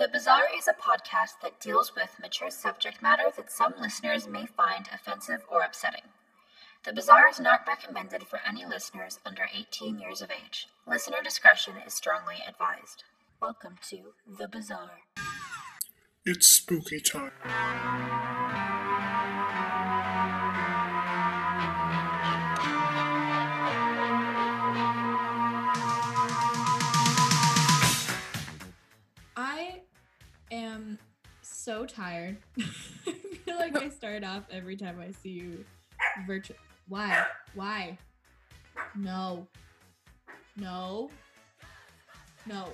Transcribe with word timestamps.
The 0.00 0.08
Bazaar 0.08 0.44
is 0.56 0.66
a 0.66 0.72
podcast 0.72 1.42
that 1.42 1.60
deals 1.60 1.94
with 1.94 2.18
mature 2.22 2.48
subject 2.48 3.02
matter 3.02 3.24
that 3.36 3.52
some 3.52 3.74
listeners 3.78 4.26
may 4.26 4.46
find 4.46 4.88
offensive 4.90 5.44
or 5.52 5.60
upsetting. 5.60 6.08
The 6.86 6.94
Bazaar 6.94 7.28
is 7.28 7.38
not 7.38 7.66
recommended 7.68 8.22
for 8.22 8.40
any 8.48 8.64
listeners 8.64 9.18
under 9.26 9.46
18 9.54 9.98
years 9.98 10.22
of 10.22 10.30
age. 10.30 10.68
Listener 10.86 11.18
discretion 11.22 11.74
is 11.86 11.92
strongly 11.92 12.36
advised. 12.48 13.04
Welcome 13.42 13.76
to 13.90 14.14
The 14.38 14.48
Bazaar. 14.48 15.00
It's 16.24 16.46
spooky 16.46 17.00
time. 17.00 17.32
So 31.70 31.86
tired. 31.86 32.36
I 32.58 33.12
feel 33.44 33.56
like 33.56 33.76
I 33.76 33.90
start 33.90 34.24
off 34.24 34.42
every 34.50 34.74
time 34.76 34.98
I 35.00 35.12
see 35.12 35.28
you 35.28 35.64
virtual. 36.26 36.56
Why? 36.88 37.24
Why? 37.54 37.96
No. 38.96 39.46
No. 40.56 41.10
No. 42.44 42.70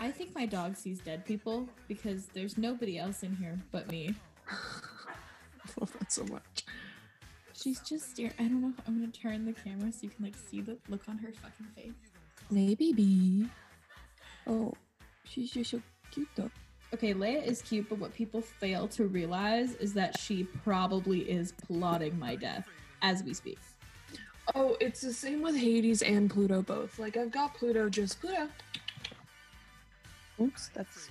I 0.00 0.10
think 0.10 0.34
my 0.34 0.44
dog 0.44 0.76
sees 0.76 0.98
dead 0.98 1.24
people 1.24 1.66
because 1.88 2.26
there's 2.34 2.58
nobody 2.58 2.98
else 2.98 3.22
in 3.22 3.36
here 3.36 3.58
but 3.70 3.90
me. 3.90 4.14
I 4.50 5.70
love 5.80 5.94
that 5.98 6.12
so 6.12 6.24
much. 6.24 6.66
She's 7.54 7.80
just 7.80 8.10
staring. 8.10 8.34
I 8.38 8.42
don't 8.42 8.60
know. 8.60 8.74
I'm 8.86 9.00
gonna 9.00 9.10
turn 9.10 9.46
the 9.46 9.54
camera 9.54 9.90
so 9.92 10.00
you 10.02 10.10
can 10.10 10.26
like 10.26 10.36
see 10.36 10.60
the 10.60 10.76
look 10.90 11.08
on 11.08 11.16
her 11.16 11.32
fucking 11.32 11.68
face. 11.74 11.92
Hey, 12.52 12.74
baby. 12.74 13.48
Oh, 14.46 14.74
she's 15.24 15.52
just 15.52 15.70
so 15.70 15.80
cute 16.10 16.28
though. 16.36 16.50
Okay, 16.94 17.14
Leia 17.14 17.44
is 17.44 17.62
cute, 17.62 17.88
but 17.88 17.98
what 17.98 18.12
people 18.12 18.42
fail 18.42 18.86
to 18.88 19.06
realize 19.06 19.74
is 19.76 19.94
that 19.94 20.18
she 20.18 20.44
probably 20.44 21.20
is 21.20 21.52
plotting 21.66 22.18
my 22.18 22.36
death 22.36 22.68
as 23.00 23.22
we 23.22 23.32
speak. 23.32 23.58
Oh, 24.54 24.76
it's 24.80 25.00
the 25.00 25.12
same 25.12 25.40
with 25.40 25.56
Hades 25.56 26.02
and 26.02 26.30
Pluto 26.30 26.62
both. 26.62 26.98
Like 26.98 27.16
I've 27.16 27.30
got 27.30 27.54
Pluto 27.54 27.88
just 27.88 28.20
Pluto. 28.20 28.48
Oops, 30.40 30.70
that's 30.74 31.08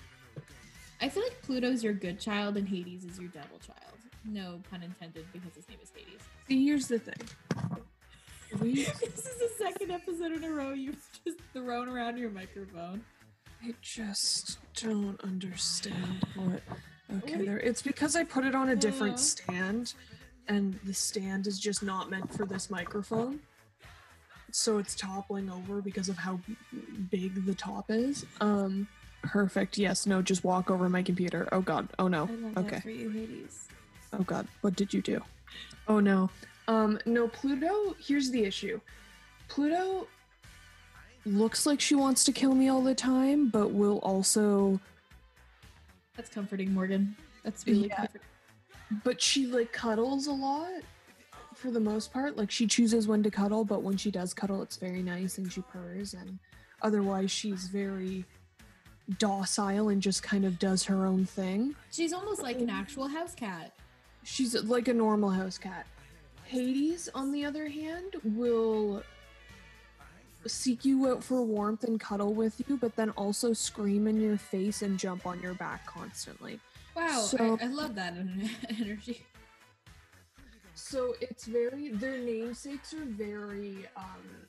I 1.01 1.09
feel 1.09 1.23
like 1.23 1.41
Pluto's 1.41 1.83
your 1.83 1.93
good 1.93 2.19
child 2.19 2.57
and 2.57 2.67
Hades 2.67 3.03
is 3.03 3.19
your 3.19 3.29
devil 3.29 3.57
child. 3.65 3.97
No 4.25 4.61
pun 4.69 4.83
intended 4.83 5.25
because 5.33 5.55
his 5.55 5.67
name 5.67 5.79
is 5.81 5.91
Hades. 5.95 6.21
see. 6.47 6.65
Here's 6.65 6.87
the 6.87 6.99
thing. 6.99 7.15
We 8.59 8.83
this 8.83 9.01
is 9.01 9.37
the 9.37 9.49
second 9.57 9.91
episode 9.91 10.33
in 10.33 10.43
a 10.43 10.49
row 10.49 10.73
you've 10.73 11.01
just 11.23 11.37
thrown 11.53 11.87
around 11.87 12.17
your 12.17 12.29
microphone. 12.29 13.01
I 13.63 13.73
just 13.81 14.57
don't 14.75 15.19
understand 15.21 16.25
what. 16.35 16.61
Okay, 17.17 17.45
there. 17.45 17.59
It's 17.59 17.81
because 17.81 18.15
I 18.15 18.23
put 18.23 18.45
it 18.45 18.55
on 18.55 18.69
a 18.69 18.75
different 18.75 19.15
Uh. 19.15 19.17
stand, 19.17 19.93
and 20.47 20.79
the 20.83 20.93
stand 20.93 21.47
is 21.47 21.59
just 21.59 21.83
not 21.83 22.09
meant 22.09 22.33
for 22.33 22.45
this 22.45 22.69
microphone. 22.69 23.39
So 24.51 24.79
it's 24.79 24.95
toppling 24.95 25.49
over 25.49 25.81
because 25.81 26.09
of 26.09 26.17
how 26.17 26.39
big 27.09 27.45
the 27.45 27.53
top 27.53 27.85
is. 27.89 28.25
Um, 28.41 28.87
perfect. 29.23 29.77
Yes. 29.77 30.05
No. 30.05 30.21
Just 30.21 30.43
walk 30.43 30.69
over 30.69 30.89
my 30.89 31.03
computer. 31.03 31.47
Oh 31.51 31.61
God. 31.61 31.87
Oh 31.99 32.07
no. 32.07 32.29
Okay. 32.57 32.69
that 32.71 32.83
for 32.83 32.89
you, 32.89 33.47
Oh 34.13 34.23
God, 34.23 34.47
what 34.61 34.75
did 34.75 34.93
you 34.93 35.01
do? 35.01 35.21
Oh 35.87 35.99
no. 35.99 36.29
Um 36.67 36.99
no, 37.05 37.27
Pluto, 37.27 37.95
here's 37.99 38.29
the 38.31 38.43
issue. 38.43 38.79
Pluto 39.47 40.07
looks 41.25 41.65
like 41.65 41.79
she 41.79 41.95
wants 41.95 42.23
to 42.25 42.31
kill 42.31 42.53
me 42.55 42.69
all 42.69 42.81
the 42.81 42.95
time, 42.95 43.49
but 43.49 43.71
will 43.71 43.99
also 43.99 44.79
That's 46.15 46.29
comforting, 46.29 46.73
Morgan. 46.73 47.15
That's 47.43 47.65
really 47.65 47.87
Yeah. 47.87 47.95
comforting. 47.95 48.21
but 49.05 49.21
she 49.21 49.47
like 49.47 49.71
cuddles 49.71 50.27
a 50.27 50.31
lot 50.33 50.81
for 51.55 51.71
the 51.71 51.79
most 51.79 52.11
part. 52.11 52.35
Like 52.37 52.51
she 52.51 52.67
chooses 52.67 53.07
when 53.07 53.23
to 53.23 53.31
cuddle, 53.31 53.63
but 53.63 53.81
when 53.83 53.95
she 53.97 54.11
does 54.11 54.33
cuddle 54.33 54.61
it's 54.61 54.75
very 54.77 55.01
nice 55.01 55.37
and 55.37 55.51
she 55.51 55.61
purrs 55.61 56.13
and 56.13 56.37
otherwise 56.81 57.31
she's 57.31 57.67
very 57.67 58.25
docile 59.17 59.89
and 59.89 60.01
just 60.01 60.21
kind 60.23 60.45
of 60.45 60.59
does 60.59 60.83
her 60.83 61.05
own 61.05 61.25
thing. 61.25 61.75
She's 61.91 62.13
almost 62.13 62.41
like 62.41 62.59
an 62.59 62.69
actual 62.69 63.07
house 63.07 63.33
cat. 63.35 63.71
She's 64.23 64.53
like 64.63 64.87
a 64.87 64.93
normal 64.93 65.29
house 65.29 65.57
cat. 65.57 65.85
Hades, 66.45 67.07
on 67.15 67.31
the 67.31 67.45
other 67.45 67.67
hand, 67.69 68.15
will 68.23 69.01
seek 70.47 70.85
you 70.85 71.07
out 71.09 71.23
for 71.23 71.41
warmth 71.43 71.83
and 71.83 71.99
cuddle 71.99 72.33
with 72.33 72.61
you, 72.67 72.77
but 72.77 72.95
then 72.95 73.11
also 73.11 73.53
scream 73.53 74.07
in 74.07 74.19
your 74.19 74.37
face 74.37 74.81
and 74.81 74.97
jump 74.97 75.25
on 75.25 75.39
your 75.41 75.53
back 75.53 75.85
constantly. 75.85 76.59
Wow, 76.95 77.21
So- 77.21 77.57
I, 77.61 77.65
I 77.65 77.67
love 77.67 77.95
that 77.95 78.15
energy. 78.79 79.25
So 80.73 81.13
it's 81.21 81.45
very 81.45 81.89
their 81.91 82.17
namesakes 82.17 82.93
are 82.93 83.05
very 83.05 83.85
um 83.95 84.47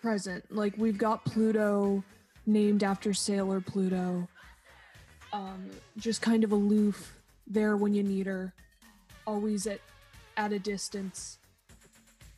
present. 0.00 0.44
Like 0.54 0.74
we've 0.78 0.98
got 0.98 1.24
Pluto 1.24 2.02
named 2.46 2.82
after 2.82 3.12
Sailor 3.12 3.60
Pluto. 3.60 4.26
Um 5.32 5.70
just 5.96 6.22
kind 6.22 6.44
of 6.44 6.52
aloof 6.52 7.14
there 7.46 7.76
when 7.76 7.94
you 7.94 8.02
need 8.02 8.26
her. 8.26 8.52
Always 9.26 9.66
at 9.66 9.80
at 10.36 10.52
a 10.52 10.58
distance. 10.58 11.38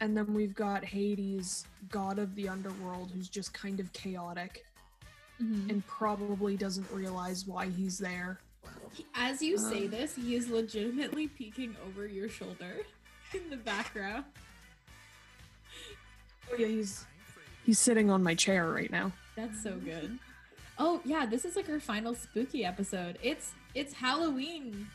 And 0.00 0.16
then 0.16 0.33
we've 0.33 0.55
got 0.55 0.84
Hades, 0.84 1.66
god 1.91 2.19
of 2.19 2.34
the 2.34 2.49
underworld, 2.49 3.11
who's 3.15 3.28
just 3.28 3.53
kind 3.53 3.81
of 3.81 3.93
chaotic 3.93 4.65
Mhm. 5.41 5.71
and 5.71 5.87
probably 5.87 6.56
doesn't 6.56 6.91
realize 6.91 7.47
why 7.47 7.66
he's 7.69 7.99
there. 7.99 8.41
As 9.15 9.41
you 9.43 9.56
say 9.59 9.84
Um. 9.84 9.91
this, 9.91 10.15
he 10.15 10.34
is 10.34 10.49
legitimately 10.49 11.28
peeking 11.28 11.77
over 11.87 12.06
your 12.06 12.28
shoulder 12.28 12.78
in 13.34 13.49
the 13.50 13.56
background. 13.56 14.25
Oh 16.50 16.56
yeah, 16.59 16.67
he's 16.67 17.06
he's 17.65 17.78
sitting 17.78 18.11
on 18.11 18.22
my 18.22 18.34
chair 18.34 18.71
right 18.72 18.91
now. 18.91 19.12
That's 19.37 19.62
so 19.62 19.77
good. 19.78 20.19
Oh 20.78 21.00
yeah, 21.05 21.27
this 21.27 21.44
is 21.44 21.56
like 21.56 21.69
our 21.69 21.81
final 21.81 22.15
spooky 22.15 22.65
episode. 22.65 23.19
It's 23.22 23.53
it's 23.75 23.93
Halloween 23.94 24.88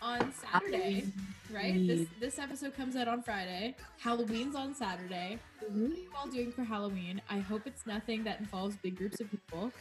on 0.00 0.32
Saturday, 0.32 1.06
right? 1.52 1.86
This 1.86 2.06
this 2.20 2.38
episode 2.38 2.74
comes 2.76 2.96
out 2.96 3.08
on 3.08 3.22
Friday. 3.22 3.74
Halloween's 3.98 4.54
on 4.54 4.74
Saturday. 4.74 5.38
Mhm. 5.62 5.88
What 5.88 5.92
are 5.98 6.00
you 6.00 6.10
all 6.16 6.28
doing 6.28 6.52
for 6.52 6.64
Halloween? 6.64 7.20
I 7.28 7.38
hope 7.38 7.66
it's 7.66 7.86
nothing 7.86 8.24
that 8.24 8.40
involves 8.40 8.76
big 8.76 8.96
groups 8.96 9.20
of 9.20 9.30
people. 9.30 9.72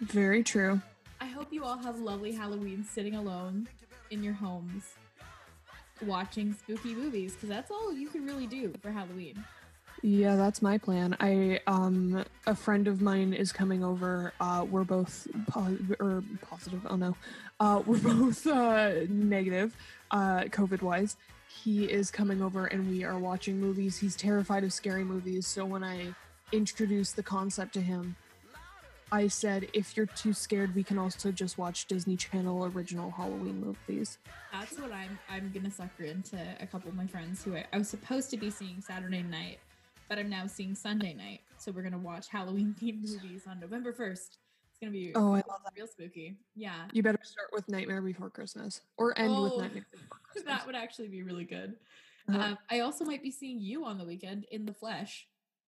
Very 0.00 0.42
true. 0.42 0.80
I 1.20 1.26
hope 1.26 1.52
you 1.52 1.64
all 1.64 1.78
have 1.78 1.98
lovely 1.98 2.32
Halloween 2.32 2.84
sitting 2.84 3.14
alone 3.14 3.68
in 4.10 4.22
your 4.22 4.34
homes 4.34 4.94
watching 6.02 6.52
spooky 6.54 6.94
movies 6.94 7.32
because 7.34 7.48
that's 7.48 7.70
all 7.70 7.92
you 7.92 8.08
can 8.08 8.24
really 8.24 8.46
do 8.46 8.72
for 8.82 8.90
Halloween. 8.92 9.42
Yeah, 10.02 10.36
that's 10.36 10.62
my 10.62 10.78
plan. 10.78 11.16
I 11.18 11.60
um 11.66 12.24
a 12.46 12.54
friend 12.54 12.86
of 12.86 13.00
mine 13.00 13.32
is 13.32 13.52
coming 13.52 13.82
over. 13.82 14.32
Uh 14.40 14.64
we're 14.70 14.84
both 14.84 15.26
po- 15.48 15.76
or 15.98 16.22
positive. 16.40 16.86
Oh 16.88 16.96
no. 16.96 17.16
Uh 17.58 17.82
we're 17.86 17.98
both 17.98 18.46
uh 18.46 18.92
negative 19.08 19.74
uh 20.10 20.42
covid 20.50 20.82
wise. 20.82 21.16
He 21.48 21.84
is 21.86 22.10
coming 22.10 22.42
over 22.42 22.66
and 22.66 22.88
we 22.88 23.02
are 23.02 23.18
watching 23.18 23.58
movies. 23.60 23.98
He's 23.98 24.14
terrified 24.14 24.62
of 24.62 24.72
scary 24.72 25.02
movies, 25.04 25.46
so 25.46 25.64
when 25.64 25.82
I 25.82 26.14
introduced 26.52 27.16
the 27.16 27.22
concept 27.22 27.74
to 27.74 27.80
him, 27.80 28.14
I 29.10 29.26
said 29.28 29.68
if 29.72 29.96
you're 29.96 30.06
too 30.06 30.32
scared, 30.32 30.74
we 30.74 30.84
can 30.84 30.98
also 30.98 31.32
just 31.32 31.58
watch 31.58 31.86
Disney 31.86 32.16
Channel 32.16 32.66
original 32.66 33.10
Halloween 33.10 33.60
movies. 33.88 34.18
That's 34.52 34.78
what 34.78 34.92
I'm 34.92 35.18
I'm 35.28 35.50
gonna 35.52 35.70
sucker 35.72 36.04
into 36.04 36.38
a 36.60 36.66
couple 36.66 36.90
of 36.90 36.94
my 36.94 37.06
friends 37.08 37.42
who 37.42 37.56
I, 37.56 37.64
I 37.72 37.78
was 37.78 37.88
supposed 37.88 38.30
to 38.30 38.36
be 38.36 38.50
seeing 38.50 38.80
Saturday 38.80 39.22
night, 39.22 39.58
but 40.08 40.18
I'm 40.18 40.28
now 40.30 40.46
seeing 40.46 40.74
Sunday 40.74 41.14
night. 41.14 41.40
So 41.58 41.72
we're 41.72 41.82
gonna 41.82 41.98
watch 41.98 42.28
Halloween 42.28 42.74
themed 42.80 43.02
movies 43.02 43.42
on 43.48 43.60
November 43.60 43.92
first. 43.92 44.38
It's 44.70 44.78
gonna 44.80 44.92
be 44.92 45.12
Oh, 45.14 45.32
I 45.32 45.42
love 45.48 45.60
that. 45.64 45.72
real 45.76 45.86
spooky. 45.86 46.36
Yeah. 46.54 46.86
You 46.92 47.02
better 47.02 47.18
start 47.22 47.48
with 47.52 47.68
Nightmare 47.68 48.00
Before 48.02 48.30
Christmas 48.30 48.80
or 48.96 49.18
end 49.18 49.30
with 49.30 49.52
Oh, 49.54 49.60
Nightmare 49.60 49.86
Before 49.92 50.18
Christmas. 50.22 50.44
That 50.56 50.66
would 50.66 50.76
actually 50.76 51.08
be 51.08 51.22
really 51.22 51.44
good. 51.44 51.76
Uh-huh. 52.28 52.38
Um, 52.38 52.58
I 52.70 52.80
also 52.80 53.04
might 53.04 53.22
be 53.22 53.30
seeing 53.30 53.58
you 53.60 53.84
on 53.84 53.98
the 53.98 54.04
weekend 54.04 54.44
in 54.50 54.66
the 54.66 54.74
flesh 54.74 55.26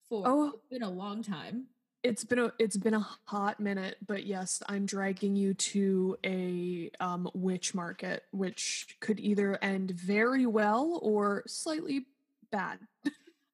for 0.08 0.22
Oh. 0.26 0.48
it's 0.54 0.66
been 0.70 0.82
a 0.82 0.90
long 0.90 1.22
time. 1.22 1.66
It's 2.02 2.24
been 2.24 2.38
a 2.38 2.50
it's 2.58 2.78
been 2.78 2.94
a 2.94 3.06
hot 3.26 3.60
minute, 3.60 3.96
but 4.06 4.24
yes, 4.24 4.62
I'm 4.70 4.86
dragging 4.86 5.36
you 5.36 5.52
to 5.52 6.16
a 6.24 6.90
um, 6.98 7.28
witch 7.34 7.74
market, 7.74 8.24
which 8.30 8.96
could 9.00 9.20
either 9.20 9.58
end 9.62 9.90
very 9.90 10.46
well 10.46 10.98
or 11.02 11.42
slightly 11.46 12.06
bad. 12.50 12.78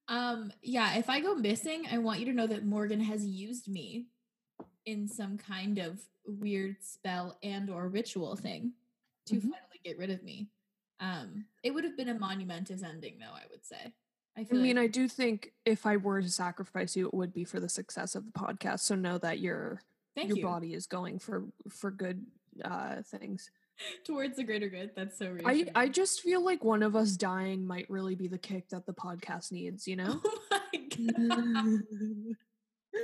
Um, 0.09 0.53
yeah, 0.63 0.97
if 0.99 1.11
I 1.11 1.21
go 1.21 1.35
missing, 1.35 1.85
I 1.91 1.99
want 1.99 2.21
you 2.21 2.27
to 2.27 2.33
know 2.33 2.47
that 2.47 2.65
Morgan 2.65 3.01
has 3.01 3.27
used 3.27 3.69
me 3.69 4.07
in 4.85 5.09
some 5.09 5.37
kind 5.37 5.79
of 5.79 6.01
weird 6.27 6.77
spell 6.83 7.39
and 7.43 7.69
or 7.69 7.89
ritual 7.89 8.37
thing 8.37 8.73
to 9.27 9.37
Mhm. 9.37 9.43
finally 9.43 9.81
get 9.85 9.99
rid 9.99 10.11
of 10.11 10.23
me. 10.23 10.49
Um, 11.01 11.47
it 11.63 11.73
would 11.73 11.85
have 11.85 11.97
been 11.97 12.09
a 12.09 12.19
monumentous 12.19 12.83
ending 12.83 13.19
though, 13.19 13.33
I 13.33 13.47
would 13.51 13.65
say. 13.65 13.93
I 14.37 14.47
I 14.51 14.55
mean, 14.55 14.77
like 14.77 14.85
I 14.85 14.87
do 14.87 15.09
think 15.09 15.55
if 15.65 15.87
I 15.87 15.97
were 15.97 16.23
to 16.23 16.31
sacrifice 16.31 16.95
you, 16.95 17.07
it 17.07 17.15
would 17.15 17.33
be 17.33 17.45
for 17.45 17.59
the 17.59 17.69
success 17.69 18.15
of 18.15 18.25
the 18.27 18.33
podcast. 18.33 18.81
So 18.81 18.95
know 18.95 19.19
that 19.19 19.41
you're 19.41 19.83
Thank 20.15 20.29
your 20.29 20.37
you. 20.39 20.43
body 20.45 20.73
is 20.73 20.87
going 20.87 21.19
for 21.19 21.49
for 21.69 21.91
good 21.91 22.25
uh 22.65 23.03
things. 23.03 23.51
Towards 24.07 24.37
the 24.37 24.45
greater 24.45 24.69
good. 24.69 24.91
That's 24.97 25.19
so 25.19 25.27
I 25.27 25.31
reassuring. 25.31 25.71
I 25.75 25.89
just 25.89 26.21
feel 26.23 26.45
like 26.45 26.65
one 26.65 26.83
of 26.83 26.97
us 26.97 27.17
dying 27.17 27.67
might 27.67 27.89
really 27.91 28.15
be 28.15 28.29
the 28.29 28.39
kick 28.39 28.69
that 28.71 28.87
the 28.87 28.93
podcast 28.95 29.53
needs, 29.53 29.87
you 29.87 29.97
know? 29.97 30.21
Oh 30.53 30.61
my 30.73 31.29
god. 31.29 31.81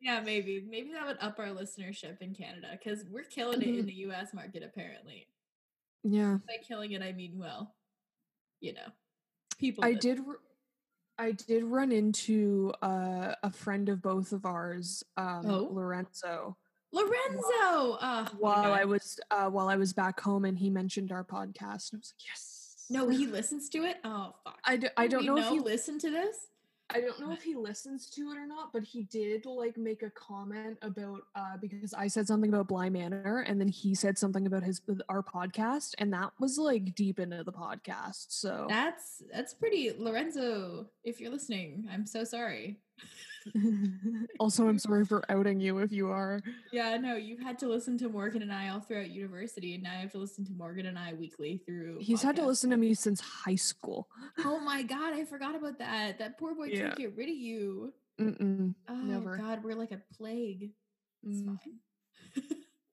yeah, 0.00 0.20
maybe. 0.20 0.64
Maybe 0.68 0.92
that 0.92 1.06
would 1.06 1.16
up 1.20 1.38
our 1.38 1.46
listenership 1.48 2.20
in 2.20 2.34
Canada 2.34 2.68
because 2.72 3.04
we're 3.10 3.24
killing 3.24 3.62
it 3.62 3.68
in 3.68 3.86
the 3.86 3.94
US 4.08 4.32
market 4.34 4.62
apparently. 4.62 5.26
yeah. 6.02 6.38
By 6.46 6.56
killing 6.66 6.92
it, 6.92 7.02
I 7.02 7.12
mean, 7.12 7.32
well, 7.36 7.74
you 8.60 8.74
know, 8.74 8.86
people. 9.58 9.84
I 9.84 9.92
that- 9.92 10.00
did 10.00 10.18
r- 10.26 10.40
I 11.18 11.32
did 11.32 11.62
run 11.64 11.92
into 11.92 12.72
uh, 12.82 13.34
a 13.42 13.50
friend 13.50 13.88
of 13.88 14.02
both 14.02 14.32
of 14.32 14.44
ours, 14.46 15.04
um, 15.16 15.46
Oh? 15.46 15.68
Lorenzo, 15.72 16.56
Lorenzo. 16.94 17.92
Uh, 18.00 18.26
while 18.38 18.72
I 18.72 18.84
was 18.84 19.18
uh, 19.30 19.48
while 19.50 19.68
I 19.68 19.76
was 19.76 19.92
back 19.92 20.20
home, 20.20 20.44
and 20.44 20.58
he 20.58 20.70
mentioned 20.70 21.12
our 21.12 21.24
podcast, 21.24 21.92
and 21.92 21.98
I 21.98 22.00
was 22.00 22.14
like, 22.16 22.26
yes. 22.26 22.60
No, 22.90 23.08
he 23.08 23.26
listens 23.26 23.68
to 23.70 23.78
it. 23.84 23.96
Oh 24.04 24.34
fuck. 24.44 24.58
I, 24.64 24.76
d- 24.76 24.88
I 24.96 25.06
Do 25.06 25.16
don't 25.16 25.20
we 25.22 25.26
know 25.26 25.38
if 25.38 25.48
he 25.48 25.58
listened 25.60 26.00
to 26.02 26.10
this. 26.10 26.36
I 26.90 27.00
don't 27.00 27.18
know 27.18 27.32
if 27.32 27.42
he 27.42 27.54
listens 27.54 28.10
to 28.10 28.20
it 28.30 28.36
or 28.36 28.46
not, 28.46 28.70
but 28.74 28.82
he 28.84 29.04
did 29.04 29.46
like 29.46 29.78
make 29.78 30.02
a 30.02 30.10
comment 30.10 30.76
about 30.82 31.22
uh 31.34 31.56
because 31.58 31.94
I 31.94 32.08
said 32.08 32.26
something 32.26 32.50
about 32.52 32.68
Bly 32.68 32.90
Manor 32.90 33.40
and 33.48 33.58
then 33.58 33.68
he 33.68 33.94
said 33.94 34.18
something 34.18 34.46
about 34.46 34.62
his 34.64 34.82
our 35.08 35.22
podcast 35.22 35.94
and 35.96 36.12
that 36.12 36.32
was 36.38 36.58
like 36.58 36.94
deep 36.94 37.18
into 37.18 37.42
the 37.42 37.52
podcast. 37.52 38.26
So 38.28 38.66
That's 38.68 39.22
that's 39.32 39.54
pretty 39.54 39.92
Lorenzo. 39.98 40.86
If 41.04 41.20
you're 41.20 41.32
listening, 41.32 41.88
I'm 41.90 42.04
so 42.06 42.22
sorry. 42.22 42.76
also 44.40 44.68
I'm 44.68 44.78
sorry 44.78 45.04
for 45.04 45.22
outing 45.30 45.60
you 45.60 45.78
if 45.78 45.92
you 45.92 46.08
are. 46.08 46.40
Yeah, 46.72 46.96
no, 46.96 47.16
you've 47.16 47.40
had 47.40 47.58
to 47.58 47.68
listen 47.68 47.98
to 47.98 48.08
Morgan 48.08 48.42
and 48.42 48.52
I 48.52 48.68
all 48.70 48.80
throughout 48.80 49.10
university, 49.10 49.74
and 49.74 49.82
now 49.82 49.92
I 49.92 49.96
have 49.96 50.12
to 50.12 50.18
listen 50.18 50.44
to 50.46 50.52
Morgan 50.52 50.86
and 50.86 50.98
I 50.98 51.12
weekly 51.14 51.58
through. 51.66 51.98
He's 52.00 52.22
had 52.22 52.36
to 52.36 52.46
listen 52.46 52.70
to 52.70 52.76
me 52.76 52.94
since 52.94 53.20
high 53.20 53.54
school. 53.56 54.08
Oh 54.44 54.58
my 54.64 54.82
god, 54.82 55.12
I 55.14 55.24
forgot 55.24 55.54
about 55.54 55.78
that. 55.78 56.18
That 56.18 56.38
poor 56.38 56.54
boy 56.54 56.66
Yeah. 56.66 56.84
can't 56.88 56.96
get 56.96 57.16
rid 57.16 57.28
of 57.28 57.34
you. 57.36 57.92
Mm-mm. 58.20 58.74
Oh 58.88 58.94
Never. 58.94 59.36
god, 59.36 59.62
we're 59.62 59.74
like 59.74 59.92
a 59.92 60.00
plague. 60.16 60.70
It's 61.22 61.40
Mm. 61.42 61.58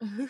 fine. 0.02 0.30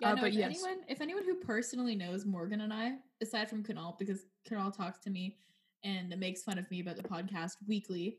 Yeah, 0.00 0.12
Uh, 0.12 0.14
no, 0.14 0.22
but 0.22 0.28
if 0.28 0.34
yes. 0.34 0.46
anyone 0.64 0.78
if 0.88 1.00
anyone 1.02 1.24
who 1.24 1.34
personally 1.34 1.94
knows 1.94 2.24
Morgan 2.24 2.62
and 2.62 2.72
I, 2.72 2.94
aside 3.20 3.50
from 3.50 3.62
Kunal, 3.62 3.98
because 3.98 4.24
Kunal 4.48 4.74
talks 4.74 4.98
to 5.00 5.10
me 5.10 5.36
and 5.84 6.16
makes 6.18 6.42
fun 6.42 6.58
of 6.58 6.70
me 6.70 6.80
about 6.80 6.96
the 6.96 7.02
podcast 7.02 7.56
weekly, 7.68 8.18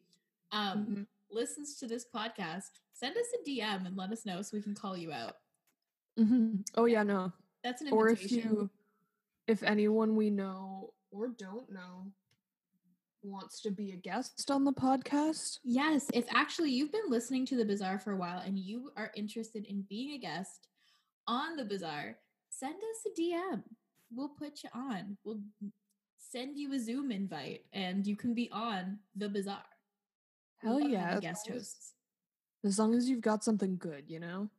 um, 0.52 0.86
Mhm. 0.86 1.08
listens 1.30 1.76
to 1.78 1.88
this 1.88 2.06
podcast, 2.14 2.70
send 2.94 3.16
us 3.18 3.28
a 3.40 3.44
DM 3.50 3.86
and 3.86 3.96
let 3.96 4.12
us 4.12 4.26
know 4.26 4.42
so 4.42 4.58
we 4.58 4.64
can 4.64 4.76
call 4.76 4.98
you 4.98 5.12
out. 5.12 5.38
Mhm. 6.20 6.68
Oh 6.76 6.86
yeah, 6.86 7.04
no. 7.04 7.32
That's 7.64 7.82
an 7.82 7.90
Or 7.94 8.10
if 8.10 8.22
invitation. 8.24 8.52
you 8.54 8.70
if 9.48 9.64
anyone 9.64 10.16
we 10.16 10.30
know 10.30 10.94
or 11.12 11.28
don't 11.30 11.70
know 11.72 12.12
wants 13.24 13.62
to 13.62 13.72
be 13.72 13.92
a 13.92 13.96
guest 13.98 14.50
on 14.50 14.64
the 14.64 14.74
podcast, 14.74 15.60
Yes, 15.64 16.08
if 16.14 16.26
actually 16.34 16.72
you've 16.72 16.92
been 16.92 17.10
listening 17.10 17.46
to 17.48 17.56
the 17.56 17.66
Bazaar 17.66 18.00
for 18.00 18.12
a 18.12 18.18
while 18.18 18.40
and 18.40 18.58
you 18.58 18.92
are 18.96 19.12
interested 19.16 19.66
in 19.66 19.84
being 19.84 20.12
a 20.12 20.18
guest 20.18 20.68
on 21.28 21.56
the 21.56 21.66
Bazaar, 21.66 22.20
send 22.50 22.76
us 22.76 23.06
a 23.06 23.10
DM. 23.20 23.64
We'll 24.12 24.30
put 24.30 24.64
you 24.64 24.70
on. 24.74 25.18
We'll 25.24 25.42
send 26.18 26.58
you 26.58 26.74
a 26.74 26.80
Zoom 26.80 27.12
invite 27.12 27.66
and 27.74 28.06
you 28.08 28.16
can 28.16 28.34
be 28.34 28.50
on 28.52 29.00
the 29.16 29.30
Bazaar. 29.30 29.66
Hell 30.62 30.80
yeah. 30.80 31.16
as 31.16 31.20
guest 31.22 31.50
long 31.50 31.58
as- 31.58 31.64
hosts. 31.64 31.94
As 32.64 32.78
long 32.78 32.94
as 32.94 33.10
you've 33.10 33.22
got 33.22 33.44
something 33.44 33.78
good, 33.78 34.04
you 34.08 34.20
know? 34.20 34.50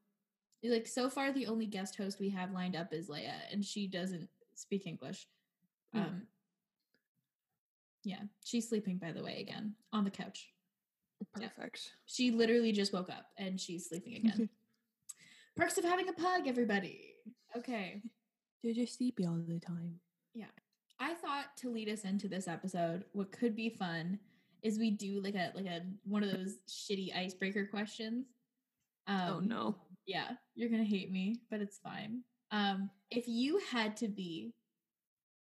Like 0.64 0.88
so 0.88 1.08
far, 1.08 1.32
the 1.32 1.46
only 1.46 1.66
guest 1.66 1.96
host 1.96 2.18
we 2.18 2.30
have 2.30 2.52
lined 2.52 2.74
up 2.74 2.92
is 2.92 3.08
Leia, 3.08 3.34
and 3.52 3.64
she 3.64 3.86
doesn't 3.86 4.28
speak 4.54 4.86
English. 4.86 5.26
Mm. 5.94 6.00
Um, 6.00 6.22
yeah, 8.04 8.22
she's 8.44 8.68
sleeping 8.68 8.98
by 8.98 9.12
the 9.12 9.22
way 9.22 9.40
again 9.40 9.74
on 9.92 10.04
the 10.04 10.10
couch. 10.10 10.48
Yeah. 11.38 11.48
Perfect. 11.48 11.92
She 12.06 12.30
literally 12.30 12.72
just 12.72 12.92
woke 12.92 13.10
up 13.10 13.26
and 13.38 13.60
she's 13.60 13.88
sleeping 13.88 14.16
again. 14.16 14.48
Perks 15.56 15.78
of 15.78 15.84
having 15.84 16.08
a 16.08 16.12
pug, 16.12 16.46
everybody. 16.46 17.14
Okay. 17.56 18.02
They're 18.62 18.74
just 18.74 18.98
sleepy 18.98 19.26
all 19.26 19.38
the 19.46 19.60
time. 19.60 20.00
Yeah. 20.34 20.46
I 20.98 21.14
thought 21.14 21.56
to 21.58 21.70
lead 21.70 21.88
us 21.88 22.02
into 22.04 22.28
this 22.28 22.48
episode, 22.48 23.04
what 23.12 23.32
could 23.32 23.56
be 23.56 23.68
fun 23.68 24.18
is 24.62 24.78
we 24.78 24.90
do 24.90 25.20
like 25.20 25.34
a 25.34 25.52
like 25.54 25.66
a 25.66 25.82
one 26.04 26.22
of 26.22 26.30
those 26.30 26.56
shitty 26.68 27.14
icebreaker 27.16 27.66
questions. 27.66 28.26
Um, 29.06 29.20
oh 29.28 29.40
no. 29.40 29.76
Yeah, 30.06 30.30
you're 30.54 30.70
gonna 30.70 30.84
hate 30.84 31.10
me, 31.10 31.40
but 31.50 31.60
it's 31.60 31.78
fine. 31.78 32.22
Um, 32.50 32.90
if 33.10 33.26
you 33.26 33.60
had 33.70 33.96
to 33.98 34.08
be 34.08 34.54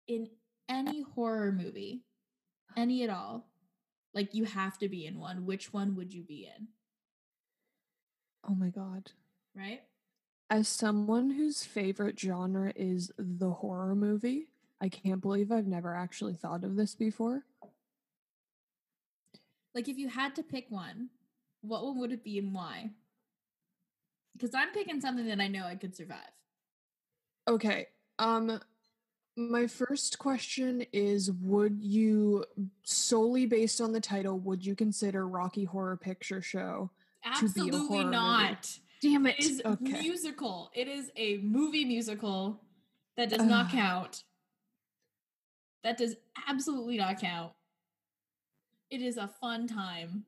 in 0.07 0.27
any 0.67 1.01
horror 1.01 1.51
movie, 1.51 2.03
any 2.77 3.03
at 3.03 3.09
all, 3.09 3.47
like 4.13 4.33
you 4.33 4.45
have 4.45 4.77
to 4.79 4.89
be 4.89 5.05
in 5.05 5.19
one, 5.19 5.45
which 5.45 5.73
one 5.73 5.95
would 5.95 6.13
you 6.13 6.23
be 6.23 6.49
in? 6.55 6.67
Oh 8.47 8.55
my 8.55 8.69
god. 8.69 9.11
Right? 9.55 9.81
As 10.49 10.67
someone 10.67 11.31
whose 11.31 11.63
favorite 11.63 12.19
genre 12.19 12.73
is 12.75 13.11
the 13.17 13.51
horror 13.51 13.95
movie, 13.95 14.47
I 14.81 14.89
can't 14.89 15.21
believe 15.21 15.51
I've 15.51 15.67
never 15.67 15.95
actually 15.95 16.33
thought 16.33 16.63
of 16.63 16.75
this 16.75 16.95
before. 16.95 17.43
Like 19.75 19.87
if 19.87 19.97
you 19.97 20.07
had 20.09 20.35
to 20.35 20.43
pick 20.43 20.65
one, 20.69 21.09
what 21.61 21.83
one 21.85 21.99
would 21.99 22.11
it 22.11 22.23
be 22.23 22.39
and 22.39 22.53
why? 22.53 22.89
Because 24.33 24.53
I'm 24.55 24.71
picking 24.71 25.01
something 25.01 25.27
that 25.27 25.39
I 25.39 25.47
know 25.47 25.65
I 25.65 25.75
could 25.75 25.95
survive. 25.95 26.31
Okay. 27.47 27.87
Um 28.17 28.59
my 29.35 29.67
first 29.67 30.19
question 30.19 30.83
is 30.91 31.31
would 31.31 31.81
you 31.81 32.43
solely 32.83 33.45
based 33.45 33.79
on 33.79 33.93
the 33.93 34.01
title 34.01 34.37
would 34.39 34.65
you 34.65 34.75
consider 34.75 35.27
Rocky 35.27 35.63
Horror 35.63 35.97
Picture 35.97 36.41
Show? 36.41 36.89
To 37.23 37.29
be 37.29 37.35
a 37.37 37.41
Absolutely 37.41 37.87
horror 37.87 38.03
movie. 38.05 38.11
not. 38.11 38.79
Damn 39.01 39.25
it. 39.27 39.35
It 39.39 39.45
is 39.45 39.61
Okay. 39.65 40.01
musical. 40.01 40.71
It 40.73 40.87
is 40.87 41.09
a 41.15 41.37
movie 41.37 41.85
musical 41.85 42.61
that 43.17 43.29
does 43.29 43.43
not 43.43 43.69
count. 43.71 44.23
That 45.83 45.97
does 45.97 46.15
absolutely 46.47 46.97
not 46.97 47.19
count. 47.19 47.53
It 48.89 49.01
is 49.01 49.17
a 49.17 49.27
fun 49.27 49.67
time. 49.67 50.25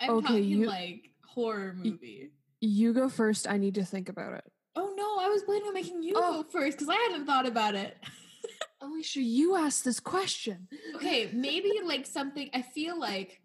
I'm 0.00 0.10
Okay, 0.10 0.26
talking 0.26 0.44
you- 0.44 0.66
like 0.66 1.10
horror 1.26 1.74
movie. 1.74 2.30
You 2.60 2.92
go 2.92 3.08
first. 3.08 3.48
I 3.48 3.56
need 3.58 3.74
to 3.74 3.84
think 3.84 4.08
about 4.08 4.34
it. 4.34 4.44
Oh 4.76 4.94
no, 4.96 5.18
I 5.18 5.28
was 5.28 5.42
planning 5.42 5.66
on 5.68 5.74
making 5.74 6.02
you 6.02 6.14
Oh. 6.16 6.42
go 6.42 6.48
first 6.48 6.76
because 6.78 6.88
I 6.88 6.96
hadn't 6.96 7.26
thought 7.26 7.46
about 7.46 7.74
it. 7.74 7.96
Alisha, 8.82 9.24
you 9.24 9.56
asked 9.56 9.84
this 9.84 10.00
question. 10.00 10.68
okay, 10.94 11.30
maybe 11.32 11.80
like 11.84 12.06
something 12.06 12.50
I 12.54 12.62
feel 12.62 12.98
like 12.98 13.40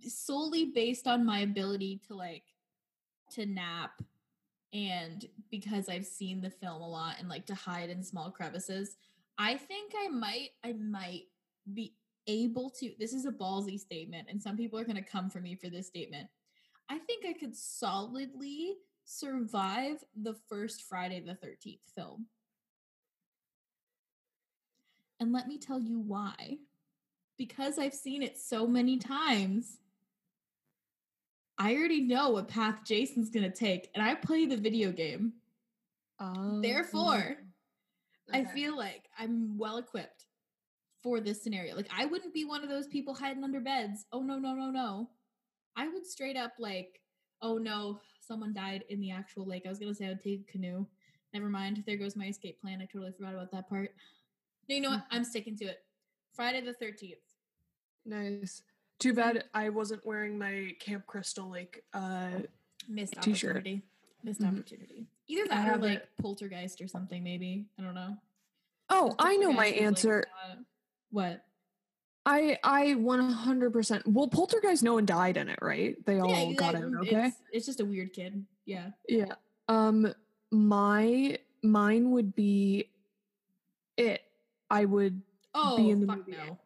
solely 0.00 0.66
based 0.66 1.06
on 1.06 1.24
my 1.24 1.40
ability 1.40 2.00
to 2.08 2.14
like 2.14 2.42
to 3.32 3.46
nap 3.46 3.92
and 4.72 5.26
because 5.50 5.88
I've 5.88 6.04
seen 6.06 6.40
the 6.40 6.50
film 6.50 6.82
a 6.82 6.88
lot 6.88 7.16
and 7.18 7.28
like 7.28 7.46
to 7.46 7.54
hide 7.54 7.88
in 7.90 8.02
small 8.02 8.30
crevices, 8.30 8.96
I 9.38 9.56
think 9.56 9.92
I 9.98 10.08
might 10.08 10.50
I 10.64 10.72
might 10.72 11.24
be 11.74 11.94
able 12.26 12.68
to 12.68 12.92
this 12.98 13.12
is 13.12 13.24
a 13.24 13.32
ballsy 13.32 13.80
statement 13.80 14.28
and 14.30 14.42
some 14.42 14.56
people 14.56 14.78
are 14.78 14.84
going 14.84 14.96
to 14.96 15.02
come 15.02 15.30
for 15.30 15.40
me 15.40 15.54
for 15.54 15.68
this 15.68 15.86
statement. 15.86 16.28
I 16.90 16.98
think 16.98 17.24
I 17.26 17.32
could 17.32 17.56
solidly 17.56 18.76
survive 19.04 20.04
the 20.14 20.34
first 20.48 20.82
Friday 20.82 21.20
the 21.20 21.32
13th 21.46 21.80
film. 21.94 22.26
And 25.20 25.32
let 25.32 25.48
me 25.48 25.58
tell 25.58 25.80
you 25.80 25.98
why. 25.98 26.58
Because 27.36 27.78
I've 27.78 27.94
seen 27.94 28.22
it 28.22 28.38
so 28.38 28.66
many 28.66 28.98
times, 28.98 29.78
I 31.56 31.74
already 31.74 32.00
know 32.00 32.30
what 32.30 32.48
path 32.48 32.80
Jason's 32.84 33.30
going 33.30 33.50
to 33.50 33.56
take, 33.56 33.90
and 33.94 34.02
I 34.02 34.14
play 34.14 34.46
the 34.46 34.56
video 34.56 34.92
game. 34.92 35.32
Um, 36.20 36.60
Therefore, 36.62 37.36
I 38.32 38.44
feel 38.44 38.76
like 38.76 39.08
I'm 39.18 39.56
well 39.56 39.78
equipped 39.78 40.24
for 41.08 41.20
this 41.20 41.42
scenario. 41.42 41.74
Like, 41.74 41.88
I 41.96 42.04
wouldn't 42.04 42.34
be 42.34 42.44
one 42.44 42.62
of 42.62 42.68
those 42.68 42.86
people 42.86 43.14
hiding 43.14 43.42
under 43.42 43.60
beds. 43.60 44.04
Oh, 44.12 44.20
no, 44.20 44.38
no, 44.38 44.54
no, 44.54 44.70
no. 44.70 45.08
I 45.74 45.88
would 45.88 46.06
straight 46.06 46.36
up, 46.36 46.52
like, 46.58 47.00
oh 47.40 47.56
no, 47.56 48.00
someone 48.20 48.52
died 48.52 48.84
in 48.90 49.00
the 49.00 49.10
actual 49.12 49.46
lake. 49.46 49.62
I 49.64 49.68
was 49.70 49.78
to 49.78 49.94
say 49.94 50.06
I 50.06 50.08
would 50.08 50.22
take 50.22 50.40
a 50.46 50.52
canoe. 50.52 50.84
Never 51.32 51.48
mind. 51.48 51.82
There 51.86 51.96
goes 51.96 52.14
my 52.16 52.26
escape 52.26 52.60
plan. 52.60 52.80
I 52.82 52.86
totally 52.92 53.12
forgot 53.12 53.32
about 53.34 53.50
that 53.52 53.68
part. 53.70 53.94
No, 54.68 54.74
you 54.74 54.80
know 54.82 54.90
what? 54.90 55.04
I'm 55.10 55.24
sticking 55.24 55.56
to 55.58 55.64
it. 55.66 55.78
Friday 56.34 56.60
the 56.60 56.74
13th. 56.84 57.14
nice. 58.04 58.62
Too 58.98 59.14
bad 59.14 59.44
I 59.54 59.68
wasn't 59.68 60.04
wearing 60.04 60.36
my 60.36 60.72
Camp 60.80 61.06
Crystal 61.06 61.48
Lake. 61.48 61.82
Uh, 61.94 62.40
Missed 62.88 63.14
T-shirt. 63.22 63.50
opportunity. 63.58 63.82
Missed 64.24 64.40
Mhm. 64.40 64.48
opportunity. 64.48 65.06
Either 65.28 65.46
that 65.48 65.68
or 65.68 65.70
have 65.70 65.84
it- 65.84 65.86
like 65.86 66.16
poltergeist 66.20 66.80
or 66.80 66.88
something, 66.88 67.22
maybe. 67.22 67.66
I 67.78 67.82
don't 67.82 67.94
know. 67.94 68.16
oh, 68.90 69.14
I 69.20 69.36
know 69.36 69.52
my 69.52 69.66
like, 69.66 69.76
answer. 69.80 70.24
uh, 70.44 70.56
what? 71.10 71.44
I 72.26 72.58
I 72.62 72.86
100%. 72.98 74.02
Well, 74.06 74.28
Poltergeist, 74.28 74.82
no 74.82 74.94
one 74.94 75.06
died 75.06 75.36
in 75.36 75.48
it, 75.48 75.58
right? 75.62 75.96
They 76.04 76.18
all 76.20 76.28
yeah, 76.50 76.52
got 76.52 76.74
out, 76.74 76.82
okay? 77.02 77.26
It's, 77.28 77.36
it's 77.52 77.66
just 77.66 77.80
a 77.80 77.84
weird 77.84 78.12
kid. 78.12 78.44
Yeah. 78.66 78.90
Yeah. 79.08 79.34
Um 79.68 80.12
my 80.50 81.38
mine 81.62 82.10
would 82.10 82.34
be 82.34 82.90
it. 83.96 84.22
I 84.70 84.84
would 84.84 85.22
Oh, 85.54 85.76
Be 85.78 85.90
in 85.90 86.00
the 86.00 86.06
fuck 86.06 86.18
movie. 86.28 86.32
no. 86.32 86.58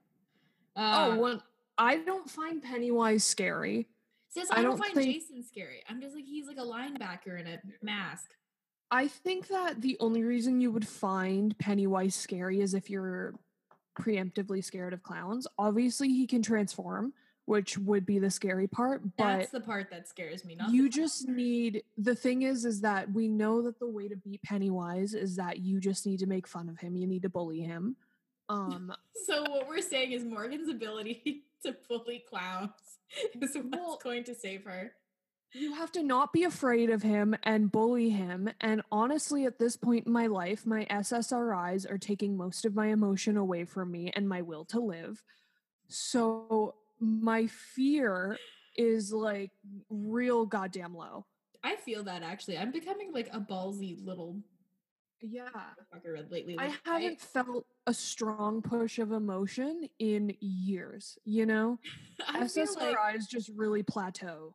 Oh, 0.76 0.82
Uh, 1.12 1.16
one 1.16 1.42
I 1.78 1.96
don't 1.99 2.28
find 2.28 2.62
Pennywise 2.62 3.25
scary. 3.25 3.88
Says 4.28 4.49
I 4.50 4.58
I, 4.58 4.62
don't, 4.62 4.72
don't 4.72 4.80
find 4.80 4.94
think- 4.94 5.12
Jason 5.14 5.42
scary. 5.44 5.82
I'm 5.88 6.00
just 6.00 6.14
like 6.14 6.25
he's 6.25 6.46
like 6.49 6.58
a 6.58 6.61
linebacker 6.61 7.38
in 7.40 7.46
a 7.46 7.58
mask. 7.82 8.30
I 8.90 9.08
think 9.08 9.49
that 9.49 9.80
the 9.80 9.96
only 10.00 10.22
reason 10.22 10.61
you 10.61 10.70
would 10.72 10.87
find 10.87 11.56
Pennywise 11.58 12.14
scary 12.14 12.61
is 12.61 12.75
if 12.75 12.90
you're 12.90 13.34
preemptively 13.99 14.64
scared 14.64 14.92
of 14.92 15.02
clowns. 15.02 15.46
Obviously, 15.58 16.08
he 16.08 16.26
can 16.26 16.42
transform, 16.42 17.12
which 17.46 17.76
would 17.78 18.06
be 18.06 18.18
the 18.18 18.30
scary 18.30 18.66
part, 18.66 19.02
but 19.16 19.38
That's 19.38 19.50
the 19.50 19.61
part 19.61 19.90
that 19.90 20.08
scares 20.08 20.44
me. 20.44 20.54
Not 20.54 20.70
you 20.72 20.88
just 20.88 21.25
clown. 21.25 21.37
need 21.37 21.82
the 21.99 22.14
thing 22.14 22.42
is 22.42 22.64
is 22.64 22.80
that 22.82 23.11
we 23.12 23.28
know 23.28 23.62
that 23.62 23.78
the 23.78 23.87
way 23.88 24.08
to 24.08 24.16
beat 24.16 24.42
Pennywise 24.42 25.14
is 25.14 25.37
that 25.37 25.58
you 25.58 25.80
just 25.80 26.06
need 26.06 26.18
to 26.20 26.26
make 26.26 26.46
fun 26.46 26.68
of 26.68 26.78
him. 26.78 26.96
You 26.96 27.06
need 27.06 27.22
to 27.22 27.28
bully 27.28 27.61
him. 27.61 27.96
Um 28.49 28.92
So 29.26 29.42
what 29.42 29.68
we're 29.68 29.80
saying 29.82 30.12
is 30.12 30.25
Morgan's 30.25 30.68
ability 30.68 31.44
to 31.64 31.76
bully 31.88 32.25
clowns 32.28 32.70
is 33.40 33.54
what's 33.56 33.66
Well- 33.72 34.00
going 34.02 34.25
to 34.25 34.34
save 34.34 34.64
her. 34.64 34.92
You 35.54 35.75
have 35.75 35.92
to 35.92 36.02
not 36.02 36.32
be 36.32 36.44
afraid 36.44 36.90
of 36.90 37.02
him 37.02 37.37
and 37.42 37.71
bully 37.71 38.11
him. 38.11 38.50
And 38.61 38.82
honestly, 38.90 39.44
at 39.44 39.59
this 39.59 39.76
point 39.76 40.06
in 40.06 40.12
my 40.12 40.26
life, 40.26 40.64
my 40.66 40.87
SSRIs 40.90 41.90
are 41.90 41.99
taking 41.99 42.37
most 42.37 42.64
of 42.64 42.75
my 42.75 42.88
emotion 42.88 43.37
away 43.37 43.64
from 43.64 43.90
me 43.90 44.11
and 44.14 44.28
my 44.28 44.42
will 44.42 44.64
to 44.66 44.80
live. 44.80 45.23
So 45.88 46.75
my 46.99 47.47
fear 47.47 48.38
is 48.76 49.12
like 49.12 49.50
real 49.90 50.47
goddamn 50.47 50.94
low. 50.94 51.26
I 51.62 51.76
feel 51.76 52.02
that 52.04 52.23
actually. 52.23 52.59
I'm 52.59 52.73
becoming 52.73 53.12
like 53.12 53.28
a 53.32 53.40
ballsy 53.40 54.04
little 54.04 54.40
Yeah. 55.21 55.49
lately. 56.30 56.56
I 56.59 56.75
haven't 56.85 57.21
felt 57.21 57.66
a 57.87 57.94
strong 57.94 58.62
push 58.62 58.99
of 58.99 59.12
emotion 59.12 59.88
in 59.99 60.35
years, 60.40 61.18
you 61.25 61.47
know? 61.47 61.78
I 62.28 62.40
SSRIs 62.40 62.76
like 62.76 63.28
just 63.28 63.50
really 63.54 63.82
plateau. 63.82 64.54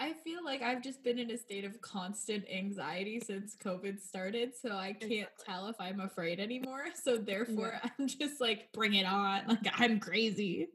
I 0.00 0.12
feel 0.12 0.44
like 0.44 0.62
I've 0.62 0.82
just 0.82 1.02
been 1.02 1.18
in 1.18 1.30
a 1.32 1.36
state 1.36 1.64
of 1.64 1.80
constant 1.80 2.44
anxiety 2.48 3.20
since 3.20 3.56
COVID 3.56 4.00
started, 4.00 4.54
so 4.54 4.70
I 4.76 4.92
can't 4.92 5.28
tell 5.44 5.66
if 5.66 5.76
I'm 5.80 6.00
afraid 6.00 6.38
anymore. 6.38 6.84
So 7.02 7.16
therefore, 7.16 7.80
I'm 7.98 8.06
just 8.06 8.40
like, 8.40 8.70
bring 8.72 8.94
it 8.94 9.06
on! 9.06 9.42
Like 9.48 9.66
I'm 9.74 9.98
crazy. 9.98 10.68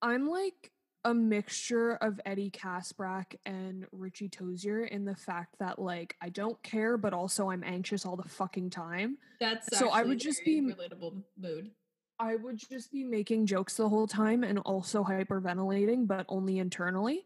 I'm 0.00 0.28
like 0.28 0.70
a 1.04 1.12
mixture 1.12 1.96
of 1.96 2.20
Eddie 2.24 2.50
Kaspbrak 2.50 3.34
and 3.44 3.86
Richie 3.92 4.28
Tozier 4.28 4.88
in 4.88 5.04
the 5.04 5.16
fact 5.16 5.56
that 5.58 5.78
like 5.78 6.16
I 6.22 6.28
don't 6.30 6.60
care, 6.62 6.96
but 6.96 7.12
also 7.12 7.50
I'm 7.50 7.64
anxious 7.64 8.06
all 8.06 8.16
the 8.16 8.28
fucking 8.28 8.70
time. 8.70 9.18
That's 9.40 9.76
So 9.76 9.90
I 9.90 10.02
would 10.02 10.18
just 10.18 10.44
be- 10.44 10.60
relatable 10.62 11.22
mood. 11.38 11.70
I 12.18 12.36
would 12.36 12.56
just 12.56 12.92
be 12.92 13.02
making 13.02 13.46
jokes 13.46 13.76
the 13.76 13.88
whole 13.88 14.06
time 14.06 14.44
and 14.44 14.60
also 14.60 15.02
hyperventilating, 15.02 16.06
but 16.06 16.24
only 16.28 16.58
internally. 16.60 17.24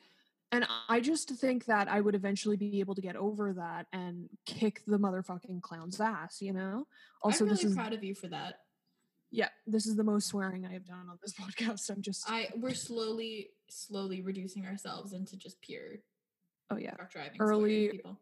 And 0.52 0.64
I 0.88 1.00
just 1.00 1.28
think 1.30 1.64
that 1.66 1.88
I 1.88 2.00
would 2.00 2.14
eventually 2.14 2.56
be 2.56 2.80
able 2.80 2.94
to 2.94 3.00
get 3.02 3.16
over 3.16 3.52
that 3.54 3.86
and 3.92 4.28
kick 4.46 4.82
the 4.86 4.96
motherfucking 4.98 5.60
clown's 5.60 6.00
ass, 6.00 6.40
you 6.40 6.52
know? 6.52 6.86
Also, 7.22 7.44
I'm 7.44 7.50
really 7.50 7.56
this 7.62 7.64
is 7.70 7.74
proud 7.76 7.92
of 7.92 8.04
you 8.04 8.14
for 8.14 8.28
that. 8.28 8.60
yeah, 9.32 9.48
this 9.66 9.86
is 9.86 9.96
the 9.96 10.04
most 10.04 10.28
swearing 10.28 10.64
I 10.64 10.72
have 10.72 10.86
done 10.86 11.08
on 11.10 11.18
this 11.20 11.34
podcast. 11.40 11.90
I'm 11.90 12.00
just 12.00 12.30
I 12.30 12.48
we're 12.56 12.74
slowly, 12.74 13.50
slowly 13.68 14.22
reducing 14.22 14.64
ourselves 14.66 15.12
into 15.12 15.36
just 15.36 15.60
pure 15.60 15.96
oh 16.70 16.76
yeah. 16.78 16.94
driving 17.10 17.40
Early- 17.40 17.88
people. 17.88 18.20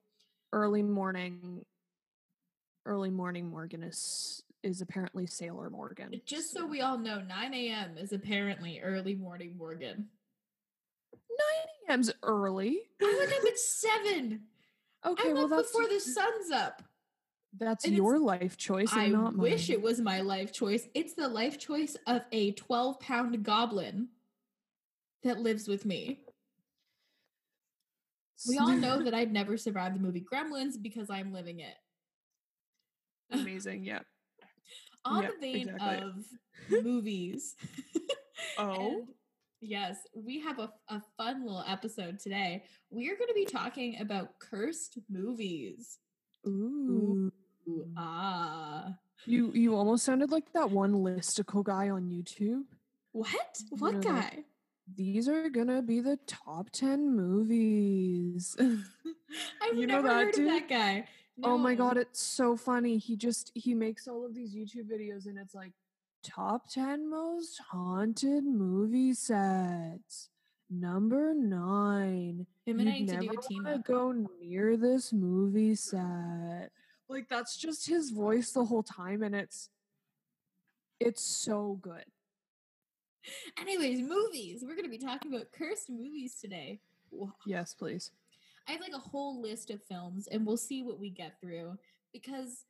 early 0.53 0.83
morning 0.83 1.65
early 2.87 3.11
morning 3.11 3.49
morgan 3.49 3.83
is 3.83 4.43
is 4.63 4.81
apparently 4.83 5.27
sailor 5.27 5.69
morgan 5.71 6.21
Just 6.27 6.53
so 6.53 6.67
we 6.67 6.81
all 6.81 6.99
know, 6.99 7.21
9 7.21 7.55
a.m. 7.55 7.97
is 7.99 8.13
apparently 8.13 8.81
early 8.81 9.15
morning 9.15 9.57
Morgan. 9.59 10.09
9 11.89 11.91
a.m.'s 11.91 12.13
early 12.23 12.79
I 13.03 13.17
wake 13.21 13.39
up 13.39 13.45
at 13.47 13.59
seven. 13.59 14.41
okay 15.07 15.29
I'm 15.31 15.35
well 15.35 15.49
that's 15.49 15.73
before 15.73 15.89
the 15.89 16.01
sun's 16.01 16.51
up. 16.51 16.83
that's 17.59 17.85
and 17.85 17.95
your 17.95 18.19
life 18.19 18.57
choice 18.57 18.93
and 18.93 19.01
I 19.01 19.09
not 19.09 19.37
wish 19.37 19.69
mine. 19.69 19.79
it 19.79 19.83
was 19.83 20.01
my 20.01 20.21
life 20.21 20.53
choice. 20.53 20.89
It's 20.95 21.15
the 21.15 21.29
life 21.29 21.59
choice 21.59 21.97
of 22.07 22.23
a 22.33 22.53
12 22.53 23.01
pound 23.01 23.43
goblin 23.43 24.09
that 25.23 25.41
lives 25.41 25.69
with 25.69 25.85
me. 25.85 26.21
We 28.49 28.59
all 28.59 28.77
know 28.77 29.03
that 29.03 29.15
I'd 29.15 29.33
never 29.33 29.57
survive 29.57 29.95
the 29.95 30.01
movie 30.01 30.21
Gremlins 30.31 30.75
because 30.81 31.09
I'm 31.11 31.33
living 31.33 31.61
it. 31.61 31.75
amazing 33.31 33.85
yeah 33.85 34.01
On 35.07 35.23
Yep, 35.23 35.33
the 35.35 35.41
vein 35.41 35.69
exactly. 35.69 36.09
of 36.09 36.83
movies. 36.85 37.57
Oh? 38.59 39.07
Yes, 39.65 39.97
we 40.15 40.41
have 40.41 40.59
a, 40.59 40.71
a 40.89 41.01
fun 41.17 41.43
little 41.45 41.65
episode 41.67 42.19
today. 42.19 42.65
We 42.91 43.11
are 43.11 43.17
going 43.17 43.29
to 43.29 43.35
be 43.35 43.45
talking 43.47 43.97
about 44.01 44.39
cursed 44.39 44.99
movies. 45.11 45.99
Ooh. 46.47 47.33
Ooh, 47.67 47.87
ah. 47.97 48.95
you 49.25 49.51
you 49.55 49.75
almost 49.75 50.05
sounded 50.05 50.31
like 50.31 50.53
that 50.53 50.71
one 50.71 50.93
listicle 50.93 51.65
guy 51.65 51.89
on 51.89 52.11
youtube 52.11 52.65
What? 53.13 53.31
You 53.71 53.77
What 53.79 53.95
know, 53.95 54.11
like- 54.11 54.33
guy? 54.33 54.45
these 54.95 55.31
are 55.31 55.49
gonna 55.49 55.81
be 55.81 56.01
the 56.01 56.19
top 56.27 56.69
10 56.69 57.17
movies 57.17 58.55
I've 58.61 59.79
You 59.79 59.87
know 59.87 59.95
never 60.03 60.09
that 60.09 60.15
heard 60.27 60.35
dude? 60.35 60.47
of 60.47 60.53
that 60.53 60.69
guy. 60.69 61.09
Oh 61.43 61.57
my 61.57 61.75
god, 61.75 61.97
it's 61.97 62.21
so 62.21 62.55
funny. 62.55 62.99
He 62.99 63.17
just 63.17 63.51
he 63.55 63.73
makes 63.75 64.07
all 64.07 64.25
of 64.27 64.35
these 64.35 64.55
YouTube 64.55 64.89
videos 64.93 65.25
and 65.27 65.39
it's 65.39 65.55
like 65.55 65.73
top 66.25 66.69
10 66.69 67.09
most 67.09 67.61
haunted 67.71 68.45
movie 68.45 69.13
sets. 69.13 70.31
Number 70.71 71.35
9. 71.35 72.47
Him 72.67 72.81
and 72.81 72.89
I 72.89 72.93
need 72.93 73.09
to 73.09 73.15
do 73.15 73.27
never 73.27 73.39
a 73.39 73.43
team 73.43 73.67
up. 73.67 73.85
go 73.85 74.13
near 74.41 74.77
this 74.77 75.13
movie 75.13 75.75
set. 75.75 76.71
Like 77.09 77.29
that's 77.29 77.57
just 77.57 77.87
his 77.87 78.11
voice 78.11 78.53
the 78.53 78.65
whole 78.65 78.83
time 78.83 79.23
and 79.23 79.35
it's 79.35 79.69
it's 80.99 81.23
so 81.23 81.79
good. 81.83 82.05
Anyways, 83.59 84.01
movies. 84.01 84.65
We're 84.67 84.77
going 84.77 84.85
to 84.85 84.91
be 84.91 84.99
talking 84.99 85.35
about 85.35 85.53
cursed 85.53 85.91
movies 85.91 86.37
today. 86.41 86.81
Yes, 87.47 87.75
please. 87.75 88.11
I 88.67 88.73
have 88.73 88.81
like 88.81 88.95
a 88.95 88.99
whole 88.99 89.41
list 89.41 89.71
of 89.71 89.83
films 89.83 90.27
and 90.29 90.47
we'll 90.47 90.57
see 90.57 90.83
what 90.83 90.99
we 90.99 91.11
get 91.11 91.39
through 91.41 91.77
because 92.13 92.65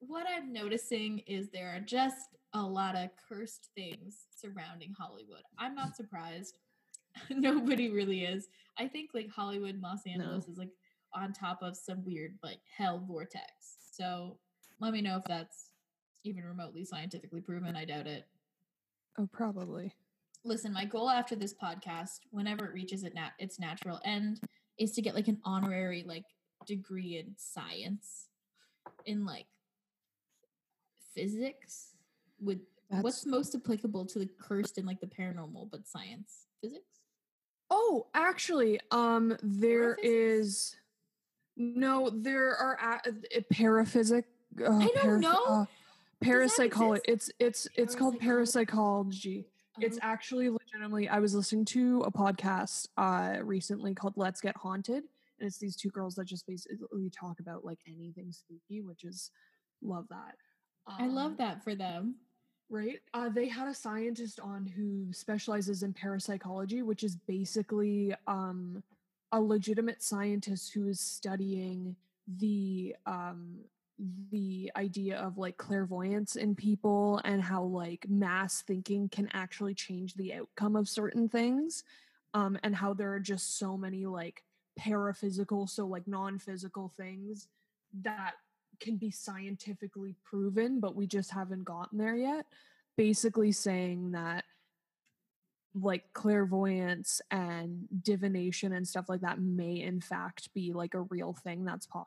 what 0.00 0.26
I'm 0.28 0.52
noticing 0.52 1.20
is 1.20 1.48
there 1.48 1.74
are 1.74 1.80
just 1.80 2.36
a 2.56 2.66
lot 2.66 2.96
of 2.96 3.10
cursed 3.28 3.68
things 3.74 4.26
surrounding 4.34 4.94
Hollywood. 4.98 5.42
I'm 5.58 5.74
not 5.74 5.96
surprised. 5.96 6.58
Nobody 7.30 7.90
really 7.90 8.24
is. 8.24 8.48
I 8.78 8.88
think 8.88 9.10
like 9.14 9.30
Hollywood, 9.30 9.80
Los 9.82 10.06
Angeles 10.06 10.48
is 10.48 10.58
like 10.58 10.70
on 11.14 11.32
top 11.32 11.62
of 11.62 11.76
some 11.76 12.04
weird 12.04 12.38
like 12.42 12.60
hell 12.76 13.02
vortex. 13.06 13.78
So 13.90 14.38
let 14.80 14.92
me 14.92 15.00
know 15.00 15.16
if 15.16 15.24
that's 15.24 15.70
even 16.24 16.44
remotely 16.44 16.84
scientifically 16.84 17.40
proven. 17.40 17.76
I 17.76 17.84
doubt 17.84 18.06
it. 18.06 18.26
Oh, 19.18 19.28
probably. 19.32 19.94
Listen, 20.44 20.72
my 20.72 20.84
goal 20.84 21.08
after 21.08 21.34
this 21.34 21.54
podcast, 21.54 22.20
whenever 22.30 22.66
it 22.66 22.74
reaches 22.74 23.02
it 23.02 23.14
nat- 23.14 23.32
its 23.38 23.58
natural 23.58 24.00
end, 24.04 24.40
is 24.78 24.92
to 24.92 25.02
get 25.02 25.14
like 25.14 25.28
an 25.28 25.40
honorary 25.44 26.04
like 26.06 26.24
degree 26.66 27.16
in 27.16 27.34
science, 27.36 28.28
in 29.06 29.24
like 29.24 29.46
physics. 31.14 31.95
With 32.40 32.60
what's 32.88 33.26
most 33.26 33.54
applicable 33.54 34.06
to 34.06 34.18
the 34.18 34.28
cursed 34.40 34.78
and 34.78 34.86
like 34.86 35.00
the 35.00 35.06
paranormal, 35.06 35.70
but 35.70 35.86
science, 35.86 36.46
physics. 36.60 37.00
Oh, 37.70 38.06
actually, 38.14 38.78
um, 38.90 39.36
there 39.42 39.96
is 40.02 40.76
no, 41.56 42.10
there 42.10 42.54
are 42.56 42.74
a, 43.04 43.08
uh, 43.08 43.40
paraphysic. 43.50 44.26
Uh, 44.60 44.78
I 44.78 44.88
don't 45.02 45.20
know. 45.20 45.44
Uh, 45.46 45.64
parapsychology. 46.22 47.02
It's 47.08 47.30
it's 47.38 47.66
it's 47.74 47.94
called 47.94 48.18
parapsychology. 48.20 49.46
It's 49.80 49.96
Oh, 49.98 50.00
actually 50.02 50.48
legitimately. 50.48 51.08
I 51.08 51.18
was 51.18 51.34
listening 51.34 51.64
to 51.66 52.02
a 52.02 52.10
podcast 52.12 52.88
uh 52.96 53.38
recently 53.42 53.94
called 53.94 54.14
"Let's 54.16 54.40
Get 54.40 54.56
Haunted," 54.56 55.04
and 55.38 55.46
it's 55.46 55.58
these 55.58 55.76
two 55.76 55.90
girls 55.90 56.14
that 56.14 56.24
just 56.26 56.46
basically 56.46 57.10
talk 57.10 57.40
about 57.40 57.64
like 57.64 57.80
anything 57.86 58.32
spooky, 58.32 58.80
which 58.80 59.04
is 59.04 59.30
love 59.82 60.06
that. 60.10 60.36
I 60.86 61.04
Um, 61.04 61.14
love 61.14 61.36
that 61.38 61.64
for 61.64 61.74
them. 61.74 62.14
Right? 62.68 63.00
Uh, 63.14 63.28
they 63.28 63.48
had 63.48 63.68
a 63.68 63.74
scientist 63.74 64.40
on 64.40 64.66
who 64.66 65.12
specializes 65.12 65.82
in 65.82 65.92
parapsychology, 65.92 66.82
which 66.82 67.04
is 67.04 67.16
basically 67.26 68.14
um, 68.26 68.82
a 69.32 69.40
legitimate 69.40 70.02
scientist 70.02 70.72
who 70.72 70.88
is 70.88 71.00
studying 71.00 71.96
the 72.38 72.94
um, 73.06 73.58
the 74.30 74.70
idea 74.76 75.16
of 75.18 75.38
like 75.38 75.56
clairvoyance 75.56 76.36
in 76.36 76.54
people 76.54 77.20
and 77.24 77.42
how 77.42 77.62
like 77.62 78.04
mass 78.08 78.62
thinking 78.62 79.08
can 79.08 79.28
actually 79.32 79.74
change 79.74 80.14
the 80.14 80.34
outcome 80.34 80.76
of 80.76 80.86
certain 80.86 81.28
things 81.28 81.82
um 82.34 82.58
and 82.62 82.76
how 82.76 82.92
there 82.92 83.12
are 83.14 83.20
just 83.20 83.58
so 83.58 83.74
many 83.74 84.04
like 84.04 84.44
paraphysical 84.78 85.66
so 85.66 85.86
like 85.86 86.06
non-physical 86.06 86.92
things 86.94 87.48
that 88.02 88.34
can 88.80 88.96
be 88.96 89.10
scientifically 89.10 90.14
proven 90.24 90.80
but 90.80 90.94
we 90.94 91.06
just 91.06 91.30
haven't 91.30 91.64
gotten 91.64 91.98
there 91.98 92.16
yet 92.16 92.46
basically 92.96 93.52
saying 93.52 94.12
that 94.12 94.44
like 95.74 96.04
clairvoyance 96.14 97.20
and 97.30 97.86
divination 98.02 98.72
and 98.72 98.88
stuff 98.88 99.08
like 99.08 99.20
that 99.20 99.40
may 99.40 99.80
in 99.82 100.00
fact 100.00 100.52
be 100.54 100.72
like 100.72 100.94
a 100.94 101.02
real 101.02 101.34
thing 101.34 101.64
that's 101.64 101.86
po- 101.86 102.06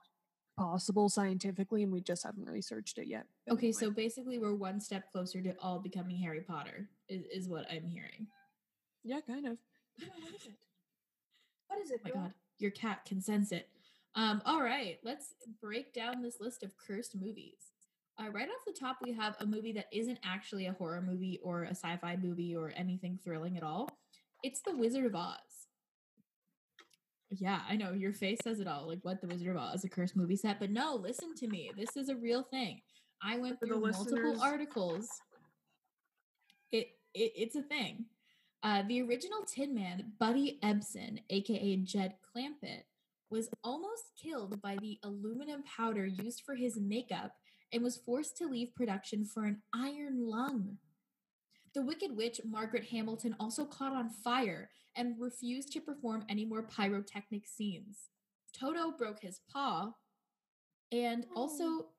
possible 0.58 1.08
scientifically 1.08 1.84
and 1.84 1.92
we 1.92 2.02
just 2.02 2.24
haven't 2.24 2.50
researched 2.50 2.98
it 2.98 3.08
yet 3.08 3.26
Okay, 3.50 3.72
so 3.72 3.90
basically 3.92 4.40
we're 4.40 4.56
one 4.56 4.80
step 4.82 5.12
closer 5.12 5.42
to 5.42 5.54
all 5.62 5.80
becoming 5.80 6.18
Harry 6.18 6.42
Potter, 6.42 6.90
is, 7.08 7.24
is 7.34 7.48
what 7.48 7.66
I'm 7.72 7.88
hearing. 7.88 8.28
yeah 9.04 9.20
kind 9.26 9.46
of 9.46 9.58
what 10.08 10.36
is 10.36 10.46
it? 10.48 10.54
What 11.68 11.80
is 11.82 11.92
it? 11.92 12.02
Oh 12.06 12.10
my 12.10 12.22
god, 12.24 12.34
your 12.58 12.72
cat 12.72 13.06
can 13.06 13.22
sense 13.22 13.52
it. 13.52 13.68
Um, 14.20 14.42
all 14.46 14.62
right, 14.62 14.98
let's 15.02 15.34
break 15.62 15.94
down 15.94 16.22
this 16.22 16.42
list 16.42 16.62
of 16.62 16.74
cursed 16.76 17.16
movies. 17.16 17.72
Uh, 18.20 18.30
right 18.32 18.50
off 18.50 18.66
the 18.68 18.78
top, 18.78 18.98
we 19.02 19.14
have 19.14 19.38
a 19.40 19.46
movie 19.46 19.72
that 19.72 19.86
isn't 19.94 20.20
actually 20.26 20.66
a 20.66 20.74
horror 20.74 21.02
movie 21.02 21.40
or 21.42 21.64
a 21.64 21.70
sci-fi 21.70 22.18
movie 22.18 22.54
or 22.54 22.74
anything 22.76 23.18
thrilling 23.24 23.56
at 23.56 23.64
all. 23.64 23.90
It's 24.44 24.60
The 24.60 24.76
Wizard 24.76 25.06
of 25.06 25.16
Oz. 25.16 25.38
Yeah, 27.30 27.62
I 27.70 27.78
know 27.78 27.94
your 27.94 28.12
face 28.12 28.40
says 28.44 28.60
it 28.60 28.68
all. 28.68 28.90
Like, 28.90 29.00
what 29.04 29.22
The 29.22 29.28
Wizard 29.28 29.56
of 29.56 29.62
Oz, 29.62 29.86
a 29.86 29.90
cursed 29.90 30.18
movie 30.18 30.36
set? 30.36 30.60
But 30.60 30.72
no, 30.72 30.96
listen 30.96 31.34
to 31.36 31.48
me. 31.48 31.72
This 31.78 31.96
is 31.96 32.10
a 32.10 32.16
real 32.18 32.44
thing. 32.44 32.82
I 33.24 33.38
went 33.38 33.62
through 33.62 33.80
multiple 33.80 34.42
articles. 34.42 35.08
It, 36.74 36.90
it 37.14 37.32
it's 37.38 37.56
a 37.56 37.62
thing. 37.62 38.04
Uh, 38.64 38.84
the 38.86 39.02
original 39.02 39.46
Tin 39.48 39.74
Man, 39.74 40.12
Buddy 40.20 40.60
Ebsen, 40.62 41.20
aka 41.30 41.78
Jed 41.78 42.16
Clampett, 42.36 42.84
was 43.30 43.50
almost 43.64 44.12
killed 44.22 44.62
by 44.62 44.78
the 44.82 44.98
aluminum 45.04 45.64
powder 45.64 46.06
used 46.06 46.42
for 46.46 46.56
his 46.56 46.80
makeup 46.80 47.34
and 47.72 47.84
was 47.84 47.98
forced 47.98 48.36
to 48.38 48.48
leave 48.48 48.74
production 48.76 49.26
for 49.26 49.46
an 49.46 49.62
iron 49.74 50.28
lung. 50.28 50.78
The 51.76 51.84
Wicked 51.84 52.16
Witch, 52.16 52.42
Margaret 52.44 52.86
Hamilton, 52.86 53.36
also 53.40 53.66
caught 53.66 53.94
on 53.94 54.10
fire 54.10 54.70
and 54.96 55.16
refused 55.20 55.72
to 55.74 55.82
perform 55.82 56.26
any 56.28 56.46
more 56.46 56.64
pyrotechnic 56.64 57.48
scenes. 57.48 58.10
Toto 58.58 58.92
broke 58.92 59.20
his 59.22 59.42
paw, 59.54 59.92
and 60.92 61.28
also 61.36 61.90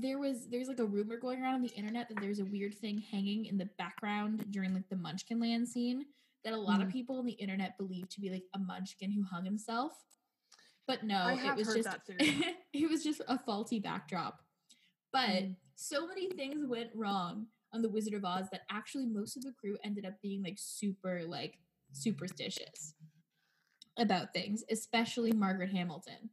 there 0.00 0.18
was 0.20 0.46
there's 0.48 0.68
like 0.68 0.78
a 0.78 0.84
rumor 0.86 1.16
going 1.18 1.42
around 1.42 1.54
on 1.56 1.62
the 1.62 1.74
internet 1.74 2.08
that 2.08 2.20
there's 2.20 2.38
a 2.38 2.44
weird 2.44 2.74
thing 2.74 2.98
hanging 3.10 3.46
in 3.46 3.58
the 3.58 3.68
background 3.78 4.44
during 4.52 4.72
like 4.74 4.88
the 4.88 4.96
Munchkin 4.96 5.40
Land 5.40 5.66
scene 5.68 6.04
that 6.44 6.52
a 6.52 6.56
lot 6.56 6.80
of 6.80 6.86
Mm. 6.88 6.92
people 6.92 7.18
on 7.18 7.26
the 7.26 7.32
internet 7.32 7.76
believe 7.78 8.08
to 8.10 8.20
be 8.20 8.30
like 8.30 8.44
a 8.54 8.58
Munchkin 8.60 9.10
who 9.10 9.24
hung 9.24 9.44
himself. 9.44 9.92
But 10.88 11.04
no, 11.04 11.38
it 11.40 11.54
was 11.54 11.72
just 11.74 11.88
it 12.72 12.90
was 12.90 13.04
just 13.04 13.20
a 13.28 13.38
faulty 13.38 13.78
backdrop. 13.78 14.42
But 15.12 15.28
Mm. 15.28 15.56
so 15.76 16.06
many 16.08 16.28
things 16.30 16.66
went 16.66 16.90
wrong 16.94 17.46
on 17.72 17.82
the 17.82 17.88
Wizard 17.88 18.14
of 18.14 18.24
Oz 18.24 18.46
that 18.50 18.62
actually 18.70 19.06
most 19.06 19.36
of 19.36 19.44
the 19.44 19.52
crew 19.52 19.76
ended 19.84 20.04
up 20.06 20.14
being 20.22 20.42
like 20.42 20.56
super 20.58 21.22
like 21.24 21.58
superstitious 21.92 22.94
about 23.98 24.32
things, 24.32 24.64
especially 24.70 25.32
Margaret 25.32 25.70
Hamilton, 25.70 26.30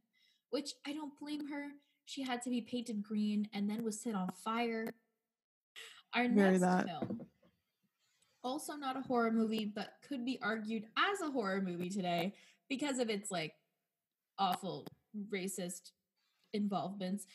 which 0.50 0.72
I 0.86 0.92
don't 0.92 1.18
blame 1.20 1.48
her. 1.48 1.68
She 2.06 2.22
had 2.22 2.40
to 2.42 2.50
be 2.50 2.60
painted 2.62 3.02
green 3.02 3.48
and 3.52 3.68
then 3.68 3.84
was 3.84 4.00
set 4.00 4.14
on 4.14 4.30
fire. 4.44 4.86
Our 6.14 6.28
Very 6.28 6.52
next 6.52 6.60
that. 6.60 6.86
film, 6.86 7.20
also 8.42 8.74
not 8.74 8.96
a 8.96 9.00
horror 9.02 9.32
movie, 9.32 9.66
but 9.66 9.94
could 10.08 10.24
be 10.24 10.38
argued 10.40 10.84
as 10.96 11.20
a 11.20 11.30
horror 11.30 11.60
movie 11.60 11.90
today 11.90 12.34
because 12.68 12.98
of 12.98 13.10
its 13.10 13.30
like 13.30 13.52
awful 14.38 14.86
racist 15.32 15.92
involvements. 16.52 17.26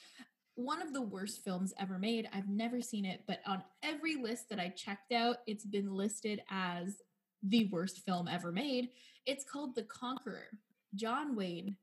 One 0.55 0.81
of 0.81 0.93
the 0.93 1.01
worst 1.01 1.43
films 1.43 1.73
ever 1.79 1.97
made. 1.97 2.27
I've 2.33 2.49
never 2.49 2.81
seen 2.81 3.05
it, 3.05 3.21
but 3.27 3.39
on 3.45 3.63
every 3.83 4.15
list 4.15 4.49
that 4.49 4.59
I 4.59 4.69
checked 4.69 5.11
out, 5.11 5.37
it's 5.47 5.65
been 5.65 5.93
listed 5.93 6.41
as 6.49 6.97
the 7.43 7.65
worst 7.71 8.01
film 8.05 8.27
ever 8.27 8.51
made. 8.51 8.89
It's 9.25 9.43
called 9.43 9.75
The 9.75 9.83
Conqueror. 9.83 10.47
John 10.93 11.35
Wayne, 11.35 11.77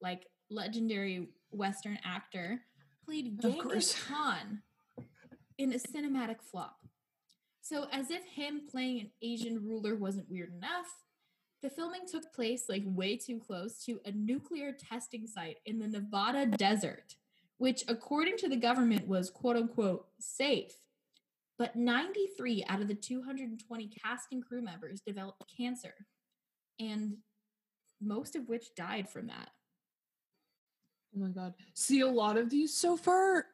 like 0.00 0.26
legendary 0.50 1.28
Western 1.50 1.98
actor, 2.04 2.60
played 3.04 3.40
Genghis. 3.40 3.96
Khan 4.08 4.62
in 5.58 5.72
a 5.72 5.76
cinematic 5.76 6.42
flop. 6.42 6.76
So, 7.62 7.86
as 7.92 8.10
if 8.10 8.24
him 8.24 8.62
playing 8.70 9.00
an 9.00 9.10
Asian 9.22 9.62
ruler 9.62 9.94
wasn't 9.94 10.30
weird 10.30 10.54
enough, 10.54 10.86
the 11.62 11.70
filming 11.70 12.02
took 12.10 12.32
place 12.32 12.64
like 12.68 12.82
way 12.86 13.16
too 13.16 13.38
close 13.38 13.84
to 13.84 14.00
a 14.04 14.12
nuclear 14.12 14.72
testing 14.72 15.26
site 15.26 15.58
in 15.66 15.78
the 15.78 15.88
Nevada 15.88 16.46
desert, 16.46 17.16
which, 17.58 17.84
according 17.88 18.36
to 18.38 18.48
the 18.48 18.56
government, 18.56 19.06
was 19.06 19.30
quote 19.30 19.56
unquote 19.56 20.06
safe. 20.18 20.74
But 21.58 21.76
93 21.76 22.64
out 22.68 22.80
of 22.80 22.88
the 22.88 22.94
220 22.94 23.90
cast 24.02 24.28
and 24.32 24.44
crew 24.44 24.62
members 24.62 25.02
developed 25.02 25.44
cancer, 25.54 25.94
and 26.78 27.18
most 28.00 28.34
of 28.34 28.48
which 28.48 28.74
died 28.74 29.10
from 29.10 29.26
that. 29.26 29.50
Oh 31.14 31.20
my 31.20 31.28
god. 31.28 31.54
See, 31.74 32.00
a 32.00 32.08
lot 32.08 32.38
of 32.38 32.48
these 32.48 32.72
so 32.72 32.96
far 32.96 33.46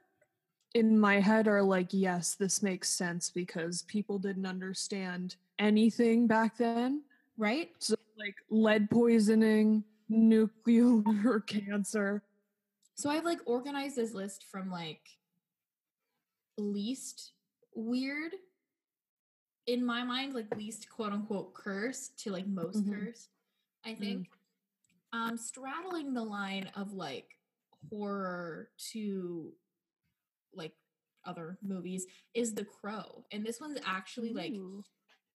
in 0.75 0.99
my 0.99 1.21
head 1.21 1.49
are 1.49 1.63
like, 1.63 1.89
yes, 1.91 2.35
this 2.35 2.63
makes 2.63 2.91
sense 2.91 3.31
because 3.31 3.83
people 3.83 4.19
didn't 4.19 4.47
understand 4.47 5.37
anything 5.59 6.27
back 6.27 6.57
then. 6.59 7.03
Right? 7.39 7.71
So, 7.79 7.96
like 8.27 8.37
lead 8.51 8.91
poisoning, 8.91 9.85
nuclear 10.09 11.41
cancer. 11.47 12.23
So 12.97 13.09
I've 13.11 13.25
like 13.25 13.39
organized 13.47 13.97
this 13.97 14.15
list 14.15 14.45
from 14.51 14.71
like 14.71 15.01
least 16.59 17.33
weird 17.75 18.33
in 19.67 19.85
my 19.85 20.03
mind, 20.05 20.35
like 20.35 20.55
least 20.57 20.89
quote 20.91 21.13
unquote 21.13 21.55
cursed 21.55 22.19
to 22.21 22.31
like 22.33 22.47
most 22.47 22.85
Mhm. 22.85 22.95
curse. 22.95 23.29
I 23.85 23.95
think 23.95 24.29
um 25.13 25.37
straddling 25.37 26.13
the 26.15 26.23
line 26.25 26.69
of 26.75 26.93
like 26.93 27.29
horror 27.91 28.71
to 28.93 29.53
like 30.53 30.73
other 31.25 31.59
movies 31.63 32.07
is 32.35 32.55
The 32.55 32.65
Crow. 32.65 33.25
And 33.31 33.45
this 33.45 33.61
one's 33.61 33.79
actually 33.85 34.33
like 34.33 34.53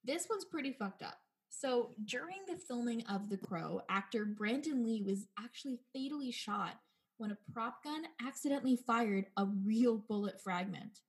this 0.03 0.27
one's 0.29 0.45
pretty 0.45 0.73
fucked 0.73 1.03
up. 1.03 1.19
So 1.51 1.91
during 2.05 2.37
the 2.47 2.55
filming 2.55 3.05
of 3.05 3.29
The 3.29 3.37
Crow, 3.37 3.81
actor 3.89 4.25
Brandon 4.25 4.83
Lee 4.83 5.03
was 5.05 5.27
actually 5.37 5.79
fatally 5.93 6.31
shot 6.31 6.79
when 7.17 7.31
a 7.31 7.37
prop 7.53 7.83
gun 7.83 8.03
accidentally 8.25 8.77
fired 8.77 9.25
a 9.37 9.45
real 9.63 9.97
bullet 9.97 10.41
fragment. 10.41 11.01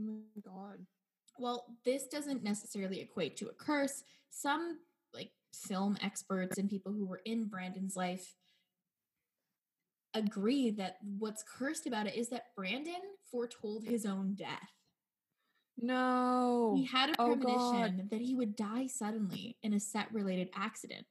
Oh 0.00 0.02
my 0.34 0.42
god. 0.44 0.84
Well, 1.38 1.66
this 1.84 2.06
doesn't 2.06 2.42
necessarily 2.42 3.00
equate 3.00 3.36
to 3.36 3.48
a 3.48 3.52
curse. 3.52 4.02
Some 4.30 4.80
like 5.12 5.30
film 5.54 5.96
experts 6.02 6.58
and 6.58 6.68
people 6.68 6.92
who 6.92 7.06
were 7.06 7.20
in 7.24 7.46
Brandon's 7.46 7.94
life 7.94 8.34
agree 10.14 10.70
that 10.70 10.96
what's 11.18 11.44
cursed 11.44 11.86
about 11.86 12.06
it 12.06 12.16
is 12.16 12.30
that 12.30 12.54
Brandon 12.56 13.02
foretold 13.30 13.84
his 13.84 14.06
own 14.06 14.34
death. 14.34 14.70
No. 15.76 16.74
He 16.76 16.84
had 16.84 17.10
a 17.10 17.14
Oh, 17.18 17.34
God. 17.34 17.42
premonition 17.42 18.08
that 18.10 18.20
he 18.20 18.34
would 18.34 18.56
die 18.56 18.86
suddenly 18.86 19.56
in 19.62 19.72
a 19.74 19.80
set 19.80 20.12
related 20.12 20.50
accident. 20.54 21.06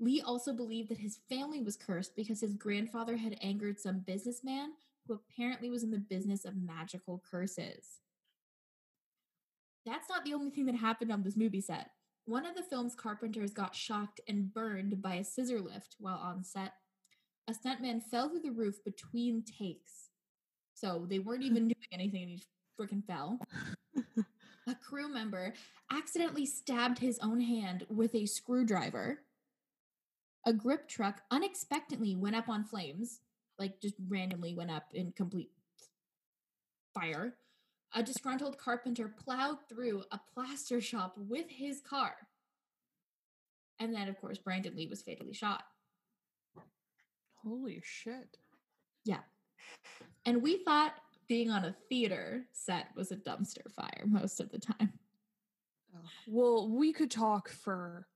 Lee 0.00 0.20
also 0.20 0.52
believed 0.52 0.88
that 0.88 0.98
his 0.98 1.18
family 1.28 1.60
was 1.62 1.76
cursed 1.76 2.16
because 2.16 2.40
his 2.40 2.54
grandfather 2.54 3.16
had 3.16 3.38
angered 3.40 3.78
some 3.78 4.00
businessman 4.00 4.72
who 5.06 5.14
apparently 5.14 5.70
was 5.70 5.82
in 5.84 5.90
the 5.90 5.98
business 5.98 6.44
of 6.44 6.56
magical 6.56 7.22
curses. 7.30 7.98
That's 9.84 10.08
not 10.08 10.24
the 10.24 10.34
only 10.34 10.50
thing 10.50 10.66
that 10.66 10.76
happened 10.76 11.12
on 11.12 11.22
this 11.22 11.36
movie 11.36 11.60
set. 11.60 11.90
One 12.24 12.46
of 12.46 12.54
the 12.54 12.62
film's 12.62 12.94
carpenters 12.94 13.52
got 13.52 13.74
shocked 13.74 14.20
and 14.28 14.52
burned 14.52 15.02
by 15.02 15.16
a 15.16 15.24
scissor 15.24 15.60
lift 15.60 15.96
while 15.98 16.18
on 16.18 16.44
set. 16.44 16.72
A 17.48 17.52
stuntman 17.52 18.02
fell 18.02 18.28
through 18.28 18.40
the 18.40 18.50
roof 18.52 18.82
between 18.84 19.42
takes. 19.42 20.08
So 20.74 21.04
they 21.08 21.18
weren't 21.18 21.42
even 21.42 21.64
doing 21.68 21.76
anything 21.92 22.22
and 22.22 22.30
he 22.30 22.42
freaking 22.78 23.04
fell. 23.04 23.38
a 24.66 24.74
crew 24.74 25.08
member 25.08 25.54
accidentally 25.90 26.46
stabbed 26.46 26.98
his 26.98 27.18
own 27.20 27.40
hand 27.40 27.84
with 27.88 28.14
a 28.14 28.26
screwdriver. 28.26 29.20
A 30.44 30.52
grip 30.52 30.88
truck 30.88 31.22
unexpectedly 31.30 32.16
went 32.16 32.36
up 32.36 32.48
on 32.48 32.64
flames, 32.64 33.20
like 33.58 33.80
just 33.80 33.94
randomly 34.08 34.54
went 34.54 34.70
up 34.70 34.86
in 34.92 35.12
complete 35.12 35.50
fire. 36.94 37.34
A 37.94 38.02
disgruntled 38.02 38.58
carpenter 38.58 39.08
plowed 39.08 39.58
through 39.68 40.04
a 40.10 40.20
plaster 40.34 40.80
shop 40.80 41.14
with 41.16 41.46
his 41.48 41.80
car. 41.80 42.14
And 43.78 43.94
then, 43.94 44.08
of 44.08 44.20
course, 44.20 44.38
Brandon 44.38 44.74
Lee 44.76 44.86
was 44.86 45.02
fatally 45.02 45.34
shot. 45.34 45.64
Holy 47.44 47.82
shit. 47.84 48.38
Yeah. 49.04 49.20
And 50.24 50.42
we 50.42 50.58
thought 50.58 50.94
being 51.28 51.50
on 51.50 51.64
a 51.64 51.74
theater 51.88 52.44
set 52.52 52.86
was 52.96 53.10
a 53.12 53.16
dumpster 53.16 53.70
fire 53.74 54.04
most 54.06 54.40
of 54.40 54.50
the 54.50 54.58
time. 54.58 54.92
Oh, 55.94 55.98
Well, 56.26 56.68
we 56.70 56.92
could 56.92 57.10
talk 57.10 57.48
for 57.48 58.06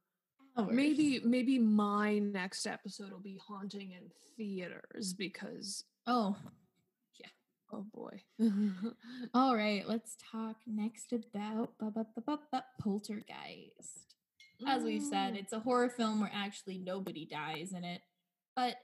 Hours. 0.59 0.69
maybe 0.73 1.21
maybe 1.25 1.59
my 1.59 2.19
next 2.19 2.67
episode 2.67 3.11
will 3.13 3.21
be 3.21 3.39
haunting 3.47 3.93
in 3.93 4.11
theaters 4.37 5.13
because 5.13 5.85
Oh, 6.07 6.37
yeah 7.21 7.27
oh 7.73 7.85
boy. 7.93 8.23
all 9.35 9.55
right. 9.55 9.87
Let's 9.87 10.17
talk 10.33 10.57
next 10.67 11.13
about 11.13 11.77
bu- 11.79 11.91
bu- 11.91 12.23
bu- 12.53 12.59
Poltergeist. 12.81 14.15
As 14.67 14.83
we've 14.83 15.03
said, 15.03 15.37
it's 15.37 15.53
a 15.53 15.61
horror 15.61 15.91
film 15.91 16.21
where 16.21 16.31
actually 16.33 16.79
nobody 16.79 17.27
dies 17.27 17.73
in 17.75 17.85
it, 17.85 18.01
but 18.55 18.77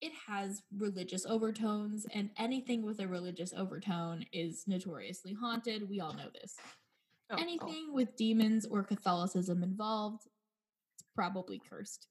it 0.00 0.12
has 0.28 0.62
religious 0.76 1.24
overtones, 1.26 2.06
and 2.12 2.30
anything 2.38 2.82
with 2.82 3.00
a 3.00 3.06
religious 3.06 3.54
overtone 3.56 4.24
is 4.32 4.64
notoriously 4.66 5.32
haunted. 5.32 5.88
We 5.88 6.00
all 6.00 6.12
know 6.12 6.28
this. 6.40 6.56
Oh, 7.30 7.36
oh. 7.36 7.42
Anything 7.42 7.92
with 7.92 8.16
demons 8.16 8.66
or 8.66 8.82
Catholicism 8.82 9.62
involved, 9.62 10.26
it's 10.96 11.08
probably 11.14 11.60
cursed. 11.68 12.08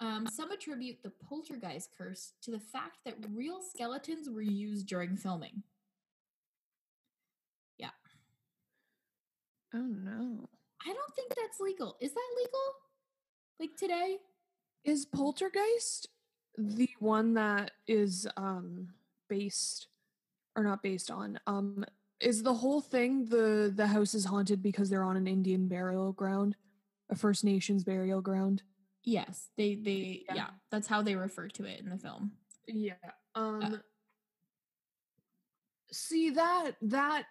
Um, 0.00 0.26
some 0.26 0.50
attribute 0.50 1.02
the 1.02 1.12
poltergeist 1.28 1.90
curse 1.96 2.32
to 2.42 2.50
the 2.50 2.58
fact 2.58 2.96
that 3.04 3.16
real 3.34 3.60
skeletons 3.60 4.30
were 4.30 4.40
used 4.40 4.86
during 4.86 5.16
filming. 5.16 5.62
Yeah. 7.76 7.90
Oh 9.74 9.78
no. 9.78 10.48
I 10.82 10.92
don't 10.94 11.14
think 11.14 11.34
that's 11.36 11.60
legal. 11.60 11.96
Is 12.00 12.14
that 12.14 12.36
legal? 12.38 12.60
Like 13.60 13.76
today? 13.76 14.16
Is 14.84 15.04
Poltergeist 15.04 16.08
the 16.58 16.90
one 16.98 17.34
that 17.34 17.70
is 17.86 18.26
um 18.36 18.88
based 19.28 19.88
or 20.56 20.64
not 20.64 20.82
based 20.82 21.10
on 21.10 21.38
um 21.46 21.84
is 22.20 22.42
the 22.42 22.52
whole 22.52 22.80
thing 22.80 23.24
the 23.26 23.72
the 23.74 23.86
house 23.86 24.14
is 24.14 24.24
haunted 24.24 24.62
because 24.62 24.90
they're 24.90 25.04
on 25.04 25.16
an 25.16 25.26
Indian 25.26 25.68
burial 25.68 26.12
ground, 26.12 26.56
a 27.08 27.16
First 27.16 27.44
Nations 27.44 27.82
burial 27.82 28.20
ground? 28.20 28.62
Yes, 29.04 29.48
they 29.56 29.74
they 29.76 30.24
Yeah. 30.28 30.34
yeah, 30.34 30.50
that's 30.70 30.86
how 30.86 31.00
they 31.02 31.16
refer 31.16 31.48
to 31.48 31.64
it 31.64 31.80
in 31.80 31.88
the 31.88 31.96
film. 31.98 32.32
Yeah. 32.66 32.94
Um 33.34 33.80
see 35.90 36.30
that 36.30 36.72
that 36.82 37.24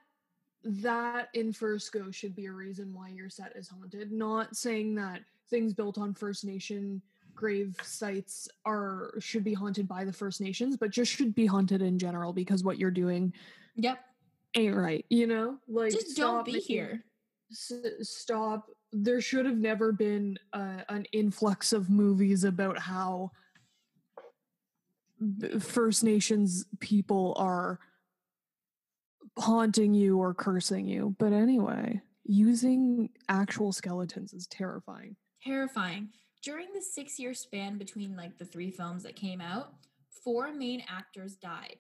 that 0.64 1.30
in 1.34 1.54
first 1.54 1.92
go 1.92 2.12
should 2.12 2.36
be 2.36 2.48
a 2.48 2.52
reason 2.52 2.94
why 2.94 3.10
your 3.10 3.30
set 3.30 3.56
is 3.56 3.70
haunted. 3.70 4.12
Not 4.12 4.56
saying 4.56 4.96
that 4.96 5.22
things 5.50 5.74
built 5.74 5.98
on 5.98 6.14
First 6.14 6.44
Nation 6.46 7.02
grave 7.36 7.76
sites 7.84 8.48
are 8.66 9.14
should 9.20 9.44
be 9.44 9.54
haunted 9.54 9.88
by 9.88 10.04
the 10.04 10.14
First 10.14 10.42
Nations, 10.42 10.76
but 10.78 10.92
just 10.92 11.12
should 11.12 11.34
be 11.36 11.46
haunted 11.46 11.82
in 11.82 11.98
general 12.00 12.34
because 12.34 12.64
what 12.64 12.78
you're 12.80 12.92
doing 12.92 13.34
Yep. 13.76 14.00
ain't 14.56 14.76
right. 14.76 15.06
You 15.10 15.28
know, 15.28 15.58
like 15.68 15.92
Just 15.94 16.18
don't 16.18 16.46
be 16.46 16.60
here. 16.60 17.04
s- 17.52 17.74
stop 18.02 18.70
there 18.92 19.22
should 19.22 19.46
have 19.46 19.58
never 19.60 19.92
been 19.92 20.38
uh, 20.54 20.82
an 20.90 21.06
influx 21.12 21.74
of 21.74 21.90
movies 21.90 22.44
about 22.44 22.78
how 22.80 23.32
first 25.60 26.04
nations 26.04 26.66
people 26.80 27.34
are 27.38 27.80
haunting 29.38 29.94
you 29.94 30.18
or 30.18 30.34
cursing 30.34 30.88
you 30.88 31.16
but 31.20 31.34
anyway 31.34 32.02
using 32.26 33.10
actual 33.28 33.72
skeletons 33.72 34.34
is 34.34 34.48
terrifying 34.48 35.16
Terrifying. 35.44 36.10
During 36.42 36.68
the 36.74 36.82
six 36.82 37.20
year 37.20 37.34
span 37.34 37.78
between 37.78 38.16
like 38.16 38.38
the 38.38 38.46
three 38.46 38.72
films 38.72 39.04
that 39.04 39.16
came 39.16 39.42
out, 39.42 39.74
four 40.24 40.54
main 40.54 40.84
actors 40.88 41.36
died. 41.36 41.78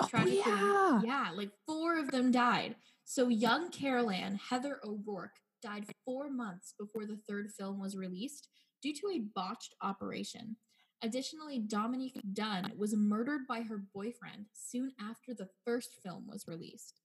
oh 0.00 0.06
Tragically, 0.08 0.38
yeah 0.46 1.00
yeah, 1.04 1.28
like 1.34 1.50
four 1.66 1.98
of 1.98 2.10
them 2.10 2.30
died. 2.30 2.76
So 3.04 3.28
young 3.28 3.70
Carol 3.70 4.10
Ann, 4.10 4.38
Heather 4.48 4.80
O'Rourke, 4.84 5.36
died 5.62 5.86
four 6.04 6.30
months 6.30 6.74
before 6.78 7.06
the 7.06 7.18
third 7.28 7.50
film 7.58 7.80
was 7.80 7.96
released 7.96 8.48
due 8.82 8.92
to 8.94 9.08
a 9.14 9.20
botched 9.34 9.74
operation. 9.82 10.56
Additionally, 11.02 11.58
Dominique 11.58 12.18
Dunne 12.32 12.72
was 12.76 12.94
murdered 12.96 13.42
by 13.46 13.62
her 13.62 13.82
boyfriend 13.94 14.46
soon 14.52 14.92
after 15.00 15.34
the 15.34 15.48
first 15.64 15.90
film 16.02 16.24
was 16.26 16.46
released. 16.46 17.00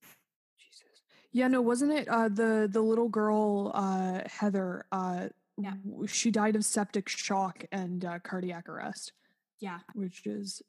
jesus 0.58 1.02
yeah 1.32 1.48
no 1.48 1.62
wasn't 1.62 1.92
it 1.92 2.08
uh 2.10 2.28
the 2.30 2.68
the 2.72 2.82
little 2.82 3.10
girl 3.10 3.72
uh 3.74 4.22
heather 4.26 4.86
uh 4.92 5.28
Yeah. 5.60 5.74
she 6.08 6.32
died 6.32 6.56
of 6.56 6.64
septic 6.66 7.10
shock 7.10 7.66
and 7.72 8.04
uh, 8.06 8.20
cardiac 8.20 8.70
arrest 8.70 9.14
Yeah, 9.60 9.80
which 9.94 10.26
is 10.26 10.62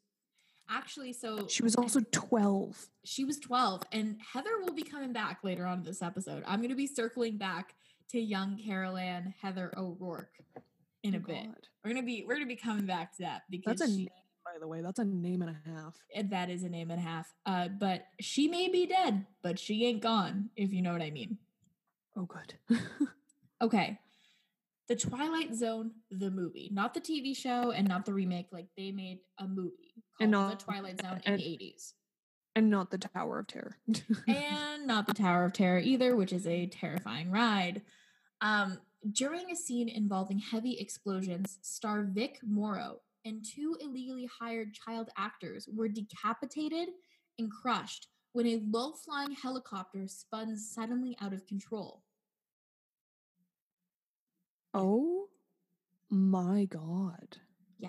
actually, 0.69 1.13
so 1.13 1.47
she 1.49 1.63
was 1.63 1.75
also 1.77 2.01
12 2.13 2.87
she 3.05 3.25
was 3.25 3.39
12 3.41 3.83
and 3.93 4.17
heather 4.33 4.51
will 4.61 4.73
be 4.75 4.83
coming 4.83 5.13
back 5.13 5.39
later 5.43 5.65
on 5.67 5.79
in 5.79 5.85
this 5.85 6.01
episode 6.03 6.43
i'm 6.47 6.61
going 6.61 6.69
to 6.71 6.77
be 6.77 6.87
circling 6.87 7.37
back 7.39 7.75
to 8.11 8.21
young 8.21 8.57
carol 8.65 8.97
ann 8.97 9.35
heather 9.43 9.73
o'rourke 9.77 10.35
in 11.03 11.15
a 11.15 11.19
Oh, 11.19 11.21
bit 11.27 11.45
God. 11.47 11.69
we're 11.85 11.91
going 11.93 12.03
to 12.03 12.07
be 12.07 12.25
we're 12.27 12.35
going 12.35 12.47
to 12.49 12.55
be 12.55 12.61
coming 12.61 12.87
back 12.87 13.17
to 13.17 13.23
that 13.25 13.43
because 13.51 13.79
That's 13.79 13.91
a 13.91 13.95
she, 13.95 14.03
name, 14.03 14.09
by 14.45 14.59
the 14.61 14.69
way. 14.69 14.81
That's 14.81 14.99
a 15.01 15.05
name 15.05 15.43
and 15.43 15.51
a 15.51 15.71
half. 15.71 15.97
and 16.15 16.31
that 16.31 16.51
is 16.51 16.63
a 16.63 16.69
name 16.69 16.91
and 16.93 17.01
a 17.01 17.03
half 17.03 17.27
uh 17.47 17.67
but 17.69 18.05
she 18.21 18.47
may 18.49 18.69
be 18.69 18.87
dead 18.87 19.27
but 19.43 19.59
she 19.59 19.85
ain't 19.87 20.03
gone 20.03 20.51
if 20.57 20.73
you 20.73 20.83
know 20.83 20.93
what 20.93 21.03
i 21.03 21.11
mean 21.11 21.37
Oh, 22.17 22.27
good. 22.27 22.55
okay 23.63 23.99
the 24.91 24.97
twilight 24.97 25.55
zone 25.55 25.93
the 26.11 26.31
movie 26.31 26.69
not 26.73 26.93
the 26.93 27.01
tv 27.01 27.35
show 27.35 27.71
and 27.71 27.87
not 27.87 28.05
the 28.05 28.13
remake 28.13 28.49
like 28.53 28.67
they 28.77 28.91
made 28.91 29.21
a 29.39 29.47
movie 29.47 29.95
called 30.19 30.21
And 30.21 30.35
the 30.35 30.57
twilight 30.57 31.01
zone 31.01 31.21
in 31.25 31.33
and- 31.35 31.41
the 31.41 31.45
80s 31.45 31.93
and 32.57 32.69
not 32.69 32.91
the 32.91 32.99
Tower 32.99 33.39
of 33.39 33.47
Terror. 33.47 33.77
and 34.27 34.85
not 34.85 35.07
the 35.07 35.15
Tower 35.15 35.45
of 35.45 35.53
Terror 35.53 35.79
either, 35.79 36.17
which 36.17 36.33
is 36.33 36.49
a 36.49 36.67
terrifying 36.67 37.31
ride. 37.31 37.83
Um, 38.41 38.79
during 39.13 39.53
a 39.53 39.57
scene 39.57 39.89
involving 39.89 40.41
heavy 40.41 40.77
explosions, 40.81 41.61
star 41.63 42.03
Vic 42.03 42.41
Morrow 42.43 43.03
and 43.25 43.45
two 43.45 43.77
illegally 43.81 44.29
hired 44.41 44.75
child 44.75 45.11
actors 45.17 45.69
were 45.73 45.87
decapitated 45.89 46.89
and 47.39 47.53
crushed 47.53 48.09
when 48.33 48.49
a 48.49 48.61
low 48.69 48.95
flying 48.95 49.31
helicopter 49.31 50.09
spun 50.09 50.57
suddenly 50.57 51.17
out 51.21 51.33
of 51.33 51.47
control. 51.47 52.03
Oh 54.75 55.27
my 56.11 56.65
God. 56.65 57.39
Yeah. 57.79 57.89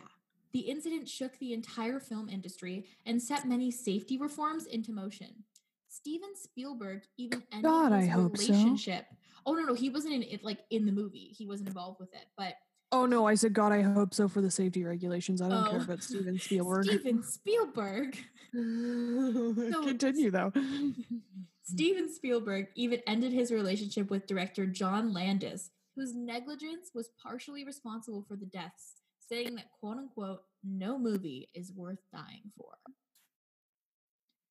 The 0.54 0.60
incident 0.62 1.08
shook 1.10 1.38
the 1.40 1.54
entire 1.54 2.00
film 2.00 2.30
industry 2.30 2.86
and 3.06 3.22
set 3.22 3.48
many 3.48 3.72
safety 3.72 4.18
reforms 4.18 4.66
into 4.66 4.92
motion. 4.92 5.44
Steven 5.90 6.36
Spielberg 6.36 7.02
even 7.18 7.44
ended 7.52 7.70
God, 7.70 7.92
I 7.92 8.02
his 8.02 8.14
so. 8.14 8.22
relationship. 8.54 9.06
Oh 9.46 9.54
no, 9.54 9.64
no, 9.64 9.74
he 9.74 9.90
wasn't 9.90 10.14
in 10.14 10.24
it 10.24 10.44
like 10.44 10.60
in 10.70 10.86
the 10.86 10.92
movie. 10.92 11.34
He 11.38 11.46
wasn't 11.48 11.68
involved 11.70 12.00
with 12.00 12.14
it. 12.14 12.26
But 12.38 12.54
Oh 12.94 13.06
no, 13.06 13.26
I 13.26 13.36
said 13.36 13.54
God, 13.54 13.72
I 13.72 13.82
hope 13.82 14.14
so 14.14 14.28
for 14.28 14.42
the 14.42 14.52
safety 14.52 14.84
regulations. 14.84 15.42
I 15.42 15.50
don't 15.50 15.70
care 15.70 15.80
Oh. 15.80 15.84
about 15.84 16.04
Steven 16.04 16.38
Spielberg. 16.40 16.86
Steven 16.86 17.24
Spielberg. 17.24 18.18
So- 18.54 19.84
Continue 19.86 20.30
though. 20.32 20.52
Steven 21.64 22.14
Spielberg 22.14 22.68
even 22.76 23.00
ended 23.08 23.32
his 23.32 23.52
relationship 23.52 24.10
with 24.10 24.28
director 24.28 24.66
John 24.66 25.14
Landis, 25.14 25.70
whose 25.96 26.16
negligence 26.16 26.92
was 26.94 27.10
partially 27.22 27.64
responsible 27.66 28.24
for 28.28 28.36
the 28.36 28.46
deaths, 28.46 28.94
saying 29.20 29.56
that 29.56 29.72
quote 29.80 29.98
unquote, 29.98 30.42
no 30.64 30.98
movie 30.98 31.50
is 31.54 31.72
worth 31.74 32.00
dying 32.14 32.52
for. 32.58 32.74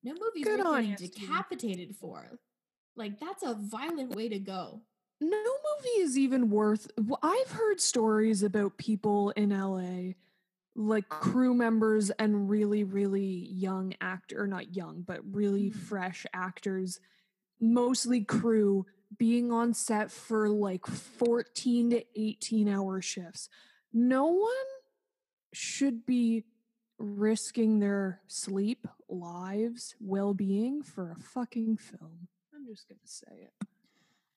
No 0.03 0.13
movie 0.13 0.41
is 0.41 0.45
Good 0.45 0.65
worth 0.65 0.87
getting 0.87 0.97
decapitated 1.09 1.97
for. 1.97 2.39
Like 2.97 3.19
that's 3.21 3.43
a 3.43 3.55
violent 3.55 4.15
way 4.15 4.29
to 4.29 4.39
go. 4.39 4.83
no 5.21 5.37
movie 5.37 6.01
is 6.01 6.17
even 6.19 6.49
worth 6.51 6.91
I've 7.23 7.51
heard 7.51 7.81
stories 7.81 8.43
about 8.43 8.79
people 8.79 9.31
in 9.31 9.51
la 9.51 10.13
like 10.77 11.09
crew 11.11 11.53
members 11.53 12.11
and 12.11 12.49
really 12.49 12.85
really 12.85 13.47
young 13.51 13.93
actor 14.01 14.41
or 14.43 14.47
not 14.47 14.75
young 14.75 15.03
but 15.03 15.21
really 15.35 15.71
Mhm. 15.71 15.75
fresh 15.75 16.25
actors 16.33 17.01
mostly 17.61 18.25
crew 18.25 18.87
being 19.19 19.53
on 19.53 19.75
set 19.75 20.11
for 20.11 20.49
like 20.49 20.87
14 20.87 21.91
to 21.91 22.05
18 22.17 22.69
hour 22.69 23.01
shifts 23.03 23.49
no 23.93 24.27
one 24.27 24.51
should 25.53 26.07
be 26.07 26.45
risking 26.99 27.81
their 27.81 28.21
sleep 28.29 28.87
lives 29.09 29.95
well-being 30.01 30.83
for 30.83 31.13
a 31.13 31.21
fucking 31.21 31.77
film 31.77 32.29
i'm 32.55 32.67
just 32.67 32.89
gonna 32.89 33.01
say 33.05 33.49
it 33.49 33.67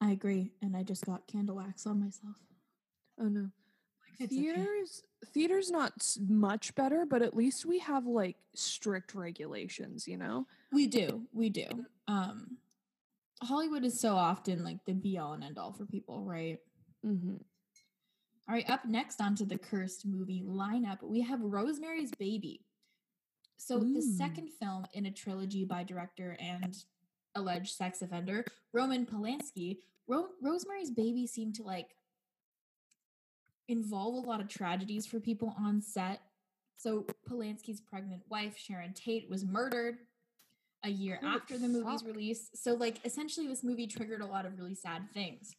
I 0.04 0.12
agree, 0.12 0.52
and 0.62 0.76
I 0.76 0.84
just 0.84 1.06
got 1.06 1.28
candle 1.28 1.56
wax 1.56 1.88
on 1.88 2.02
myself. 2.02 2.36
Oh 3.18 3.30
no. 3.30 3.50
Okay. 4.16 4.28
theaters 4.28 5.02
theaters 5.34 5.72
not 5.72 5.94
much 6.28 6.76
better, 6.76 7.06
but 7.06 7.22
at 7.22 7.36
least 7.36 7.66
we 7.66 7.80
have 7.80 8.06
like 8.06 8.36
strict 8.54 9.16
regulations, 9.16 10.06
you 10.08 10.18
know? 10.18 10.46
We 10.74 10.88
do, 10.88 11.24
we 11.32 11.50
do. 11.50 11.86
Um 12.08 12.58
Hollywood 13.44 13.84
is 13.84 14.00
so 14.00 14.16
often 14.16 14.64
like 14.64 14.78
the 14.86 14.94
be 14.94 15.18
all 15.18 15.34
and 15.34 15.44
end 15.44 15.58
all 15.58 15.74
for 15.74 15.86
people, 15.86 16.24
right? 16.24 16.58
Mm-hmm. 17.06 17.36
All 18.50 18.56
right, 18.56 18.70
up 18.70 18.86
next 18.86 19.22
onto 19.22 19.46
the 19.46 19.58
cursed 19.58 20.06
movie 20.06 20.44
lineup, 20.46 21.02
we 21.02 21.22
have 21.22 21.40
Rosemary's 21.42 22.12
Baby. 22.12 22.66
So 23.58 23.80
the 23.80 24.02
second 24.02 24.50
film 24.60 24.86
in 24.94 25.06
a 25.06 25.12
trilogy 25.12 25.64
by 25.64 25.84
director 25.84 26.36
and 26.40 26.76
alleged 27.36 27.76
sex 27.76 28.02
offender 28.02 28.44
Roman 28.74 29.06
Polanski, 29.06 29.78
Ro- 30.08 30.30
Rosemary's 30.42 30.92
Baby 30.92 31.26
seemed 31.28 31.56
to 31.56 31.64
like 31.64 31.96
involve 33.70 34.16
a 34.16 34.28
lot 34.28 34.42
of 34.42 34.50
tragedies 34.50 35.06
for 35.06 35.22
people 35.22 35.56
on 35.58 35.82
set. 35.82 36.22
So 36.76 37.06
Polanski's 37.30 37.80
pregnant 37.80 38.24
wife 38.30 38.58
Sharon 38.58 38.94
Tate 38.94 39.30
was 39.30 39.46
murdered 39.46 40.00
a 40.84 40.90
year 40.90 41.20
Holy 41.22 41.36
after 41.36 41.58
the 41.58 41.68
movie's 41.68 42.02
fuck. 42.02 42.08
release. 42.08 42.50
So 42.56 42.74
like 42.74 43.00
essentially 43.06 43.48
this 43.48 43.64
movie 43.64 43.88
triggered 43.88 44.22
a 44.22 44.26
lot 44.26 44.46
of 44.46 44.58
really 44.58 44.76
sad 44.76 45.10
things. 45.14 45.56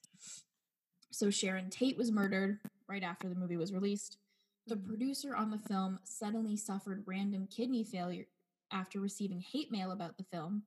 So 1.10 1.30
Sharon 1.30 1.70
Tate 1.70 1.96
was 1.96 2.10
murdered 2.12 2.58
right 2.88 3.02
after 3.02 3.28
the 3.28 3.34
movie 3.34 3.56
was 3.56 3.72
released. 3.72 4.18
The 4.66 4.76
mm. 4.76 4.86
producer 4.86 5.34
on 5.34 5.50
the 5.50 5.58
film 5.58 5.98
suddenly 6.04 6.56
suffered 6.56 7.04
random 7.06 7.48
kidney 7.54 7.84
failure 7.84 8.26
after 8.72 9.00
receiving 9.00 9.40
hate 9.40 9.70
mail 9.70 9.92
about 9.92 10.16
the 10.16 10.24
film. 10.24 10.64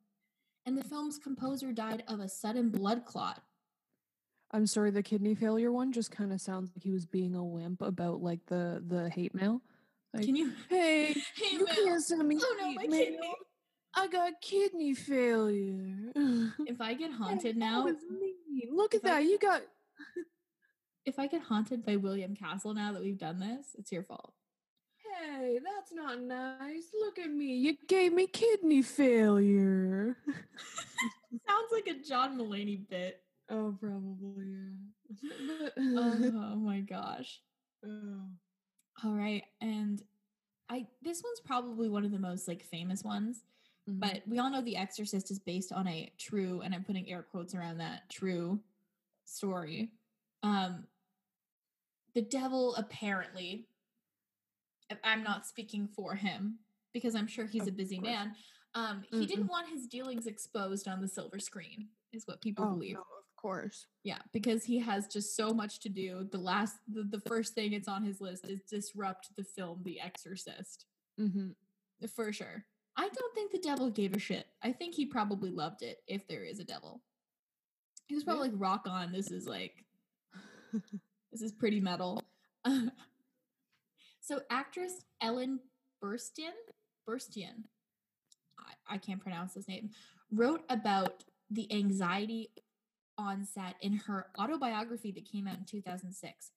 And 0.66 0.78
the 0.78 0.84
film's 0.84 1.18
composer 1.18 1.72
died 1.72 2.04
of 2.08 2.20
a 2.20 2.30
sudden 2.30 2.70
blood 2.70 3.06
clot. 3.06 3.42
I'm 4.52 4.66
sorry, 4.68 4.92
the 4.92 5.04
kidney 5.04 5.36
failure 5.36 5.72
one 5.72 5.92
just 5.92 6.12
kind 6.12 6.32
of 6.32 6.40
sounds 6.42 6.72
like 6.76 6.84
he 6.84 6.92
was 6.92 7.06
being 7.06 7.36
a 7.36 7.44
wimp 7.44 7.82
about 7.82 8.22
like 8.22 8.46
the 8.48 8.82
the 8.86 9.10
hate 9.10 9.36
mail. 9.36 9.62
Like, 10.14 10.24
Can 10.26 10.36
you 10.36 10.54
hey, 10.70 11.14
hate 11.36 11.52
you 11.52 11.66
mail? 11.66 11.76
can't 11.86 12.04
send 12.04 12.28
me 12.28 12.40
Oh 12.42 12.56
no, 12.60 12.72
my 12.74 12.88
mail. 12.88 13.06
kidney. 13.06 13.36
I 13.98 14.08
got 14.08 14.42
kidney 14.42 14.94
failure. 14.94 16.12
If 16.66 16.82
I 16.82 16.94
get 16.94 17.12
haunted 17.12 17.56
that 17.56 17.60
now. 17.60 17.88
Look 18.72 18.94
at 18.94 19.02
if 19.02 19.06
I- 19.06 19.10
that. 19.10 19.24
You 19.24 19.38
got 19.40 19.62
if 21.06 21.20
I 21.20 21.28
get 21.28 21.42
haunted 21.42 21.86
by 21.86 21.96
William 21.96 22.36
Castle 22.36 22.74
now 22.74 22.92
that 22.94 23.02
we've 23.02 23.18
done 23.18 23.40
this, 23.40 23.68
it's 23.78 23.92
your 23.92 24.04
fault. 24.04 24.34
Hey, 25.04 25.60
that's 25.64 25.92
not 25.94 26.22
nice. 26.22 26.86
Look 27.00 27.18
at 27.18 27.30
me. 27.32 27.56
You 27.56 27.76
gave 27.88 28.14
me 28.14 28.28
kidney 28.28 28.82
failure. 28.82 30.18
Sounds 31.48 31.72
like 31.72 31.88
a 31.88 31.96
John 32.04 32.38
Mulaney 32.38 32.88
bit. 32.88 33.22
oh, 33.50 33.76
probably, 33.80 34.46
yeah. 35.24 35.70
Oh, 35.78 36.32
oh 36.54 36.56
my 36.56 36.82
gosh. 36.82 37.42
Oh. 37.86 38.22
All 39.04 39.14
right. 39.14 39.44
And 39.62 40.02
I 40.70 40.88
this 41.02 41.24
one's 41.24 41.40
probably 41.40 41.90
one 41.90 42.06
of 42.06 42.12
the 42.12 42.20
most 42.20 42.48
like 42.48 42.64
famous 42.64 43.04
ones, 43.04 43.44
Mhm. 43.88 44.00
but 44.00 44.22
we 44.28 44.40
all 44.40 44.50
know 44.50 44.62
The 44.62 44.76
Exorcist 44.78 45.32
is 45.32 45.40
based 45.40 45.72
on 45.72 45.88
a 45.88 46.12
true, 46.18 46.62
and 46.62 46.74
I'm 46.76 46.84
putting 46.84 47.10
air 47.10 47.24
quotes 47.24 47.56
around 47.56 47.78
that 47.78 48.10
true 48.10 48.60
story. 49.26 49.92
Um 50.44 50.88
the 52.14 52.22
devil 52.22 52.76
apparently 52.76 53.68
I'm 55.04 55.24
not 55.24 55.46
speaking 55.46 55.88
for 55.88 56.16
him 56.16 56.60
because 56.94 57.14
I'm 57.16 57.28
sure 57.28 57.46
he's 57.46 57.68
a 57.68 57.72
busy 57.72 57.98
course. 57.98 58.08
man. 58.10 58.36
Um, 58.74 59.04
he 59.12 59.26
didn't 59.26 59.48
want 59.48 59.70
his 59.70 59.86
dealings 59.88 60.28
exposed 60.28 60.88
on 60.88 61.02
the 61.02 61.08
silver 61.08 61.40
screen, 61.40 61.90
is 62.14 62.26
what 62.28 62.42
people 62.42 62.66
oh, 62.66 62.72
believe. 62.74 62.94
no, 62.96 63.02
of 63.02 63.36
course. 63.36 63.86
Yeah, 64.04 64.20
because 64.32 64.64
he 64.64 64.80
has 64.80 65.08
just 65.08 65.36
so 65.36 65.50
much 65.54 65.80
to 65.82 65.90
do. 65.90 66.28
The 66.32 66.38
last, 66.38 66.78
the, 66.88 67.04
the 67.04 67.20
first 67.28 67.54
thing 67.54 67.74
it's 67.74 67.88
on 67.88 68.04
his 68.04 68.22
list 68.22 68.48
is 68.48 68.62
disrupt 68.62 69.36
the 69.36 69.44
film 69.44 69.82
The 69.84 70.00
Exorcist, 70.00 70.86
Mm-hmm. 71.20 71.50
for 72.16 72.32
sure. 72.32 72.66
I 72.98 73.10
don't 73.10 73.36
think 73.36 73.52
the 73.52 73.60
devil 73.60 73.92
gave 73.92 74.16
a 74.16 74.20
shit. 74.20 74.48
I 74.64 74.72
think 74.72 74.96
he 74.96 75.06
probably 75.06 75.52
loved 75.52 75.84
it 75.84 76.00
if 76.08 76.28
there 76.28 76.44
is 76.44 76.60
a 76.60 76.64
devil. 76.64 77.02
He 78.08 78.16
was 78.16 78.24
probably 78.24 78.50
like, 78.50 78.60
rock 78.60 78.88
on. 78.88 79.12
This 79.12 79.30
is 79.30 79.46
like, 79.46 79.86
this 81.32 81.42
is 81.42 81.52
pretty 81.52 81.80
metal. 81.80 82.24
so, 84.20 84.42
actress 84.50 85.04
Ellen 85.22 85.60
Burstyn, 86.04 86.54
Burstyn, 87.08 87.66
I, 88.60 88.96
I 88.96 88.98
can't 88.98 89.22
pronounce 89.22 89.54
this 89.54 89.68
name, 89.68 89.92
wrote 90.32 90.64
about 90.70 91.24
the 91.52 91.72
anxiety 91.72 92.50
on 93.18 93.46
set 93.46 93.76
in 93.82 93.94
her 93.94 94.28
autobiography 94.40 95.12
that 95.12 95.30
came 95.30 95.48
out 95.48 95.58
in 95.58 95.66
2006. 95.66 96.52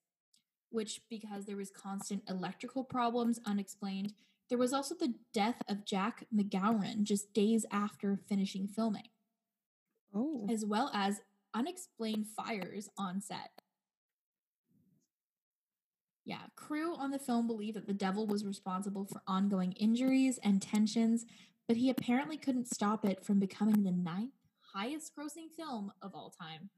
Which, 0.69 1.01
because 1.09 1.45
there 1.45 1.57
was 1.57 1.69
constant 1.69 2.23
electrical 2.29 2.85
problems 2.85 3.41
unexplained, 3.45 4.13
there 4.51 4.57
was 4.57 4.73
also 4.73 4.93
the 4.93 5.13
death 5.33 5.61
of 5.69 5.85
Jack 5.85 6.25
MacGowran 6.35 7.03
just 7.03 7.31
days 7.33 7.65
after 7.71 8.19
finishing 8.27 8.67
filming 8.67 9.07
Oh. 10.13 10.45
as 10.49 10.65
well 10.65 10.91
as 10.93 11.21
unexplained 11.53 12.27
fires 12.27 12.89
on 12.97 13.21
set. 13.21 13.61
Yeah, 16.25 16.41
crew 16.57 16.93
on 16.97 17.11
the 17.11 17.17
film 17.17 17.47
believe 17.47 17.75
that 17.75 17.87
the 17.87 17.93
devil 17.93 18.27
was 18.27 18.43
responsible 18.43 19.05
for 19.05 19.21
ongoing 19.25 19.71
injuries 19.71 20.37
and 20.43 20.61
tensions, 20.61 21.25
but 21.65 21.77
he 21.77 21.89
apparently 21.89 22.35
couldn't 22.35 22.67
stop 22.67 23.05
it 23.05 23.23
from 23.23 23.39
becoming 23.39 23.83
the 23.83 23.91
ninth 23.91 24.33
highest 24.73 25.13
grossing 25.15 25.49
film 25.49 25.93
of 26.01 26.13
all 26.13 26.29
time. 26.29 26.69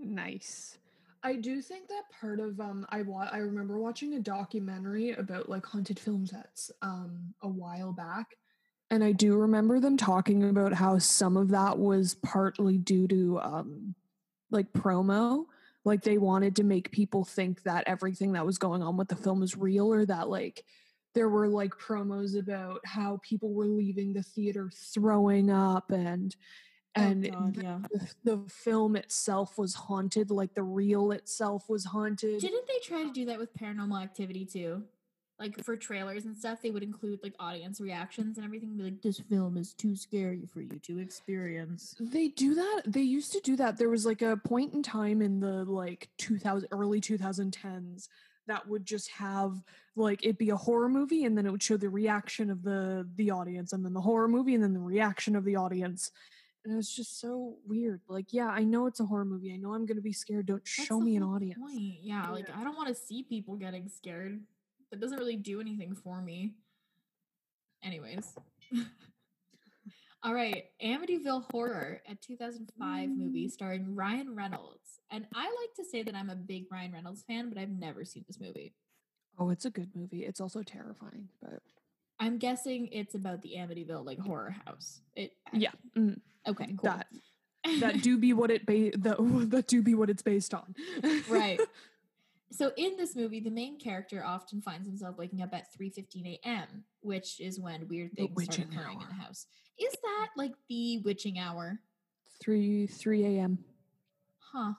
Nice. 0.00 0.78
I 1.22 1.36
do 1.36 1.60
think 1.60 1.88
that 1.88 2.04
part 2.18 2.40
of 2.40 2.60
um 2.60 2.86
I 2.88 3.02
wa- 3.02 3.28
I 3.30 3.38
remember 3.38 3.78
watching 3.78 4.14
a 4.14 4.20
documentary 4.20 5.12
about 5.12 5.48
like 5.48 5.66
haunted 5.66 5.98
film 5.98 6.26
sets 6.26 6.70
um 6.82 7.34
a 7.42 7.48
while 7.48 7.92
back 7.92 8.36
and 8.90 9.04
I 9.04 9.12
do 9.12 9.36
remember 9.36 9.80
them 9.80 9.96
talking 9.96 10.48
about 10.48 10.72
how 10.72 10.98
some 10.98 11.36
of 11.36 11.50
that 11.50 11.78
was 11.78 12.14
partly 12.22 12.78
due 12.78 13.06
to 13.08 13.38
um 13.40 13.94
like 14.50 14.72
promo 14.72 15.44
like 15.84 16.02
they 16.02 16.18
wanted 16.18 16.56
to 16.56 16.64
make 16.64 16.90
people 16.90 17.24
think 17.24 17.62
that 17.62 17.84
everything 17.86 18.32
that 18.32 18.44
was 18.46 18.58
going 18.58 18.82
on 18.82 18.96
with 18.96 19.08
the 19.08 19.16
film 19.16 19.40
was 19.40 19.56
real 19.56 19.92
or 19.92 20.04
that 20.06 20.28
like 20.28 20.64
there 21.14 21.28
were 21.28 21.48
like 21.48 21.72
promos 21.72 22.38
about 22.38 22.80
how 22.84 23.18
people 23.22 23.52
were 23.52 23.66
leaving 23.66 24.12
the 24.12 24.22
theater 24.22 24.70
throwing 24.74 25.50
up 25.50 25.90
and 25.90 26.36
Oh 26.96 27.02
and 27.02 27.22
the- 27.22 27.28
yeah. 27.62 27.78
the, 27.92 28.08
the 28.24 28.50
film 28.50 28.96
itself 28.96 29.58
was 29.58 29.74
haunted 29.74 30.30
like 30.30 30.54
the 30.54 30.62
reel 30.62 31.12
itself 31.12 31.68
was 31.68 31.84
haunted 31.84 32.40
Didn't 32.40 32.66
they 32.66 32.80
try 32.82 33.04
to 33.04 33.12
do 33.12 33.26
that 33.26 33.38
with 33.38 33.54
paranormal 33.54 34.02
activity 34.02 34.44
too? 34.44 34.82
Like 35.38 35.62
for 35.64 35.74
trailers 35.74 36.26
and 36.26 36.36
stuff, 36.36 36.60
they 36.60 36.70
would 36.70 36.82
include 36.82 37.20
like 37.22 37.32
audience 37.38 37.80
reactions 37.80 38.36
and 38.36 38.44
everything. 38.44 38.76
Be 38.76 38.82
like, 38.82 39.00
"This 39.00 39.20
film 39.20 39.56
is 39.56 39.72
too 39.72 39.96
scary 39.96 40.44
for 40.52 40.60
you 40.60 40.78
to 40.80 40.98
experience." 40.98 41.94
they 41.98 42.28
do 42.28 42.54
that 42.56 42.82
they 42.86 43.00
used 43.00 43.32
to 43.32 43.40
do 43.40 43.56
that 43.56 43.78
there 43.78 43.88
was 43.88 44.04
like 44.04 44.20
a 44.20 44.36
point 44.36 44.74
in 44.74 44.82
time 44.82 45.22
in 45.22 45.40
the 45.40 45.64
like 45.64 46.10
2000 46.18 46.68
early 46.72 47.00
2010s 47.00 48.08
that 48.48 48.68
would 48.68 48.84
just 48.84 49.08
have 49.12 49.62
like 49.96 50.26
it 50.26 50.36
be 50.36 50.50
a 50.50 50.56
horror 50.56 50.88
movie 50.90 51.24
and 51.24 51.38
then 51.38 51.46
it 51.46 51.50
would 51.52 51.62
show 51.62 51.76
the 51.78 51.88
reaction 51.88 52.50
of 52.50 52.62
the 52.62 53.08
the 53.14 53.30
audience 53.30 53.72
and 53.72 53.82
then 53.84 53.94
the 53.94 54.00
horror 54.00 54.28
movie 54.28 54.54
and 54.54 54.62
then 54.62 54.74
the 54.74 54.80
reaction 54.80 55.36
of 55.36 55.44
the 55.44 55.56
audience 55.56 56.10
and 56.64 56.72
it 56.74 56.76
was 56.76 56.90
just 56.94 57.18
so 57.20 57.56
weird 57.66 58.00
like 58.08 58.32
yeah 58.32 58.48
i 58.48 58.62
know 58.62 58.86
it's 58.86 59.00
a 59.00 59.04
horror 59.04 59.24
movie 59.24 59.52
i 59.52 59.56
know 59.56 59.72
i'm 59.72 59.86
gonna 59.86 60.00
be 60.00 60.12
scared 60.12 60.46
don't 60.46 60.62
That's 60.64 60.86
show 60.86 61.00
me 61.00 61.16
an 61.16 61.22
audience 61.22 61.58
point. 61.58 61.98
Yeah, 62.02 62.28
like 62.30 62.48
I 62.54 62.62
don't 62.64 62.76
want 62.76 62.88
to 62.88 62.94
see 62.94 63.22
people 63.22 63.56
getting 63.56 63.88
scared. 63.88 64.40
That 64.90 65.00
doesn't 65.00 65.18
really 65.18 65.36
do 65.36 65.60
anything 65.60 65.94
for 65.94 66.20
me. 66.20 66.54
Anyways. 67.82 68.34
All 70.22 70.34
right, 70.34 70.64
Amityville 70.84 71.44
Horror, 71.50 72.02
a 72.06 72.14
2005 72.14 73.08
movie 73.08 73.46
Mm. 73.46 73.50
starring 73.50 73.94
Ryan 73.96 74.34
Reynolds. 74.36 75.00
And 75.10 75.26
I 75.34 75.44
like 75.44 75.74
to 75.76 75.84
say 75.84 76.02
that 76.02 76.14
I'm 76.14 76.28
a 76.28 76.36
big 76.36 76.66
Ryan 76.70 76.92
Reynolds 76.92 77.22
fan, 77.22 77.48
but 77.48 77.56
I've 77.56 77.70
never 77.70 78.04
seen 78.04 78.24
this 78.26 78.38
movie. 78.38 78.74
oh 79.38 79.48
it's 79.50 79.64
a 79.64 79.70
good 79.70 79.88
movie 79.94 80.24
it's 80.26 80.40
also 80.40 80.62
terrifying 80.62 81.28
but 81.40 81.62
I'm 82.18 82.36
guessing 82.36 82.88
it's 82.92 83.14
about 83.14 83.40
the 83.40 83.54
Amityville 83.56 84.04
like 84.04 84.18
horror 84.18 84.54
house. 84.66 85.00
It 85.16 85.32
yeah 85.54 85.70
mm, 85.96 86.20
okay, 86.48 86.74
cool. 86.76 86.90
that 86.90 87.06
that 87.80 88.00
do 88.00 88.18
be 88.18 88.32
what 88.32 88.50
it 88.50 88.66
ba- 88.66 88.96
that, 88.98 89.16
that 89.50 89.66
do 89.66 89.82
be 89.82 89.94
what 89.94 90.10
it's 90.10 90.22
based 90.22 90.54
on 90.54 90.74
right. 91.28 91.60
So 92.52 92.72
in 92.76 92.96
this 92.96 93.14
movie, 93.14 93.38
the 93.38 93.50
main 93.50 93.78
character 93.78 94.24
often 94.24 94.60
finds 94.60 94.88
himself 94.88 95.16
waking 95.16 95.40
up 95.40 95.54
at 95.54 95.66
3:15 95.72 96.40
a.m., 96.44 96.82
which 97.00 97.38
is 97.40 97.60
when 97.60 97.86
weird 97.86 98.10
things 98.16 98.42
start 98.42 98.58
occurring 98.58 99.00
in 99.00 99.06
the 99.06 99.14
house. 99.14 99.46
Is 99.78 99.92
that 100.02 100.28
like 100.36 100.54
the 100.68 100.98
witching 101.04 101.38
hour? 101.38 101.78
3 102.42 102.88
3 102.88 103.24
a.m 103.38 103.58
Huh. 104.52 104.72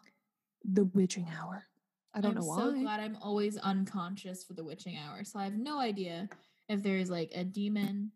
the 0.65 0.83
witching 0.83 1.27
hour 1.39 1.65
i 2.13 2.19
don't 2.19 2.35
know 2.35 2.43
why. 2.43 2.61
I'm 2.61 2.75
so 2.75 2.81
glad 2.81 2.99
I'm 2.99 3.17
always 3.21 3.55
unconscious 3.57 4.43
for 4.43 4.53
the 4.53 4.65
witching 4.65 4.97
hour. 4.97 5.23
So 5.23 5.39
I 5.39 5.45
have 5.45 5.53
no 5.53 5.79
idea 5.79 6.27
if 6.67 6.83
there's 6.83 7.09
like 7.09 7.31
a 7.33 7.45
demon 7.45 8.11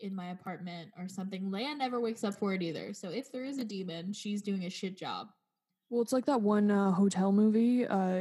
in 0.00 0.14
my 0.14 0.30
apartment 0.30 0.90
or 0.98 1.08
something. 1.08 1.50
Leia 1.50 1.76
never 1.76 2.00
wakes 2.00 2.24
up 2.24 2.34
for 2.38 2.54
it 2.54 2.62
either. 2.62 2.92
So 2.94 3.10
if 3.10 3.30
there 3.32 3.44
is 3.44 3.58
a 3.58 3.64
demon, 3.64 4.12
she's 4.12 4.42
doing 4.42 4.64
a 4.64 4.70
shit 4.70 4.96
job. 4.96 5.28
well 5.90 6.02
it's 6.02 6.12
like 6.12 6.26
that 6.26 6.40
one 6.40 6.70
uh, 6.70 6.90
hotel 6.92 7.32
movie 7.32 7.86
uh 7.86 8.20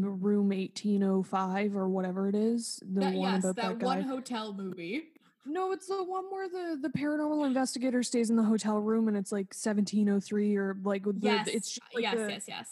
room 0.00 0.48
1805 0.50 1.76
or 1.76 1.88
whatever 1.88 2.28
it 2.28 2.34
is 2.34 2.80
the 2.92 3.00
That, 3.00 3.14
one 3.14 3.34
yes, 3.34 3.44
about 3.44 3.56
that 3.56 3.78
that, 3.78 3.86
one 3.86 4.02
hotel 4.02 4.52
movie. 4.52 5.04
no 5.46 5.70
it's 5.72 5.86
the 5.86 6.02
one 6.02 6.24
where 6.30 6.48
the 6.48 6.78
the 6.82 6.88
paranormal 6.88 7.46
investigator 7.46 8.02
stays 8.02 8.28
in 8.30 8.36
the 8.36 8.42
hotel 8.42 8.78
room 8.80 9.06
and 9.08 9.16
it's 9.16 9.30
like 9.32 9.54
1703 9.54 10.56
or 10.56 10.76
like 10.82 11.04
the, 11.04 11.14
yes, 11.20 11.46
it's 11.48 11.78
like 11.94 12.02
yes, 12.02 12.14
the- 12.16 12.28
yes, 12.32 12.44
yes. 12.48 12.68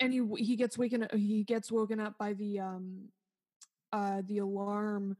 and 0.00 0.12
he 0.12 0.22
he 0.42 0.56
gets 0.56 0.78
waken 0.78 1.06
he 1.12 1.44
gets 1.44 1.70
woken 1.70 2.00
up 2.00 2.16
by 2.18 2.32
the 2.32 2.58
um 2.60 3.08
uh 3.92 4.22
the 4.26 4.38
alarm 4.38 5.16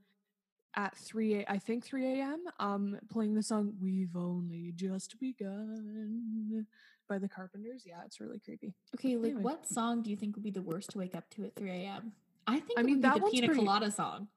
at 0.76 0.96
3 0.96 1.36
a, 1.40 1.44
I 1.50 1.58
think 1.58 1.84
3 1.84 2.20
a.m. 2.20 2.44
Um, 2.60 2.98
playing 3.10 3.34
the 3.34 3.42
song 3.42 3.74
"We've 3.80 4.14
Only 4.16 4.72
Just 4.74 5.18
Begun" 5.18 6.66
by 7.08 7.18
the 7.18 7.28
Carpenters. 7.28 7.84
Yeah, 7.86 8.00
it's 8.04 8.20
really 8.20 8.38
creepy. 8.38 8.74
Okay, 8.94 9.16
like 9.16 9.26
Anyway. 9.32 9.42
what 9.42 9.66
song 9.66 10.02
do 10.02 10.10
you 10.10 10.16
think 10.16 10.36
would 10.36 10.42
be 10.44 10.50
the 10.50 10.62
worst 10.62 10.90
to 10.90 10.98
wake 10.98 11.14
up 11.14 11.28
to 11.30 11.44
at 11.44 11.54
3 11.56 11.70
a.m.? 11.70 12.12
I 12.46 12.60
think 12.60 12.78
I 12.78 12.82
it 12.82 12.84
mean, 12.86 12.96
would 12.96 13.02
be 13.02 13.08
that 13.08 13.24
the 13.24 13.30
Pina 13.30 13.46
pretty- 13.48 13.60
Colada 13.62 13.90
song. 13.90 14.28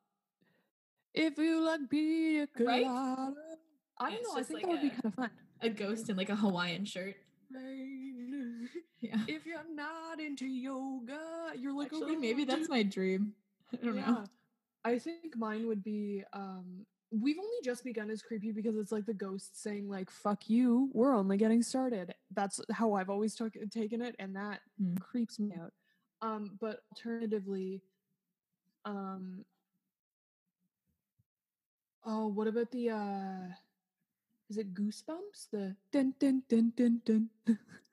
If 1.14 1.38
you 1.38 1.60
like 1.62 1.90
pina 1.90 2.48
Right? 2.60 2.86
colada, 2.86 3.36
I 3.98 4.12
don't 4.12 4.24
know. 4.24 4.36
I 4.40 4.44
think 4.44 4.64
like 4.64 4.64
that 4.64 4.70
would 4.72 4.82
be 4.82 4.90
kind 4.90 5.06
of 5.06 5.14
fun. 5.16 5.30
A 5.62 5.70
ghost 5.70 6.10
in 6.10 6.16
like 6.16 6.30
a 6.30 6.36
Hawaiian 6.36 6.86
shirt. 6.86 7.16
Yeah. 9.02 9.16
if 9.28 9.46
you're 9.46 9.64
not 9.74 10.20
into 10.20 10.46
yoga, 10.46 11.20
you're 11.58 11.74
like 11.76 11.88
Actually, 11.88 12.16
maybe 12.18 12.44
that's 12.46 12.70
my. 12.70 12.78
my 12.78 12.84
dream. 12.84 13.34
I 13.74 13.86
don't 13.86 13.96
know. 13.96 14.24
I 14.86 14.98
think 15.00 15.36
mine 15.36 15.68
would 15.68 15.84
be 15.84 16.24
um 16.34 16.86
we've 17.12 17.38
only 17.40 17.58
just 17.64 17.84
begun 17.84 18.10
as 18.12 18.22
creepy 18.22 18.52
because 18.52 18.78
it's 18.78 18.92
like 18.92 19.06
the 19.06 19.14
ghost 19.14 19.62
saying 19.62 19.90
like 19.90 20.10
fuck 20.10 20.50
you, 20.50 20.90
we're 20.94 21.16
only 21.16 21.38
getting 21.38 21.62
started. 21.64 22.14
That's 22.34 22.62
how 22.72 22.94
I've 22.94 23.10
always 23.10 23.36
took 23.36 23.54
taken 23.72 24.02
it 24.02 24.16
and 24.20 24.36
that 24.36 24.60
Hmm. 24.78 24.96
creeps 24.98 25.40
me 25.40 25.52
out. 25.60 25.74
Um 26.22 26.58
but 26.60 26.82
alternatively 26.92 27.82
um 28.86 29.46
Oh, 32.06 32.28
what 32.28 32.48
about 32.48 32.72
the 32.72 32.90
uh 32.92 33.54
is 34.50 34.58
it 34.58 34.74
goosebumps? 34.74 35.50
The 35.52 35.76
dun 35.92 36.14
dun 36.20 36.44
dun 36.50 36.72
dun 36.76 37.02
dun 37.06 37.30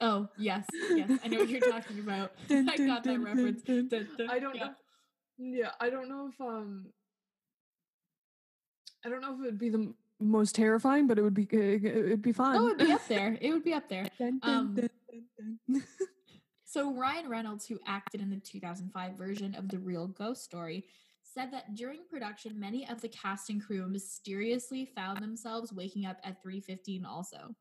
Oh, 0.01 0.29
yes. 0.37 0.67
Yes. 0.95 1.11
I 1.25 1.29
know 1.29 1.39
what 1.39 1.49
you're 1.49 1.61
talking 1.63 1.99
about. 2.01 2.33
dun, 2.49 2.69
I 2.69 2.77
dun, 2.77 2.87
got 2.87 3.03
that 3.05 3.15
dun, 3.15 3.25
reference. 3.25 3.63
dun. 3.63 3.89
Dun. 3.89 4.09
I 4.29 4.39
don't 4.39 4.55
Yeah. 4.55 4.67
know. 4.67 4.71
Yeah, 5.39 5.71
I 5.81 5.91
don't 5.91 6.09
know 6.09 6.31
if 6.33 6.41
um, 6.41 6.87
I 9.05 9.09
don't 9.09 9.21
know 9.21 9.35
if 9.35 9.41
it 9.41 9.45
would 9.45 9.59
be 9.59 9.71
the 9.71 9.93
most 10.19 10.55
terrifying, 10.55 11.07
but 11.07 11.19
it 11.19 11.23
would 11.23 11.35
be 11.35 11.47
it 11.51 12.09
would 12.11 12.23
be 12.23 12.33
fun. 12.33 12.57
Oh, 12.57 12.67
it'd 12.69 12.79
be 12.79 12.93
up 12.93 13.07
there. 13.07 13.37
It 13.41 13.53
would 13.53 13.65
be 13.65 13.75
up 13.75 13.89
there. 13.89 14.07
Um. 14.43 14.77
So 16.69 16.93
Ryan 16.93 17.29
Reynolds, 17.31 17.65
who 17.65 17.79
acted 17.87 18.21
in 18.21 18.29
the 18.29 18.37
2005 18.37 19.17
version 19.17 19.55
of 19.55 19.69
the 19.69 19.79
Real 19.79 20.09
Ghost 20.09 20.45
Story, 20.45 20.85
said 21.23 21.51
that 21.53 21.75
during 21.75 22.01
production, 22.11 22.61
many 22.61 22.87
of 22.89 23.01
the 23.01 23.09
cast 23.09 23.49
and 23.49 23.65
crew 23.65 23.89
mysteriously 23.89 24.85
found 24.85 25.23
themselves 25.23 25.73
waking 25.73 26.05
up 26.05 26.19
at 26.23 26.43
3:15. 26.43 27.07
Also, 27.07 27.55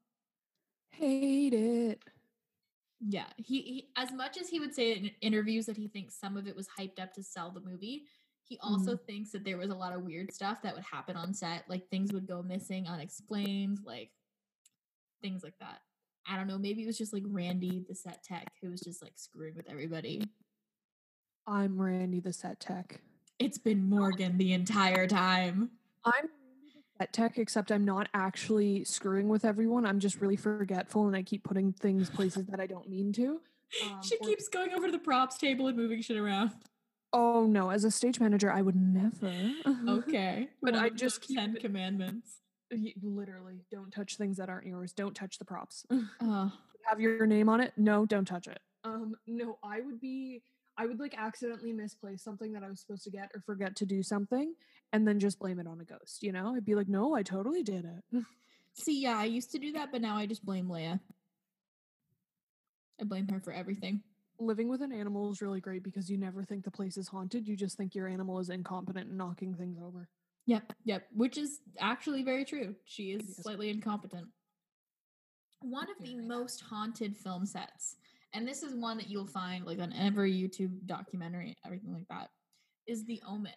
Hate 0.92 1.54
it. 1.54 2.04
Yeah, 3.00 3.28
he, 3.38 3.62
he 3.62 3.90
as 3.96 4.12
much 4.12 4.38
as 4.38 4.48
he 4.48 4.60
would 4.60 4.74
say 4.74 4.94
in 4.94 5.12
interviews 5.22 5.66
that 5.66 5.78
he 5.78 5.88
thinks 5.88 6.20
some 6.20 6.38
of 6.38 6.48
it 6.48 6.56
was 6.56 6.68
hyped 6.80 7.02
up 7.02 7.14
to 7.14 7.24
sell 7.24 7.52
the 7.52 7.60
movie. 7.60 8.04
He 8.44 8.60
also 8.62 8.94
mm-hmm. 8.94 9.06
thinks 9.06 9.32
that 9.32 9.44
there 9.44 9.58
was 9.58 9.70
a 9.70 9.76
lot 9.76 9.94
of 9.94 10.04
weird 10.04 10.32
stuff 10.32 10.62
that 10.62 10.76
would 10.76 10.84
happen 10.84 11.16
on 11.16 11.34
set, 11.34 11.64
like 11.68 11.90
things 11.90 12.14
would 12.14 12.28
go 12.28 12.44
missing, 12.44 12.88
unexplained, 12.88 13.80
like 13.84 14.12
things 15.22 15.44
like 15.44 15.58
that. 15.60 15.80
I 16.28 16.36
don't 16.36 16.48
know. 16.48 16.58
Maybe 16.58 16.84
it 16.84 16.88
was 16.88 16.98
just 16.98 17.14
like 17.14 17.24
Randy, 17.26 17.84
the 17.88 17.96
set 17.96 18.24
tech, 18.24 18.52
who 18.62 18.70
was 18.70 18.82
just 18.82 19.02
like 19.02 19.14
screwing 19.16 19.56
with 19.56 19.70
everybody. 19.70 20.24
I'm 21.48 21.80
Randy, 21.80 22.20
the 22.20 22.34
set 22.34 22.60
tech. 22.60 23.02
It's 23.40 23.58
been 23.58 23.90
Morgan 23.90 24.38
the 24.38 24.54
entire 24.54 25.08
time. 25.08 25.72
I'm 26.06 26.30
Set 26.98 27.12
tech, 27.12 27.38
except 27.38 27.72
I'm 27.72 27.84
not 27.84 28.08
actually 28.14 28.86
screwing 28.86 29.28
with 29.28 29.44
everyone. 29.44 29.86
I'm 29.86 30.00
just 30.00 30.22
really 30.22 30.38
forgetful, 30.38 31.08
and 31.08 31.16
I 31.16 31.24
keep 31.24 31.44
putting 31.44 31.74
things 31.74 32.10
places 32.10 32.46
that 32.48 32.60
I 32.62 32.68
don't 32.68 32.90
mean 32.90 33.12
to. 33.14 33.42
Um, 33.84 34.00
she 34.02 34.16
or- 34.18 34.28
keeps 34.30 34.48
going 34.48 34.72
over 34.74 34.86
to 34.86 34.92
the 34.92 35.00
props 35.00 35.38
table 35.38 35.68
and 35.68 35.76
moving 35.76 36.02
shit 36.02 36.16
around. 36.18 36.52
Oh 37.12 37.46
no! 37.46 37.70
As 37.70 37.84
a 37.84 37.92
stage 37.92 38.20
manager, 38.20 38.52
I 38.52 38.62
would 38.62 38.76
never. 38.76 39.52
Okay. 39.90 40.50
But 40.62 40.74
One 40.74 40.84
I 40.84 40.90
just 40.90 41.22
keep 41.22 41.38
Ten 41.38 41.56
Commandments. 41.56 42.40
Literally, 43.02 43.62
don't 43.72 43.92
touch 43.92 44.16
things 44.18 44.38
that 44.38 44.50
aren't 44.50 44.66
yours. 44.66 44.94
Don't 44.94 45.16
touch 45.16 45.38
the 45.38 45.46
props. 45.46 45.86
Oh, 46.22 46.52
Have 46.86 47.00
your 47.00 47.26
name 47.26 47.50
on 47.50 47.62
it? 47.62 47.74
No, 47.78 48.06
don't 48.06 48.26
touch 48.26 48.48
it. 48.48 48.60
Um, 48.84 49.16
no, 49.28 49.58
I 49.64 49.82
would 49.82 50.00
be. 50.00 50.44
I 50.78 50.86
would 50.86 51.00
like 51.00 51.16
accidentally 51.18 51.72
misplace 51.74 52.22
something 52.22 52.52
that 52.54 52.64
I 52.64 52.70
was 52.70 52.82
supposed 52.82 53.04
to 53.06 53.12
get 53.12 53.32
or 53.34 53.42
forget 53.42 53.76
to 53.78 53.86
do 53.86 54.04
something, 54.04 54.54
and 54.92 55.08
then 55.08 55.20
just 55.20 55.40
blame 55.40 55.60
it 55.60 55.68
on 55.68 55.80
a 55.80 55.86
ghost. 55.86 56.22
You 56.22 56.32
know, 56.34 56.54
I'd 56.56 56.66
be 56.66 56.76
like, 56.76 56.90
no, 56.90 57.16
I 57.16 57.24
totally 57.24 57.64
did 57.64 57.86
it. 57.86 58.24
see, 58.74 59.02
yeah, 59.02 59.18
I 59.18 59.26
used 59.26 59.52
to 59.52 59.60
do 59.60 59.72
that, 59.74 59.92
but 59.92 60.02
now 60.02 60.18
I 60.18 60.26
just 60.26 60.46
blame 60.46 60.68
Leia. 60.68 61.00
I 63.00 63.04
blame 63.04 63.28
her 63.30 63.40
for 63.40 63.54
everything. 63.54 64.02
Living 64.38 64.68
with 64.68 64.82
an 64.82 64.92
animal 64.92 65.32
is 65.32 65.42
really 65.42 65.62
great 65.62 65.84
because 65.84 66.10
you 66.10 66.18
never 66.18 66.44
think 66.44 66.64
the 66.66 66.72
place 66.72 66.98
is 66.98 67.08
haunted. 67.08 67.48
You 67.48 67.56
just 67.56 67.78
think 67.78 67.96
your 67.96 68.08
animal 68.08 68.40
is 68.40 68.50
incompetent 68.50 69.08
and 69.08 69.18
knocking 69.18 69.54
things 69.54 69.78
over. 69.82 70.10
Yep, 70.46 70.74
yep. 70.84 71.08
Which 71.14 71.38
is 71.38 71.60
actually 71.80 72.24
very 72.24 72.44
true. 72.44 72.76
She 72.84 73.12
is 73.12 73.24
Yes. 73.26 73.44
slightly 73.44 73.70
incompetent. 73.70 74.28
One 75.62 75.88
of 75.90 75.98
the 76.06 76.18
most 76.18 76.62
haunted 76.62 77.16
film 77.18 77.46
sets, 77.46 77.96
and 78.36 78.48
this 78.48 78.62
is 78.64 78.74
one 78.76 78.98
that 78.98 79.10
you'll 79.10 79.26
find 79.28 79.66
like 79.66 79.80
on 79.80 79.94
every 79.94 80.32
YouTube 80.34 80.86
documentary, 80.86 81.56
everything 81.66 81.94
like 81.94 82.08
that, 82.10 82.30
is 82.88 83.06
The 83.06 83.22
Omen. 83.28 83.52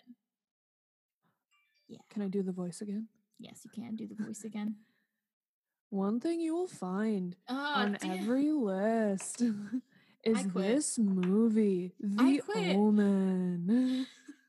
Yeah. 1.88 1.98
Can 2.10 2.22
I 2.22 2.28
do 2.28 2.42
the 2.42 2.52
voice 2.52 2.80
again? 2.80 3.08
Yes, 3.38 3.60
you 3.64 3.70
can 3.70 3.96
do 3.96 4.06
the 4.06 4.14
voice 4.22 4.44
again. 4.44 4.76
One 5.90 6.20
thing 6.20 6.40
you 6.40 6.54
will 6.54 6.66
find 6.66 7.34
Oh, 7.48 7.54
on 7.56 7.96
damn. 8.00 8.10
every 8.18 8.52
list 8.52 9.42
is 10.24 10.46
this 10.52 10.98
movie, 10.98 11.94
The. 11.98 12.42
Omen. 12.76 14.06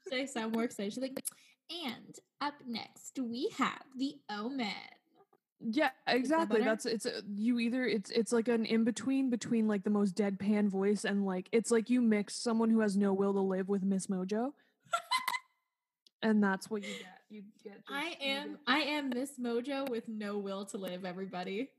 Should 0.09 0.19
I 0.21 0.25
sound 0.25 0.53
more 0.53 0.63
excited? 0.65 0.93
She's 0.93 1.01
like, 1.01 1.21
and 1.85 2.15
up 2.41 2.55
next 2.67 3.19
we 3.21 3.49
have 3.57 3.83
The 3.95 4.15
Omen. 4.29 4.67
Yeah, 5.61 5.89
exactly. 6.07 6.61
That's 6.61 6.85
it's 6.85 7.05
uh, 7.05 7.21
you 7.35 7.59
either 7.59 7.85
it's 7.85 8.09
it's 8.11 8.31
like 8.31 8.47
an 8.47 8.65
in 8.65 8.85
between 8.85 9.29
between 9.29 9.67
like 9.67 9.83
the 9.83 9.89
most 9.89 10.15
deadpan 10.15 10.69
voice 10.69 11.03
and 11.03 11.25
like 11.25 11.49
it's 11.51 11.69
like 11.69 11.89
you 11.89 12.01
mix 12.01 12.35
someone 12.35 12.69
who 12.69 12.79
has 12.79 12.95
no 12.95 13.13
will 13.13 13.33
to 13.33 13.41
live 13.41 13.67
with 13.67 13.83
Miss 13.83 14.07
Mojo, 14.07 14.53
and 16.21 16.41
that's 16.41 16.69
what 16.69 16.83
you 16.83 16.89
get. 16.93 17.05
You 17.29 17.43
get. 17.63 17.81
I 17.89 18.15
am 18.21 18.51
get- 18.51 18.57
I 18.67 18.79
am 18.79 19.09
Miss 19.09 19.31
Mojo 19.39 19.89
with 19.89 20.07
no 20.07 20.37
will 20.37 20.65
to 20.67 20.77
live, 20.77 21.03
everybody. 21.03 21.69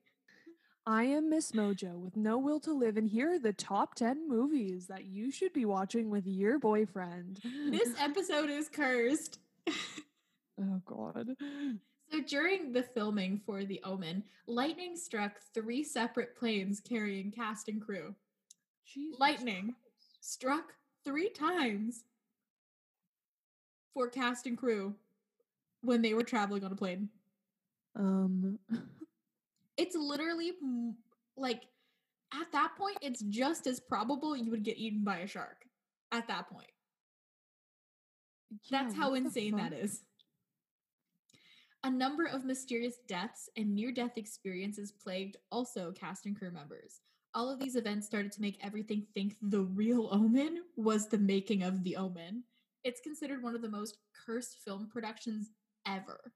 I 0.86 1.04
am 1.04 1.30
Miss 1.30 1.52
Mojo 1.52 1.98
with 1.98 2.16
no 2.16 2.36
will 2.38 2.60
to 2.60 2.72
live, 2.72 2.96
and 2.96 3.08
here 3.08 3.32
are 3.32 3.38
the 3.38 3.52
top 3.52 3.94
ten 3.94 4.28
movies 4.28 4.88
that 4.88 5.04
you 5.06 5.30
should 5.30 5.52
be 5.54 5.64
watching 5.64 6.10
with 6.10 6.26
your 6.26 6.58
boyfriend. 6.58 7.40
This 7.70 7.94
episode 7.98 8.50
is 8.50 8.68
cursed. 8.68 9.38
oh 10.60 10.82
God. 10.84 11.30
So 12.12 12.20
during 12.20 12.72
the 12.72 12.82
filming 12.82 13.40
for 13.46 13.64
The 13.64 13.80
Omen, 13.84 14.24
lightning 14.46 14.96
struck 14.96 15.40
three 15.54 15.84
separate 15.84 16.36
planes 16.36 16.80
carrying 16.80 17.30
cast 17.30 17.68
and 17.68 17.80
crew. 17.80 18.14
Jesus 18.84 19.20
Lightning. 19.20 19.62
Christ. 19.64 20.32
Struck 20.32 20.72
three 21.04 21.30
times 21.30 22.04
for 23.94 24.08
cast 24.08 24.46
and 24.46 24.58
crew 24.58 24.94
when 25.82 26.02
they 26.02 26.14
were 26.14 26.24
traveling 26.24 26.64
on 26.64 26.72
a 26.72 26.76
plane. 26.76 27.08
Um. 27.96 28.58
It's 29.76 29.96
literally 29.96 30.52
like 31.38 31.62
at 32.34 32.52
that 32.52 32.72
point, 32.76 32.98
it's 33.00 33.22
just 33.22 33.66
as 33.66 33.80
probable 33.80 34.36
you 34.36 34.50
would 34.50 34.62
get 34.62 34.76
eaten 34.76 35.02
by 35.04 35.18
a 35.18 35.26
shark. 35.26 35.64
At 36.12 36.28
that 36.28 36.50
point, 36.50 36.70
that's 38.70 38.94
how 38.94 39.14
insane 39.14 39.56
that 39.56 39.72
is. 39.72 40.02
A 41.82 41.90
number 41.90 42.26
of 42.26 42.44
mysterious 42.44 42.96
deaths 43.08 43.48
and 43.56 43.74
near 43.74 43.90
death 43.90 44.18
experiences 44.18 44.92
plagued 44.92 45.38
also 45.50 45.92
cast 45.92 46.26
and 46.26 46.38
crew 46.38 46.50
members. 46.50 47.00
All 47.32 47.48
of 47.48 47.58
these 47.58 47.76
events 47.76 48.06
started 48.06 48.32
to 48.32 48.40
make 48.42 48.58
everything 48.62 49.06
think 49.14 49.36
the 49.40 49.62
real 49.62 50.08
omen 50.12 50.62
was 50.76 51.08
the 51.08 51.18
making 51.18 51.62
of 51.62 51.82
the 51.84 51.96
omen. 51.96 52.44
It's 52.84 53.00
considered 53.00 53.42
one 53.42 53.54
of 53.54 53.62
the 53.62 53.68
most 53.68 53.98
cursed 54.26 54.58
film 54.64 54.88
productions 54.92 55.50
ever. 55.86 56.32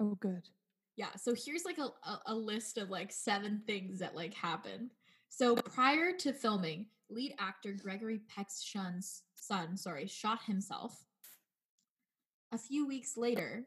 Oh, 0.00 0.16
good. 0.20 0.48
Yeah, 0.96 1.14
so 1.16 1.34
here's 1.34 1.64
like 1.64 1.78
a, 1.78 1.90
a, 2.08 2.20
a 2.26 2.34
list 2.34 2.78
of 2.78 2.90
like 2.90 3.12
seven 3.12 3.62
things 3.66 4.00
that 4.00 4.16
like 4.16 4.34
happened. 4.34 4.90
So 5.28 5.54
prior 5.54 6.12
to 6.18 6.32
filming, 6.32 6.86
lead 7.10 7.34
actor 7.38 7.72
Gregory 7.72 8.20
Peck's 8.34 8.64
son, 9.34 9.76
sorry, 9.76 10.06
shot 10.06 10.42
himself. 10.42 11.04
A 12.52 12.58
few 12.58 12.86
weeks 12.86 13.16
later, 13.16 13.66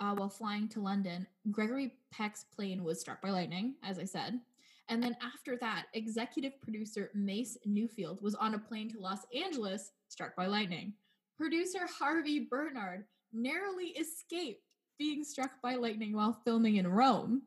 uh, 0.00 0.14
while 0.14 0.28
flying 0.28 0.68
to 0.68 0.80
London, 0.80 1.26
Gregory 1.50 1.94
Peck's 2.12 2.44
plane 2.44 2.84
was 2.84 3.00
struck 3.00 3.20
by 3.22 3.30
lightning, 3.30 3.74
as 3.82 3.98
I 3.98 4.04
said. 4.04 4.40
And 4.88 5.02
then 5.02 5.16
after 5.22 5.56
that, 5.58 5.86
executive 5.94 6.60
producer 6.60 7.10
Mace 7.14 7.56
Neufeld 7.64 8.20
was 8.20 8.34
on 8.34 8.54
a 8.54 8.58
plane 8.58 8.90
to 8.90 9.00
Los 9.00 9.20
Angeles, 9.34 9.92
struck 10.08 10.36
by 10.36 10.46
lightning. 10.46 10.92
Producer 11.38 11.86
Harvey 11.98 12.46
Bernhard 12.50 13.04
narrowly 13.32 13.86
escaped 13.98 14.62
being 14.98 15.24
struck 15.24 15.50
by 15.62 15.74
lightning 15.74 16.14
while 16.14 16.40
filming 16.44 16.76
in 16.76 16.86
Rome. 16.86 17.42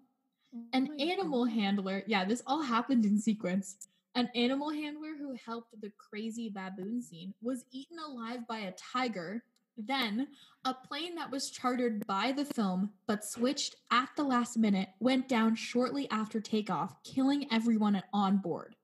An 0.74 0.90
Oh 0.92 0.96
my 0.98 1.04
animal 1.04 1.46
God. 1.46 1.54
handler, 1.54 2.04
yeah, 2.08 2.26
this 2.26 2.42
all 2.48 2.62
happened 2.64 3.06
in 3.06 3.20
sequence. 3.20 3.88
An 4.16 4.30
animal 4.34 4.72
handler 4.72 5.16
who 5.18 5.36
helped 5.46 5.80
the 5.80 5.92
crazy 5.98 6.50
baboon 6.50 7.02
scene 7.02 7.34
was 7.42 7.66
eaten 7.72 8.00
alive 8.00 8.48
by 8.48 8.60
a 8.60 8.74
tiger 8.74 9.44
Then, 9.78 10.28
a 10.66 10.74
plane 10.74 11.16
that 11.16 11.30
was 11.30 11.52
chartered 11.52 12.06
by 12.08 12.32
the 12.32 12.46
film 12.46 12.92
but 13.06 13.24
switched 13.24 13.76
at 13.92 14.10
the 14.18 14.24
last 14.24 14.58
minute 14.58 14.90
went 15.00 15.30
down 15.30 15.56
shortly 15.56 16.10
after 16.10 16.42
takeoff, 16.42 16.96
killing 17.04 17.46
everyone 17.52 18.02
on 18.12 18.38
board. 18.38 18.76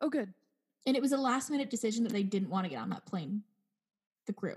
Oh, 0.00 0.08
good. 0.08 0.32
And 0.86 0.96
it 0.96 1.02
was 1.02 1.12
a 1.12 1.18
last 1.18 1.50
minute 1.50 1.68
decision 1.68 2.02
that 2.04 2.12
they 2.12 2.22
didn't 2.22 2.48
want 2.48 2.64
to 2.64 2.70
get 2.70 2.80
on 2.80 2.88
that 2.90 3.04
plane, 3.04 3.42
the 4.26 4.32
crew. 4.32 4.54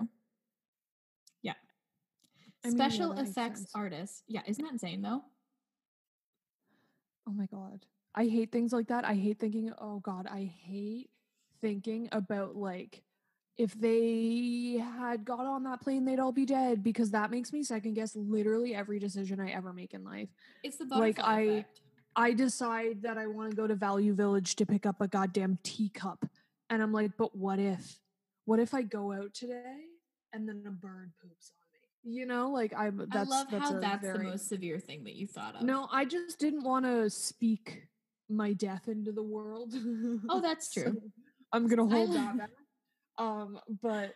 Yeah. 1.42 1.54
I 2.64 2.68
mean, 2.68 2.76
Special 2.76 3.12
makes 3.12 3.30
effects 3.30 3.66
artists. 3.74 4.22
Yeah, 4.28 4.40
isn't 4.46 4.64
that 4.64 4.72
insane 4.72 5.02
though? 5.02 5.22
Oh 7.28 7.32
my 7.32 7.46
god. 7.46 7.84
I 8.14 8.24
hate 8.24 8.50
things 8.50 8.72
like 8.72 8.88
that. 8.88 9.04
I 9.04 9.14
hate 9.14 9.38
thinking, 9.38 9.72
oh 9.78 9.98
god, 9.98 10.26
I 10.26 10.50
hate 10.64 11.10
thinking 11.60 12.08
about 12.12 12.56
like 12.56 13.02
if 13.58 13.72
they 13.78 14.82
had 14.98 15.24
got 15.24 15.40
on 15.46 15.64
that 15.64 15.80
plane, 15.80 16.04
they'd 16.04 16.18
all 16.18 16.32
be 16.32 16.46
dead 16.46 16.82
because 16.82 17.10
that 17.10 17.30
makes 17.30 17.52
me 17.52 17.62
second 17.62 17.94
guess 17.94 18.16
literally 18.16 18.74
every 18.74 18.98
decision 18.98 19.40
I 19.40 19.50
ever 19.50 19.72
make 19.72 19.94
in 19.94 20.04
life. 20.04 20.28
It's 20.62 20.78
the 20.78 20.86
bug 20.86 20.98
Like, 21.00 21.18
I- 21.20 21.40
effect. 21.40 21.80
I 22.14 22.32
decide 22.34 23.00
that 23.02 23.16
I 23.16 23.26
want 23.26 23.50
to 23.50 23.56
go 23.56 23.66
to 23.66 23.74
Value 23.74 24.12
Village 24.14 24.56
to 24.56 24.66
pick 24.66 24.84
up 24.84 25.00
a 25.00 25.08
goddamn 25.08 25.58
teacup. 25.62 26.28
And 26.68 26.82
I'm 26.82 26.92
like, 26.92 27.12
but 27.16 27.34
what 27.34 27.58
if? 27.58 27.98
What 28.44 28.58
if 28.58 28.74
I 28.74 28.82
go 28.82 29.12
out 29.12 29.32
today 29.32 29.76
and 30.34 30.46
then 30.46 30.62
a 30.66 30.70
bird 30.70 31.12
poops 31.22 31.52
on 31.56 32.10
me? 32.12 32.18
You 32.18 32.26
know, 32.26 32.50
like 32.50 32.74
I 32.74 32.90
that's 32.90 33.30
I 33.30 33.34
love 33.34 33.46
that's 33.50 33.70
how 33.70 33.78
that's 33.80 34.02
very, 34.02 34.18
the 34.18 34.24
most 34.24 34.48
severe 34.48 34.78
thing 34.78 35.04
that 35.04 35.14
you 35.14 35.26
thought 35.26 35.54
of. 35.56 35.62
No, 35.62 35.88
I 35.90 36.04
just 36.04 36.38
didn't 36.38 36.64
want 36.64 36.84
to 36.84 37.08
speak 37.08 37.86
my 38.28 38.52
death 38.52 38.88
into 38.88 39.12
the 39.12 39.22
world. 39.22 39.72
Oh, 40.28 40.40
that's 40.42 40.70
true. 40.74 40.92
So 40.92 41.00
I'm 41.52 41.66
gonna 41.66 41.86
hold 41.86 42.12
that 42.14 42.36
back. 42.36 42.50
Um, 43.18 43.58
but 43.82 44.14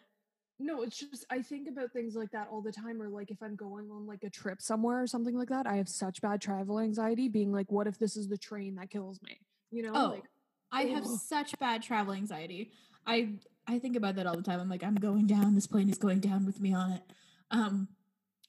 no, 0.58 0.82
it's 0.82 0.96
just 0.98 1.26
I 1.30 1.42
think 1.42 1.68
about 1.68 1.92
things 1.92 2.14
like 2.14 2.30
that 2.32 2.48
all 2.50 2.62
the 2.62 2.72
time, 2.72 3.00
or 3.00 3.08
like 3.08 3.30
if 3.30 3.42
I'm 3.42 3.56
going 3.56 3.90
on 3.90 4.06
like 4.06 4.24
a 4.24 4.30
trip 4.30 4.62
somewhere 4.62 5.02
or 5.02 5.06
something 5.06 5.36
like 5.36 5.48
that, 5.50 5.66
I 5.66 5.76
have 5.76 5.88
such 5.88 6.22
bad 6.22 6.40
travel 6.40 6.78
anxiety, 6.78 7.28
being 7.28 7.52
like, 7.52 7.70
what 7.70 7.86
if 7.86 7.98
this 7.98 8.16
is 8.16 8.28
the 8.28 8.38
train 8.38 8.74
that 8.76 8.90
kills 8.90 9.20
me? 9.22 9.38
You 9.70 9.82
know, 9.82 9.92
Oh, 9.94 10.08
like 10.14 10.24
I 10.72 10.82
have 10.84 11.04
ugh. 11.04 11.18
such 11.20 11.58
bad 11.58 11.82
travel 11.82 12.14
anxiety. 12.14 12.70
I 13.06 13.34
I 13.66 13.78
think 13.78 13.96
about 13.96 14.16
that 14.16 14.26
all 14.26 14.36
the 14.36 14.42
time. 14.42 14.60
I'm 14.60 14.68
like, 14.68 14.84
I'm 14.84 14.94
going 14.94 15.26
down. 15.26 15.54
This 15.54 15.66
plane 15.66 15.90
is 15.90 15.98
going 15.98 16.20
down 16.20 16.46
with 16.46 16.60
me 16.60 16.72
on 16.72 16.92
it. 16.92 17.02
Um, 17.50 17.88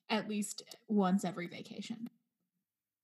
at 0.10 0.30
least 0.30 0.64
once 0.88 1.26
every 1.26 1.48
vacation. 1.48 2.08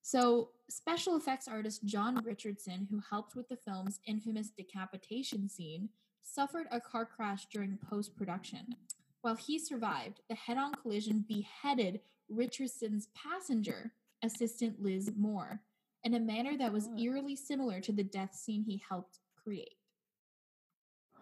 So, 0.02 0.50
special 0.70 1.16
effects 1.16 1.48
artist 1.48 1.84
John 1.86 2.22
Richardson, 2.24 2.88
who 2.90 3.02
helped 3.10 3.36
with 3.36 3.48
the 3.50 3.56
film's 3.56 4.00
infamous 4.06 4.50
decapitation 4.50 5.50
scene, 5.50 5.90
suffered 6.24 6.68
a 6.72 6.80
car 6.82 7.06
crash 7.06 7.46
during 7.48 7.78
post 7.78 8.16
production. 8.16 8.76
While 9.22 9.36
he 9.36 9.60
survived, 9.60 10.22
the 10.30 10.36
head 10.36 10.58
on 10.58 10.74
collision 10.76 11.26
beheaded 11.28 12.02
Richardson's 12.30 13.08
passenger, 13.16 13.94
assistant 14.24 14.82
Liz 14.82 15.12
Moore, 15.16 15.62
in 16.04 16.14
a 16.14 16.20
manner 16.20 16.58
that 16.58 16.74
was 16.74 16.90
eerily 16.98 17.36
similar 17.36 17.80
to 17.82 17.92
the 17.92 18.04
death 18.04 18.36
scene 18.36 18.64
he 18.64 18.82
helped 18.90 19.20
create. 19.42 19.76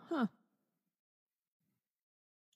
huh? 0.09 0.27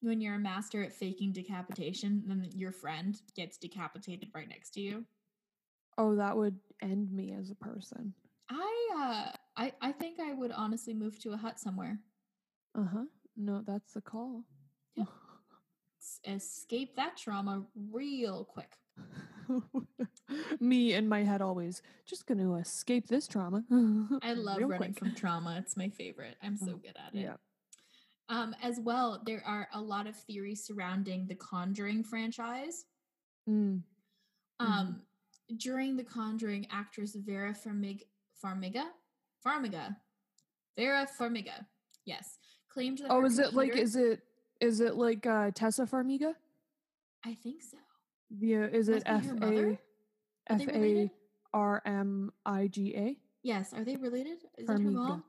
When 0.01 0.21
you're 0.21 0.35
a 0.35 0.39
master 0.39 0.83
at 0.83 0.93
faking 0.93 1.31
decapitation, 1.33 2.23
then 2.27 2.49
your 2.53 2.71
friend 2.71 3.19
gets 3.35 3.57
decapitated 3.57 4.29
right 4.35 4.47
next 4.47 4.71
to 4.71 4.81
you. 4.81 5.05
Oh, 5.97 6.15
that 6.15 6.35
would 6.37 6.59
end 6.81 7.11
me 7.11 7.33
as 7.33 7.49
a 7.49 7.55
person. 7.55 8.13
I 8.49 8.89
uh 8.95 9.37
I 9.57 9.73
I 9.81 9.91
think 9.91 10.19
I 10.19 10.33
would 10.33 10.51
honestly 10.51 10.93
move 10.93 11.19
to 11.19 11.33
a 11.33 11.37
hut 11.37 11.59
somewhere. 11.59 11.99
Uh 12.77 12.83
huh. 12.91 13.05
No, 13.37 13.61
that's 13.65 13.93
the 13.93 14.01
call. 14.01 14.43
Yep. 14.95 15.07
S- 16.01 16.19
escape 16.25 16.95
that 16.97 17.17
trauma 17.17 17.63
real 17.91 18.45
quick. 18.45 18.77
Me 20.59 20.93
in 20.93 21.07
my 21.07 21.23
head 21.23 21.41
always 21.41 21.81
just 22.05 22.25
going 22.25 22.37
to 22.39 22.55
escape 22.55 23.07
this 23.07 23.27
trauma. 23.27 23.63
I 24.23 24.33
love 24.33 24.57
real 24.57 24.67
running 24.67 24.93
quick. 24.93 24.99
from 24.99 25.15
trauma. 25.15 25.57
It's 25.59 25.75
my 25.77 25.89
favorite. 25.89 26.35
I'm 26.43 26.57
so 26.57 26.71
Oh, 26.73 26.77
good 26.77 26.95
at 26.95 27.13
it. 27.13 27.21
Yeah. 27.23 27.35
Um, 28.29 28.55
as 28.61 28.79
well, 28.79 29.21
there 29.25 29.43
are 29.45 29.67
a 29.73 29.81
lot 29.81 30.07
of 30.07 30.15
theories 30.15 30.63
surrounding 30.65 31.27
the 31.27 31.35
Conjuring 31.35 32.03
franchise. 32.03 32.85
Mm. 33.49 33.81
Um, 34.59 35.01
during 35.57 35.95
the 35.95 36.03
Conjuring, 36.03 36.65
actress 36.71 37.15
Vera 37.15 37.53
Farmig- 37.53 38.03
Farmiga, 38.43 38.85
Farmiga, 39.45 39.95
Vera 40.75 41.07
Farmiga, 41.19 41.65
yes, 42.05 42.39
claimed 42.75 42.97
that. 42.99 43.07
Oh, 43.09 43.21
her 43.21 43.25
is 43.25 43.39
it 43.39 43.53
like 43.53 43.75
is 43.75 43.95
it 43.95 44.21
is 44.61 44.79
it 44.81 44.95
like 44.95 45.25
uh 45.25 45.49
Tessa 45.55 45.85
Farmiga? 45.85 46.33
I 47.25 47.33
think 47.33 47.63
so. 47.63 47.77
Yeah, 48.37 48.67
is 48.67 48.89
it 48.89 49.03
F 49.05 49.25
her? 49.39 49.69
A 49.71 49.79
F 50.49 50.67
A? 50.69 51.11
R 51.53 51.81
M 51.85 52.31
I 52.45 52.67
G 52.67 52.93
A? 52.95 53.17
Yes, 53.43 53.73
are 53.73 53.83
they 53.83 53.95
related? 53.95 54.39
Is 54.57 54.67
that 54.67 54.73
her 54.73 54.89
Farmiga. 54.89 54.93
mom? 54.93 55.23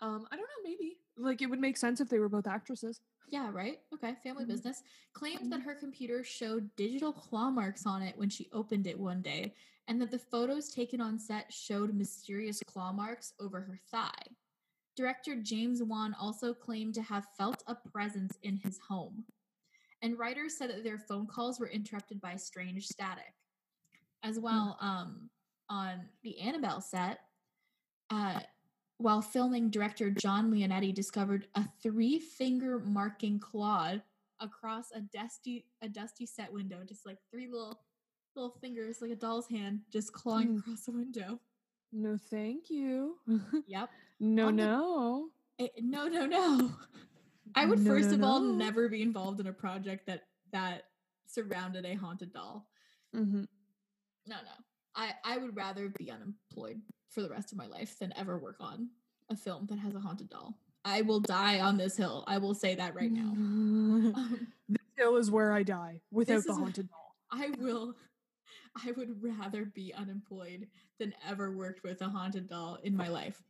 Um, 0.00 0.26
I 0.30 0.36
don't 0.36 0.42
know, 0.44 0.62
maybe. 0.70 0.98
Like 1.16 1.40
it 1.42 1.46
would 1.46 1.60
make 1.60 1.76
sense 1.76 2.00
if 2.00 2.08
they 2.08 2.18
were 2.18 2.28
both 2.28 2.46
actresses. 2.46 3.00
Yeah, 3.28 3.50
right. 3.52 3.78
Okay, 3.94 4.14
family 4.22 4.44
Mhm. 4.44 4.48
business. 4.48 4.82
Claimed 5.14 5.50
that 5.50 5.60
her 5.62 5.74
computer 5.74 6.22
showed 6.22 6.74
digital 6.76 7.12
claw 7.12 7.50
marks 7.50 7.86
on 7.86 8.02
it 8.02 8.16
when 8.18 8.28
she 8.28 8.48
opened 8.52 8.86
it 8.86 8.98
one 8.98 9.22
day, 9.22 9.54
and 9.88 10.00
that 10.02 10.10
the 10.10 10.18
photos 10.18 10.68
taken 10.70 11.00
on 11.00 11.18
set 11.18 11.50
showed 11.52 11.94
mysterious 11.94 12.60
claw 12.66 12.92
marks 12.92 13.32
over 13.40 13.60
her 13.62 13.78
thigh. 13.90 14.26
Director 14.96 15.36
James 15.36 15.82
Wan 15.82 16.14
also 16.20 16.52
claimed 16.52 16.94
to 16.94 17.02
have 17.02 17.26
felt 17.38 17.62
a 17.66 17.74
presence 17.74 18.36
in 18.42 18.56
his 18.58 18.78
home. 18.78 19.24
And 20.02 20.18
writers 20.18 20.58
said 20.58 20.70
that 20.70 20.84
their 20.84 20.98
phone 20.98 21.26
calls 21.26 21.58
were 21.60 21.68
interrupted 21.68 22.20
by 22.20 22.36
strange 22.36 22.86
static. 22.86 23.34
As 24.24 24.38
well, 24.38 24.76
um, 24.80 25.30
on 25.68 26.02
the 26.22 26.38
Annabelle 26.40 26.80
set, 26.80 27.20
uh, 28.10 28.40
while 28.98 29.22
filming, 29.22 29.70
director 29.70 30.10
John 30.10 30.50
Leonetti 30.52 30.94
discovered 30.94 31.46
a 31.54 31.64
three-finger 31.82 32.80
marking 32.80 33.38
claw 33.40 33.94
across 34.40 34.90
a 34.92 35.00
dusty 35.00 35.64
a 35.82 35.88
dusty 35.88 36.26
set 36.26 36.52
window, 36.52 36.82
just 36.86 37.06
like 37.06 37.18
three 37.30 37.48
little 37.48 37.80
little 38.36 38.56
fingers, 38.60 39.00
like 39.00 39.10
a 39.10 39.16
doll's 39.16 39.48
hand, 39.48 39.80
just 39.90 40.12
clawing 40.12 40.48
Mm. 40.48 40.58
across 40.60 40.84
the 40.84 40.92
window. 40.92 41.40
No, 41.92 42.16
thank 42.16 42.70
you. 42.70 43.18
Yep. 43.66 43.90
No, 44.22 44.46
the- 44.46 44.52
no. 44.52 45.28
Eh, 45.58 45.68
no, 45.80 46.06
no, 46.08 46.26
no. 46.26 46.70
I 47.54 47.66
would 47.66 47.80
No, 47.80 47.90
first 47.90 48.10
no, 48.10 48.14
of 48.14 48.22
all 48.22 48.40
never 48.40 48.88
be 48.88 49.02
involved 49.02 49.40
in 49.40 49.46
a 49.46 49.52
project 49.52 50.06
that 50.06 50.22
that 50.52 50.84
surrounded 51.26 51.84
a 51.84 51.94
haunted 51.94 52.32
doll. 52.32 52.68
Mm-hmm. 53.14 53.42
No, 54.26 54.36
no. 54.36 54.64
I 54.94 55.12
I 55.24 55.36
would 55.38 55.54
rather 55.56 55.88
be 55.90 56.10
unemployed 56.10 56.80
for 57.08 57.20
the 57.22 57.28
rest 57.28 57.52
of 57.52 57.58
my 57.58 57.66
life 57.66 57.98
than 57.98 58.12
ever 58.16 58.38
work 58.38 58.56
on 58.60 58.88
a 59.28 59.36
film 59.36 59.66
that 59.66 59.78
has 59.78 59.94
a 59.94 60.00
haunted 60.00 60.30
doll. 60.30 60.58
I 60.84 61.02
will 61.02 61.20
die 61.20 61.60
on 61.60 61.76
this 61.76 61.96
hill. 61.96 62.24
I 62.26 62.38
will 62.38 62.54
say 62.54 62.74
that 62.74 62.94
right 62.94 63.12
now. 63.12 63.32
Um, 63.36 64.48
this 64.68 64.82
hill 64.96 65.16
is 65.16 65.30
where 65.30 65.52
I 65.52 65.62
die 65.62 66.00
without 66.10 66.44
the 66.44 66.54
haunted 66.54 66.88
doll. 66.88 67.16
I 67.30 67.50
will. 67.58 67.94
I 68.86 68.92
would 68.92 69.22
rather 69.22 69.64
be 69.66 69.92
unemployed 69.92 70.68
than 70.98 71.14
ever 71.28 71.52
worked 71.54 71.82
with 71.82 72.00
a 72.00 72.08
haunted 72.08 72.48
doll 72.48 72.78
in 72.82 72.96
my 72.96 73.08
life. 73.08 73.42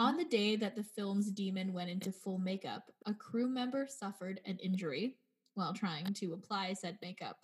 On 0.00 0.16
the 0.16 0.24
day 0.24 0.56
that 0.56 0.76
the 0.76 0.82
film's 0.82 1.30
demon 1.30 1.74
went 1.74 1.90
into 1.90 2.10
full 2.10 2.38
makeup, 2.38 2.90
a 3.04 3.12
crew 3.12 3.46
member 3.46 3.86
suffered 3.86 4.40
an 4.46 4.56
injury 4.56 5.18
while 5.52 5.74
trying 5.74 6.14
to 6.14 6.32
apply 6.32 6.72
said 6.72 6.96
makeup. 7.02 7.36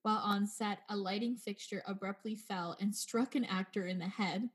While 0.00 0.22
on 0.24 0.46
set, 0.46 0.78
a 0.88 0.96
lighting 0.96 1.36
fixture 1.36 1.82
abruptly 1.86 2.34
fell 2.34 2.78
and 2.80 2.96
struck 2.96 3.34
an 3.34 3.44
actor 3.44 3.88
in 3.88 3.98
the 3.98 4.08
head. 4.08 4.48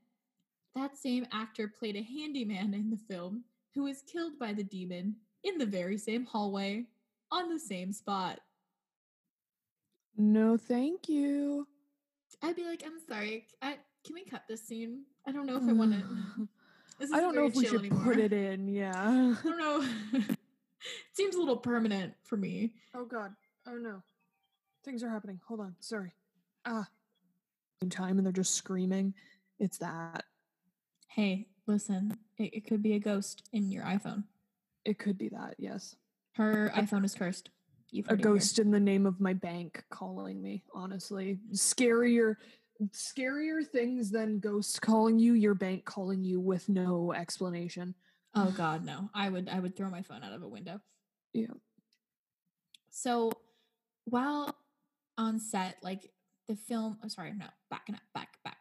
That 0.73 0.97
same 0.97 1.27
actor 1.31 1.67
played 1.67 1.95
a 1.95 2.01
handyman 2.01 2.73
in 2.73 2.89
the 2.89 2.97
film 2.97 3.43
who 3.75 3.83
was 3.83 4.01
killed 4.11 4.39
by 4.39 4.53
the 4.53 4.63
demon 4.63 5.17
in 5.43 5.59
the 5.59 5.65
very 5.67 5.99
same 5.99 6.25
hallway 6.25 6.85
on 7.31 7.49
the 7.49 7.59
same 7.59 7.93
spot. 7.93 8.39
No, 10.17 10.57
thank 10.57 11.07
you. 11.07 11.67
I'd 12.41 12.55
be 12.55 12.65
like, 12.65 12.81
I'm 12.83 12.97
sorry. 13.07 13.45
I, 13.61 13.77
can 14.03 14.15
we 14.15 14.25
cut 14.25 14.45
this 14.49 14.65
scene? 14.65 15.03
I 15.27 15.31
don't 15.31 15.45
know 15.45 15.57
if 15.57 15.69
I 15.69 15.73
want 15.73 15.93
to. 15.93 16.47
I 17.01 17.19
don't 17.19 17.35
know 17.35 17.45
if 17.45 17.55
we 17.55 17.65
should 17.65 17.89
put 18.03 18.17
it 18.17 18.33
in. 18.33 18.67
Yeah. 18.67 18.93
I 18.95 19.37
don't 19.43 19.57
know. 19.57 19.87
it 20.13 20.37
seems 21.13 21.35
a 21.35 21.39
little 21.39 21.57
permanent 21.57 22.13
for 22.23 22.37
me. 22.37 22.73
Oh 22.93 23.05
god. 23.05 23.33
Oh 23.67 23.75
no. 23.75 24.01
Things 24.83 25.03
are 25.03 25.09
happening. 25.09 25.39
Hold 25.47 25.59
on. 25.59 25.75
Sorry. 25.79 26.13
Ah. 26.65 26.87
In 27.81 27.89
time 27.89 28.17
and 28.17 28.25
they're 28.25 28.33
just 28.33 28.55
screaming. 28.55 29.13
It's 29.59 29.77
that. 29.79 30.23
Hey, 31.07 31.47
listen, 31.67 32.17
it, 32.37 32.53
it 32.53 32.67
could 32.67 32.83
be 32.83 32.93
a 32.93 32.99
ghost 32.99 33.43
in 33.51 33.71
your 33.71 33.83
iPhone. 33.83 34.23
It 34.83 34.99
could 34.99 35.17
be 35.17 35.29
that. 35.29 35.55
Yes. 35.57 35.95
Her 36.33 36.71
iPhone 36.75 37.05
is 37.05 37.15
cursed. 37.15 37.49
You've 37.91 38.09
A 38.09 38.17
ghost 38.17 38.59
in 38.59 38.71
the 38.71 38.79
name 38.79 39.05
of 39.05 39.21
my 39.21 39.33
bank 39.33 39.83
calling 39.89 40.41
me. 40.41 40.63
Honestly, 40.73 41.39
scarier, 41.53 42.35
scarier 42.91 43.65
things 43.65 44.11
than 44.11 44.39
ghosts 44.39 44.79
calling 44.79 45.19
you. 45.19 45.33
Your 45.33 45.55
bank 45.55 45.85
calling 45.85 46.23
you 46.23 46.39
with 46.39 46.67
no 46.69 47.13
explanation. 47.13 47.95
Oh 48.35 48.53
God, 48.55 48.83
no! 48.83 49.09
I 49.13 49.29
would, 49.29 49.47
I 49.49 49.59
would 49.59 49.75
throw 49.75 49.89
my 49.89 50.01
phone 50.01 50.23
out 50.23 50.33
of 50.33 50.43
a 50.43 50.47
window. 50.47 50.81
Yeah. 51.33 51.53
So 52.89 53.31
while 54.05 54.55
on 55.17 55.39
set, 55.39 55.77
like 55.81 56.11
the 56.47 56.55
film, 56.55 56.97
oh, 57.03 57.07
sorry, 57.07 57.33
no, 57.33 57.45
backing 57.69 57.95
up, 57.95 58.01
back, 58.13 58.37
back. 58.43 58.57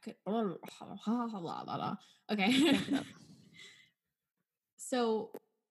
Okay. 2.32 2.78
so 4.76 5.30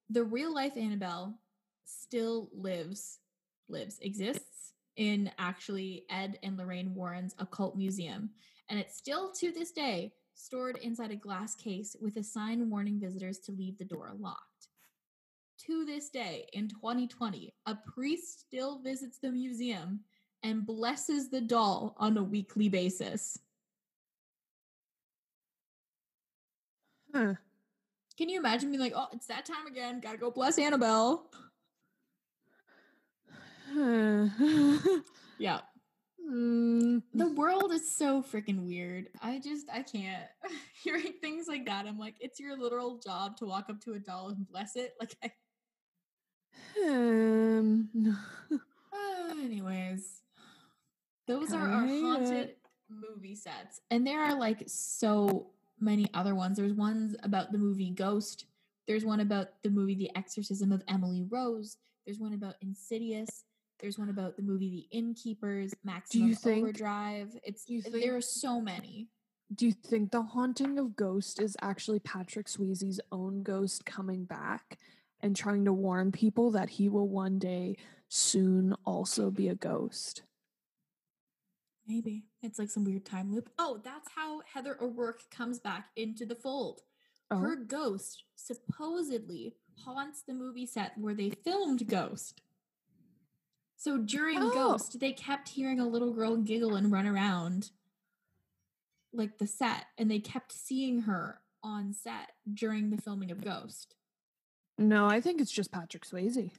the 0.10 0.24
real 0.24 0.54
life 0.54 0.78
Annabelle 0.78 1.40
still 1.86 2.50
lives, 2.54 3.20
lives, 3.68 4.00
exists 4.02 4.53
in 4.98 5.32
actually 5.38 6.06
Ed 6.10 6.40
and 6.44 6.58
Lorraine 6.58 6.94
Warren's 6.94 7.36
occult 7.40 7.76
museum. 7.76 8.30
And 8.70 8.80
it's 8.80 8.98
still 8.98 9.32
to 9.34 9.52
this 9.52 9.72
day 9.72 10.14
stored 10.36 10.78
inside 10.78 11.12
a 11.12 11.16
glass 11.16 11.56
case 11.56 11.96
with 12.02 12.18
a 12.18 12.24
sign 12.24 12.70
warning 12.70 13.00
visitors 13.00 13.40
to 13.40 13.52
leave 13.52 13.78
the 13.78 13.86
door 13.86 14.12
locked. 14.20 14.68
To 15.68 15.86
this 15.86 16.10
day, 16.10 16.48
in 16.54 16.68
2020, 16.68 17.54
a 17.68 17.76
priest 17.76 18.42
still 18.42 18.80
visits 18.80 19.20
the 19.20 19.32
museum 19.32 20.02
and 20.42 20.66
blesses 20.66 21.30
the 21.30 21.42
doll 21.42 21.96
on 21.98 22.18
a 22.18 22.24
weekly 22.24 22.68
basis. 22.68 23.40
Huh. 27.14 27.36
Can 28.18 28.30
you 28.30 28.40
imagine 28.40 28.70
being 28.70 28.82
like, 28.82 28.94
oh, 28.96 29.08
it's 29.14 29.28
that 29.28 29.46
time 29.46 29.68
again, 29.68 30.00
gotta 30.02 30.18
go 30.18 30.32
bless 30.32 30.58
Annabelle? 30.58 31.32
Yeah. 35.40 35.62
Mm, 36.26 37.02
The 37.14 37.32
world 37.32 37.74
is 37.74 37.92
so 37.92 38.22
freaking 38.22 38.66
weird. 38.66 39.10
I 39.22 39.40
just, 39.40 39.68
I 39.72 39.82
can't. 39.82 40.24
Hearing 40.84 41.14
things 41.22 41.48
like 41.48 41.66
that, 41.66 41.86
I'm 41.86 41.98
like, 42.00 42.16
it's 42.20 42.40
your 42.40 42.58
literal 42.58 42.98
job 42.98 43.36
to 43.38 43.46
walk 43.46 43.66
up 43.70 43.82
to 43.82 43.94
a 43.94 44.00
doll 44.00 44.30
and 44.30 44.48
bless 44.48 44.76
it. 44.76 44.94
Like, 45.00 45.16
I, 45.24 45.32
um, 46.88 47.90
Uh, 48.52 49.32
anyways, 49.44 50.22
those 51.28 51.52
are 51.54 51.68
our 51.68 51.86
haunted 51.88 52.56
movie 52.90 53.36
sets, 53.36 53.82
and 53.92 54.06
there 54.06 54.22
are 54.22 54.38
like 54.38 54.64
so 54.68 55.48
many 55.80 56.08
other 56.14 56.36
ones. 56.36 56.58
There's 56.58 56.74
ones 56.74 57.16
about 57.24 57.52
the 57.52 57.58
movie 57.58 57.90
Ghost. 57.90 58.46
There's 58.88 59.04
one 59.06 59.20
about 59.20 59.62
the 59.64 59.70
movie 59.70 59.96
The 59.96 60.12
Exorcism 60.16 60.72
of 60.72 60.84
Emily 60.88 61.24
Rose. 61.30 61.78
There's 62.06 62.20
one 62.20 62.34
about 62.34 62.56
Insidious. 62.62 63.46
There's 63.84 64.00
one 64.00 64.08
about 64.08 64.38
the 64.38 64.44
movie 64.44 64.88
The 64.90 64.98
Innkeepers, 64.98 65.74
Maximum 65.84 66.34
think- 66.36 66.64
Overdrive. 66.64 67.38
It's 67.44 67.66
do 67.66 67.74
you 67.74 67.82
there 67.82 68.16
are 68.16 68.22
so 68.22 68.62
many. 68.62 69.10
do 69.54 69.66
you 69.66 69.74
think 69.74 70.12
the 70.12 70.22
haunting 70.22 70.80
of 70.80 70.96
Ghost 70.96 71.42
is 71.42 71.58
actually 71.62 72.00
Patrick 72.00 72.48
Swayze's 72.48 73.02
own 73.12 73.44
ghost 73.44 73.86
coming 73.86 74.24
back 74.24 74.80
and 75.20 75.36
trying 75.36 75.66
to 75.66 75.74
warn 75.74 76.14
people 76.14 76.50
that 76.52 76.70
he 76.70 76.88
will 76.88 77.10
one 77.10 77.40
day 77.40 77.76
soon 78.08 78.74
also 78.86 79.30
be 79.30 79.50
a 79.50 79.56
ghost? 79.56 80.24
Maybe 81.86 82.24
it's 82.42 82.58
like 82.58 82.70
some 82.70 82.86
weird 82.86 83.06
time 83.06 83.34
loop. 83.34 83.50
Oh, 83.60 83.82
that's 83.84 84.08
how 84.16 84.44
Heather 84.54 84.78
O'Rourke 84.82 85.30
comes 85.30 85.60
back 85.60 85.90
into 85.98 86.26
the 86.26 86.36
fold. 86.36 86.80
Oh, 87.30 87.38
her 87.40 87.58
ghost 87.58 88.24
supposedly 88.38 89.58
haunts 89.84 90.22
the 90.22 90.34
movie 90.34 90.68
set 90.68 90.94
where 90.98 91.14
they 91.14 91.32
filmed 91.32 91.86
Ghost. 91.86 92.40
So 93.84 93.98
during 93.98 94.38
Oh. 94.42 94.50
Ghost, 94.54 95.02
they 95.02 95.12
kept 95.12 95.50
hearing 95.50 95.78
a 95.82 95.86
little 95.86 96.14
girl 96.14 96.38
giggle 96.38 96.76
and 96.78 96.90
run 96.90 97.06
around 97.06 97.72
like 99.12 99.40
the 99.40 99.46
set, 99.46 99.88
and 99.98 100.10
they 100.10 100.20
kept 100.20 100.54
seeing 100.54 101.02
her 101.02 101.42
on 101.62 101.92
set 101.94 102.32
during 102.54 102.92
the 102.92 103.02
filming 103.02 103.30
of 103.30 103.44
Ghost. 103.44 103.96
no, 104.78 105.06
I 105.06 105.20
think 105.20 105.42
it's 105.42 105.52
just 105.52 105.70
Patrick 105.74 106.06
Swayze. 106.06 106.50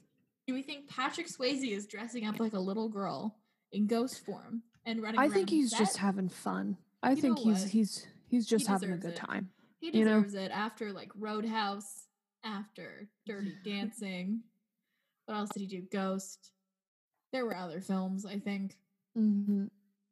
Do 0.45 0.53
we 0.53 0.61
think 0.61 0.87
Patrick 0.87 1.25
Swayze 1.27 1.67
is 1.67 1.87
dressing 1.87 2.27
up 2.27 2.39
like 2.39 2.53
a 2.53 2.59
little 2.59 2.89
girl 2.89 3.35
in 3.71 3.87
ghost 3.87 4.23
form 4.23 4.61
and 4.85 5.01
running 5.01 5.19
I 5.19 5.27
think 5.27 5.49
he's 5.49 5.71
just 5.71 5.97
having 5.97 6.29
fun. 6.29 6.77
I 7.01 7.09
You 7.11 7.15
think 7.23 7.39
he's 7.39 7.63
he's 7.65 8.05
he's 8.27 8.45
just 8.45 8.67
having 8.67 8.91
a 8.91 8.97
good 8.97 9.13
it. 9.13 9.15
time. 9.17 9.49
He 9.79 9.87
you 9.97 10.05
know? 10.05 10.21
deserves 10.21 10.35
it 10.35 10.51
after 10.51 10.93
like 10.93 11.11
Roadhouse, 11.17 12.05
after 12.43 13.09
Dirty 13.25 13.55
Dancing. 13.65 14.43
What 15.25 15.35
else 15.37 15.49
did 15.49 15.61
he 15.61 15.67
do? 15.67 15.81
Ghost. 15.91 16.51
There 17.35 17.45
were 17.45 17.57
other 17.57 17.81
films, 17.81 18.25
I 18.25 18.39
think. 18.39 18.77
hmm 19.13 19.65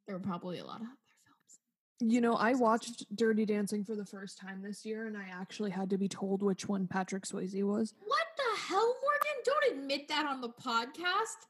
There 0.06 0.18
were 0.18 0.22
probably 0.22 0.60
a 0.60 0.66
lot 0.66 0.82
of 0.82 0.88
other 0.88 0.98
films. 1.24 2.12
You 2.14 2.20
know, 2.20 2.34
I 2.34 2.54
watched 2.54 3.06
Dirty 3.16 3.46
Dancing 3.46 3.86
for 3.86 3.96
the 3.96 4.06
first 4.06 4.38
time 4.38 4.62
this 4.62 4.86
year, 4.86 5.08
and 5.08 5.16
I 5.16 5.28
actually 5.32 5.72
had 5.72 5.90
to 5.92 5.98
be 5.98 6.10
told 6.10 6.44
which 6.44 6.68
one 6.68 6.86
Patrick 6.86 7.24
Swayze 7.24 7.64
was. 7.64 7.94
What 8.06 8.26
the 8.36 8.60
hell, 8.68 8.94
Morgan? 9.02 9.42
Don't 9.46 9.78
admit 9.78 10.10
that 10.10 10.26
on 10.26 10.42
the 10.42 10.50
podcast. 10.50 11.48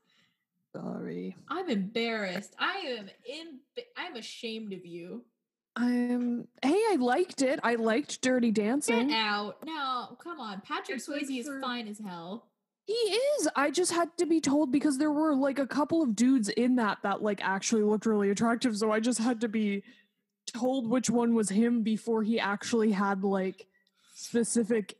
Sorry, 0.76 1.36
I'm 1.50 1.68
embarrassed. 1.72 2.54
I 2.60 2.78
am 3.00 3.10
in. 3.28 3.60
I'm 3.98 4.16
ashamed 4.16 4.74
of 4.74 4.86
you. 4.86 5.26
I'm. 5.76 6.48
Hey, 6.62 6.70
I 6.92 6.98
liked 7.00 7.42
it. 7.42 7.60
I 7.64 7.76
liked 7.76 8.22
Dirty 8.22 8.52
Dancing. 8.52 9.08
Get 9.08 9.18
out. 9.18 9.58
No, 9.66 10.18
come 10.24 10.40
on. 10.40 10.62
Patrick 10.62 11.00
Swayze 11.00 11.36
is 11.36 11.50
fine 11.64 11.88
as 11.88 11.98
hell. 11.98 12.52
He 12.86 12.94
is. 12.94 13.48
I 13.56 13.72
just 13.72 13.94
had 13.94 14.10
to 14.18 14.26
be 14.26 14.42
told 14.42 14.72
because 14.72 14.98
there 14.98 15.12
were 15.12 15.34
like 15.36 15.60
a 15.60 15.68
couple 15.68 16.02
of 16.02 16.16
dudes 16.16 16.50
in 16.50 16.76
that 16.76 16.98
that 17.04 17.22
like 17.22 17.40
actually 17.44 17.84
looked 17.84 18.06
really 18.06 18.30
attractive. 18.30 18.76
So 18.78 18.92
I 18.92 19.00
just 19.00 19.20
had 19.20 19.42
to 19.42 19.48
be 19.48 19.84
told 20.46 20.90
which 20.90 21.10
one 21.10 21.34
was 21.34 21.50
him 21.50 21.82
before 21.84 22.24
he 22.24 22.40
actually 22.40 22.92
had 22.92 23.24
like 23.24 23.68
specific 24.16 24.98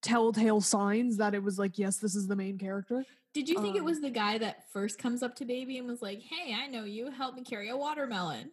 telltale 0.00 0.60
signs 0.60 1.16
that 1.16 1.34
it 1.34 1.42
was 1.42 1.58
like, 1.58 1.78
yes, 1.78 1.96
this 1.96 2.14
is 2.14 2.28
the 2.28 2.36
main 2.36 2.56
character. 2.58 3.04
Did 3.32 3.48
you 3.48 3.60
think 3.60 3.74
it 3.74 3.80
Um, 3.80 3.86
was 3.86 4.00
the 4.00 4.10
guy 4.10 4.38
that 4.38 4.70
first 4.72 4.98
comes 4.98 5.20
up 5.20 5.34
to 5.36 5.44
Baby 5.44 5.78
and 5.78 5.88
was 5.88 6.00
like, 6.00 6.20
"Hey, 6.22 6.54
I 6.54 6.68
know 6.68 6.84
you. 6.84 7.10
Help 7.10 7.34
me 7.34 7.42
carry 7.42 7.68
a 7.68 7.76
watermelon"? 7.76 8.52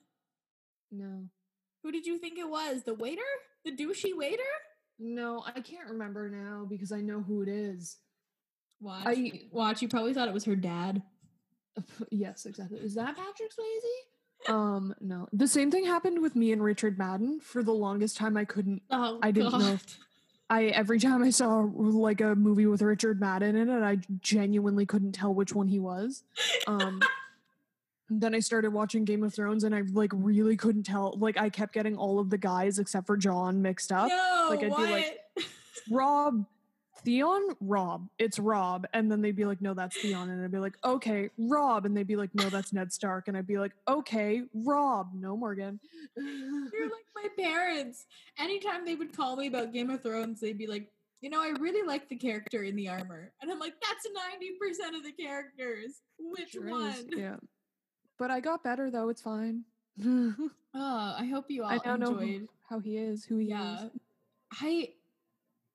No. 0.91 1.29
Who 1.84 1.91
did 1.91 2.07
you 2.07 2.17
think 2.17 2.39
it 2.39 2.49
was? 2.49 2.82
The 2.82 2.95
waiter? 2.95 3.21
The 3.63 3.75
douchey 3.75 4.17
waiter? 4.17 4.41
No, 4.97 5.43
I 5.45 5.59
can't 5.61 5.88
remember 5.88 6.29
now 6.32 6.65
because 6.67 6.91
I 6.91 7.01
know 7.01 7.21
who 7.21 7.43
it 7.43 7.47
is. 7.47 7.97
Watch. 8.82 9.03
I- 9.05 9.41
watch. 9.51 9.82
You 9.82 9.88
probably 9.88 10.13
thought 10.13 10.27
it 10.27 10.34
was 10.34 10.45
her 10.45 10.55
dad. 10.55 11.01
yes, 12.11 12.45
exactly. 12.45 12.79
Is 12.79 12.95
that 12.95 13.15
Patrick 13.15 13.51
Swayze? 13.51 14.51
Um, 14.51 14.93
no. 14.99 15.27
The 15.32 15.47
same 15.47 15.69
thing 15.71 15.86
happened 15.86 16.21
with 16.21 16.36
me 16.36 16.51
and 16.51 16.63
Richard 16.63 16.97
Madden. 16.97 17.39
For 17.39 17.61
the 17.63 17.71
longest 17.73 18.17
time, 18.17 18.36
I 18.36 18.43
couldn't 18.45 18.82
Oh, 18.89 19.19
I 19.21 19.32
didn't 19.32 19.51
know. 19.53 19.59
God. 19.59 19.79
I 20.49 20.65
every 20.65 20.99
time 20.99 21.23
I 21.23 21.29
saw 21.29 21.59
like 21.73 22.19
a 22.19 22.36
movie 22.36 22.65
with 22.65 22.82
Richard 22.82 23.21
Madden 23.21 23.55
in 23.55 23.69
it, 23.69 23.82
I 23.84 23.99
genuinely 24.19 24.86
couldn't 24.86 25.13
tell 25.13 25.34
which 25.34 25.53
one 25.55 25.67
he 25.69 25.79
was. 25.79 26.23
Um 26.67 27.01
then 28.09 28.36
I 28.36 28.39
started 28.39 28.71
watching 28.73 29.05
Game 29.05 29.23
of 29.23 29.34
Thrones 29.34 29.63
and 29.63 29.73
I 29.73 29.84
like 29.93 30.11
really 30.13 30.57
couldn't 30.57 30.84
tell. 30.84 31.15
Like 31.17 31.38
I 31.39 31.49
kept 31.49 31.73
getting 31.73 31.95
all 31.95 32.19
of 32.19 32.29
the 32.29 32.38
guys 32.38 32.79
except 32.79 33.07
for 33.07 33.15
Jon 33.15 33.61
mixed 33.61 33.91
up. 33.93 34.09
No, 34.09 34.47
Like, 34.49 34.63
I'd 34.63 34.75
be 34.75 34.91
like- 34.91 35.19
Robb, 35.89 36.45
Theon, 37.03 37.55
Robb. 37.59 38.07
It's 38.19 38.39
Robb. 38.39 38.87
And 38.93 39.11
then 39.11 39.21
they'd 39.21 39.35
be 39.35 39.45
like, 39.45 39.61
no, 39.61 39.73
that's 39.73 39.99
Theon. 40.01 40.29
And 40.29 40.43
I'd 40.43 40.51
be 40.51 40.59
like, 40.59 40.77
okay, 40.83 41.29
Robb. 41.37 41.85
And 41.85 41.95
they'd 41.95 42.07
be 42.07 42.15
like, 42.15 42.33
no, 42.33 42.49
that's 42.49 42.73
Ned 42.73 42.91
Stark. 42.93 43.27
And 43.27 43.35
I'd 43.37 43.47
be 43.47 43.57
like, 43.57 43.73
okay, 43.87 44.43
Robb, 44.53 45.11
no 45.13 45.35
Morgan. 45.35 45.79
You're 46.15 46.89
like 46.89 47.05
my 47.15 47.27
parents. 47.37 48.05
Anytime 48.39 48.85
they 48.85 48.95
would 48.95 49.15
call 49.15 49.35
me 49.35 49.47
about 49.47 49.73
Game 49.73 49.89
of 49.89 50.01
Thrones, 50.03 50.39
they'd 50.39 50.57
be 50.57 50.67
like, 50.67 50.87
you 51.21 51.29
know, 51.29 51.41
I 51.41 51.49
really 51.59 51.85
like 51.85 52.09
the 52.09 52.15
character 52.15 52.63
in 52.63 52.75
the 52.75 52.89
armor. 52.89 53.31
And 53.41 53.51
I'm 53.51 53.59
like, 53.59 53.75
that's 53.81 54.07
90% 54.07 54.97
of 54.97 55.03
the 55.03 55.11
characters. 55.11 56.01
Which 56.19 56.51
Sure 56.51 56.65
is, 56.67 56.71
one? 56.71 57.09
Yeah. 57.15 57.35
But 58.17 58.31
I 58.31 58.39
got 58.39 58.63
better 58.63 58.89
though. 58.91 59.09
It's 59.09 59.21
fine. 59.21 59.63
Oh, 60.03 60.49
I 60.73 61.29
hope 61.31 61.45
you 61.49 61.63
all 61.63 61.69
I 61.69 61.79
now 61.85 61.95
know 61.95 62.17
enjoyed. 62.17 62.41
who, 62.41 62.49
how 62.69 62.79
he 62.79 62.97
is, 62.97 63.25
who 63.25 63.37
he 63.37 63.47
yeah. 63.49 63.85
is. 63.85 63.91
I 64.59 64.89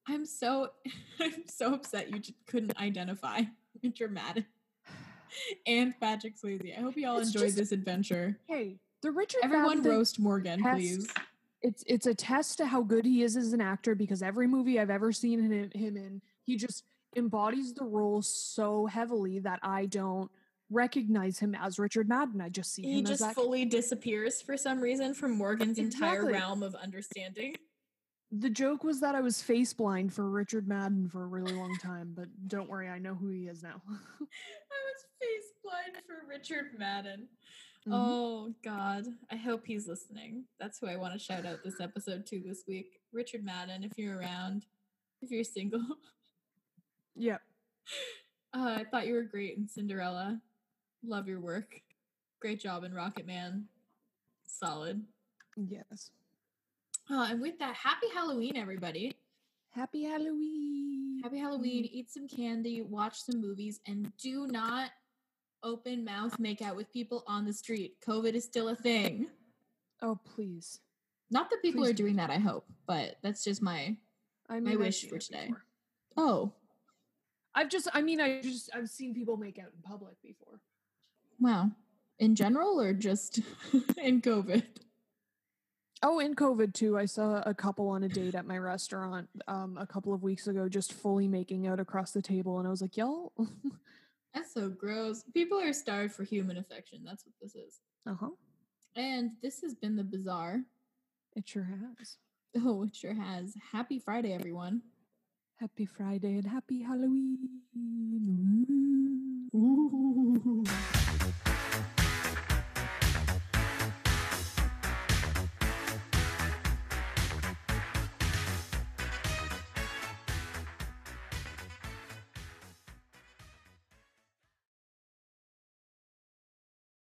I'm 0.08 0.24
so 0.26 0.70
I'm 1.20 1.44
so 1.48 1.74
upset 1.74 2.10
you 2.10 2.20
couldn't 2.46 2.78
identify 2.78 3.42
Richard 3.82 4.12
Madden 4.12 4.46
and 5.66 5.98
Patrick 6.00 6.34
Swayze. 6.40 6.76
I 6.76 6.80
hope 6.80 6.96
you 6.96 7.08
all 7.08 7.18
It's 7.18 7.28
enjoyed 7.28 7.44
just- 7.46 7.56
this 7.56 7.72
adventure. 7.72 8.38
Hey, 8.46 8.76
the 9.02 9.10
Richard 9.10 9.40
Everyone 9.44 9.78
Madden 9.78 9.90
roast 9.90 10.18
Morgan, 10.18 10.62
test- 10.62 10.74
please. 10.76 11.08
It's 11.62 11.82
it's 11.86 12.06
a 12.06 12.14
test 12.14 12.58
to 12.58 12.66
how 12.66 12.82
good 12.82 13.04
he 13.04 13.22
is 13.22 13.36
as 13.36 13.52
an 13.52 13.60
actor 13.60 13.94
because 13.94 14.22
every 14.22 14.46
movie 14.46 14.78
I've 14.78 14.90
ever 14.90 15.10
seen 15.10 15.40
him, 15.50 15.70
him 15.74 15.96
in, 15.96 16.20
he 16.44 16.56
just 16.56 16.84
embodies 17.16 17.72
the 17.72 17.84
role 17.84 18.20
so 18.22 18.86
heavily 18.86 19.38
that 19.40 19.58
I 19.62 19.86
don't 19.86 20.30
recognize 20.70 21.38
him 21.38 21.54
as 21.54 21.78
Richard 21.78 22.08
Madden. 22.08 22.40
I 22.40 22.50
just 22.50 22.74
see 22.74 22.82
He 22.82 22.98
him 22.98 23.06
as 23.06 23.18
just 23.20 23.34
fully 23.34 23.64
disappears 23.64 24.42
for 24.42 24.56
some 24.56 24.80
reason 24.80 25.14
from 25.14 25.32
Morgan's 25.32 25.78
entire 25.78 26.26
realm 26.26 26.62
of 26.62 26.74
understanding. 26.74 27.56
The 28.32 28.50
joke 28.50 28.84
was 28.84 29.00
that 29.00 29.14
I 29.14 29.20
was 29.20 29.42
face 29.42 29.72
blind 29.72 30.12
for 30.12 30.28
Richard 30.28 30.66
Madden 30.66 31.08
for 31.08 31.22
a 31.22 31.26
really 31.26 31.52
long 31.52 31.76
time, 31.78 32.12
but 32.14 32.28
don't 32.48 32.68
worry, 32.68 32.88
I 32.88 32.98
know 32.98 33.14
who 33.14 33.28
he 33.30 33.46
is 33.46 33.62
now. 33.62 33.80
I 33.88 33.90
was 34.20 35.04
face 35.20 35.52
blind 35.62 36.04
for 36.06 36.26
Richard 36.28 36.78
Madden. 36.78 37.28
Mhm. 37.86 37.92
Oh 37.92 38.54
God. 38.64 39.06
I 39.30 39.36
hope 39.36 39.64
he's 39.64 39.86
listening. 39.86 40.44
That's 40.58 40.78
who 40.78 40.88
I 40.88 40.96
want 40.96 41.12
to 41.12 41.18
shout 41.18 41.46
out 41.46 41.62
this 41.64 41.80
episode 41.80 42.26
to 42.26 42.40
this 42.44 42.64
week. 42.66 43.00
Richard 43.12 43.44
Madden, 43.44 43.84
if 43.84 43.92
you're 43.96 44.18
around, 44.18 44.66
if 45.22 45.30
you're 45.30 45.44
single. 45.44 45.84
yep. 47.14 47.42
Uh, 48.52 48.76
I 48.80 48.84
thought 48.84 49.06
you 49.06 49.14
were 49.14 49.22
great 49.22 49.56
in 49.56 49.68
Cinderella. 49.68 50.40
Love 51.04 51.28
your 51.28 51.40
work. 51.40 51.80
Great 52.40 52.60
job 52.60 52.82
in 52.82 52.92
Rocket 52.92 53.26
Man. 53.26 53.66
Solid. 54.46 55.04
Yes. 55.56 56.10
Uh, 57.10 57.28
and 57.30 57.40
with 57.40 57.58
that, 57.58 57.74
happy 57.74 58.06
Halloween, 58.12 58.56
everybody. 58.56 59.14
Happy 59.70 60.04
Halloween. 60.04 61.20
Happy 61.22 61.38
Halloween. 61.38 61.84
Eat 61.84 62.10
some 62.10 62.26
candy, 62.26 62.82
watch 62.82 63.20
some 63.22 63.40
movies, 63.40 63.80
and 63.86 64.10
do 64.18 64.46
not 64.46 64.90
open 65.62 66.04
mouth 66.04 66.38
make 66.38 66.62
out 66.62 66.76
with 66.76 66.92
people 66.92 67.22
on 67.26 67.44
the 67.44 67.52
street. 67.52 67.94
COVID 68.06 68.34
is 68.34 68.44
still 68.44 68.68
a 68.68 68.76
thing. 68.76 69.26
Oh, 70.02 70.18
please. 70.34 70.80
Not 71.30 71.50
that 71.50 71.62
people 71.62 71.82
Please 71.82 71.90
are 71.90 71.94
doing 71.94 72.16
that, 72.16 72.30
I 72.30 72.38
hope, 72.38 72.66
but 72.86 73.16
that's 73.22 73.42
just 73.42 73.60
my 73.62 73.96
I 74.48 74.60
My 74.60 74.76
wish 74.76 75.08
for 75.08 75.18
today. 75.18 75.46
before. 75.48 75.64
oh 76.16 76.52
I've 77.54 77.68
just, 77.70 77.88
I 77.94 78.02
mean, 78.02 78.20
I 78.20 78.42
just, 78.42 78.68
I've 78.74 78.88
seen 78.90 79.14
people 79.14 79.36
make 79.38 79.58
out 79.58 79.72
in 79.74 79.82
public 79.82 80.20
before. 80.22 80.60
wow. 81.40 81.70
In 82.18 82.34
general 82.34 82.78
or 82.80 82.92
just 82.92 83.40
in 83.96 84.20
COVID? 84.20 84.62
Oh, 86.02 86.18
in 86.20 86.34
COVID 86.34 86.74
too. 86.74 86.98
I 86.98 87.06
saw 87.06 87.42
a 87.46 87.54
couple 87.54 87.88
on 87.88 88.02
a 88.04 88.08
date 88.08 88.34
at 88.34 88.46
my 88.46 88.58
restaurant 88.58 89.28
um, 89.48 89.78
a 89.78 89.86
couple 89.86 90.12
of 90.12 90.22
weeks 90.22 90.46
ago, 90.46 90.68
just 90.68 90.92
fully 90.92 91.26
making 91.26 91.66
out 91.66 91.80
across 91.80 92.12
the 92.12 92.22
table, 92.22 92.58
and 92.58 92.66
I 92.66 92.70
was 92.70 92.82
like, 92.82 92.96
"Y'all, 92.96 93.32
That's 94.34 94.52
so 94.52 94.68
gross. 94.68 95.22
People 95.32 95.58
are 95.58 95.72
starved 95.72 96.12
for 96.14 96.22
human 96.24 96.58
affection. 96.58 97.02
That's 97.04 97.24
what 97.24 97.34
this 97.40 97.54
is. 97.54 97.80
uh 98.06 98.14
huh, 98.20 98.28
And 98.94 99.30
this 99.42 99.62
has 99.62 99.74
been 99.74 99.96
the 99.96 100.04
bizarre. 100.04 100.62
it 101.34 101.48
sure 101.48 101.64
has." 101.98 102.16
Oh, 102.58 102.84
it 102.84 102.94
sure 102.94 103.14
has. 103.14 103.54
Happy 103.72 103.98
Friday, 103.98 104.32
everyone. 104.34 104.82
Happy 105.58 105.86
Friday 105.86 106.34
and 106.36 106.46
happy 106.46 106.82
Halloween. 106.82 107.60
Woo. 109.52 110.64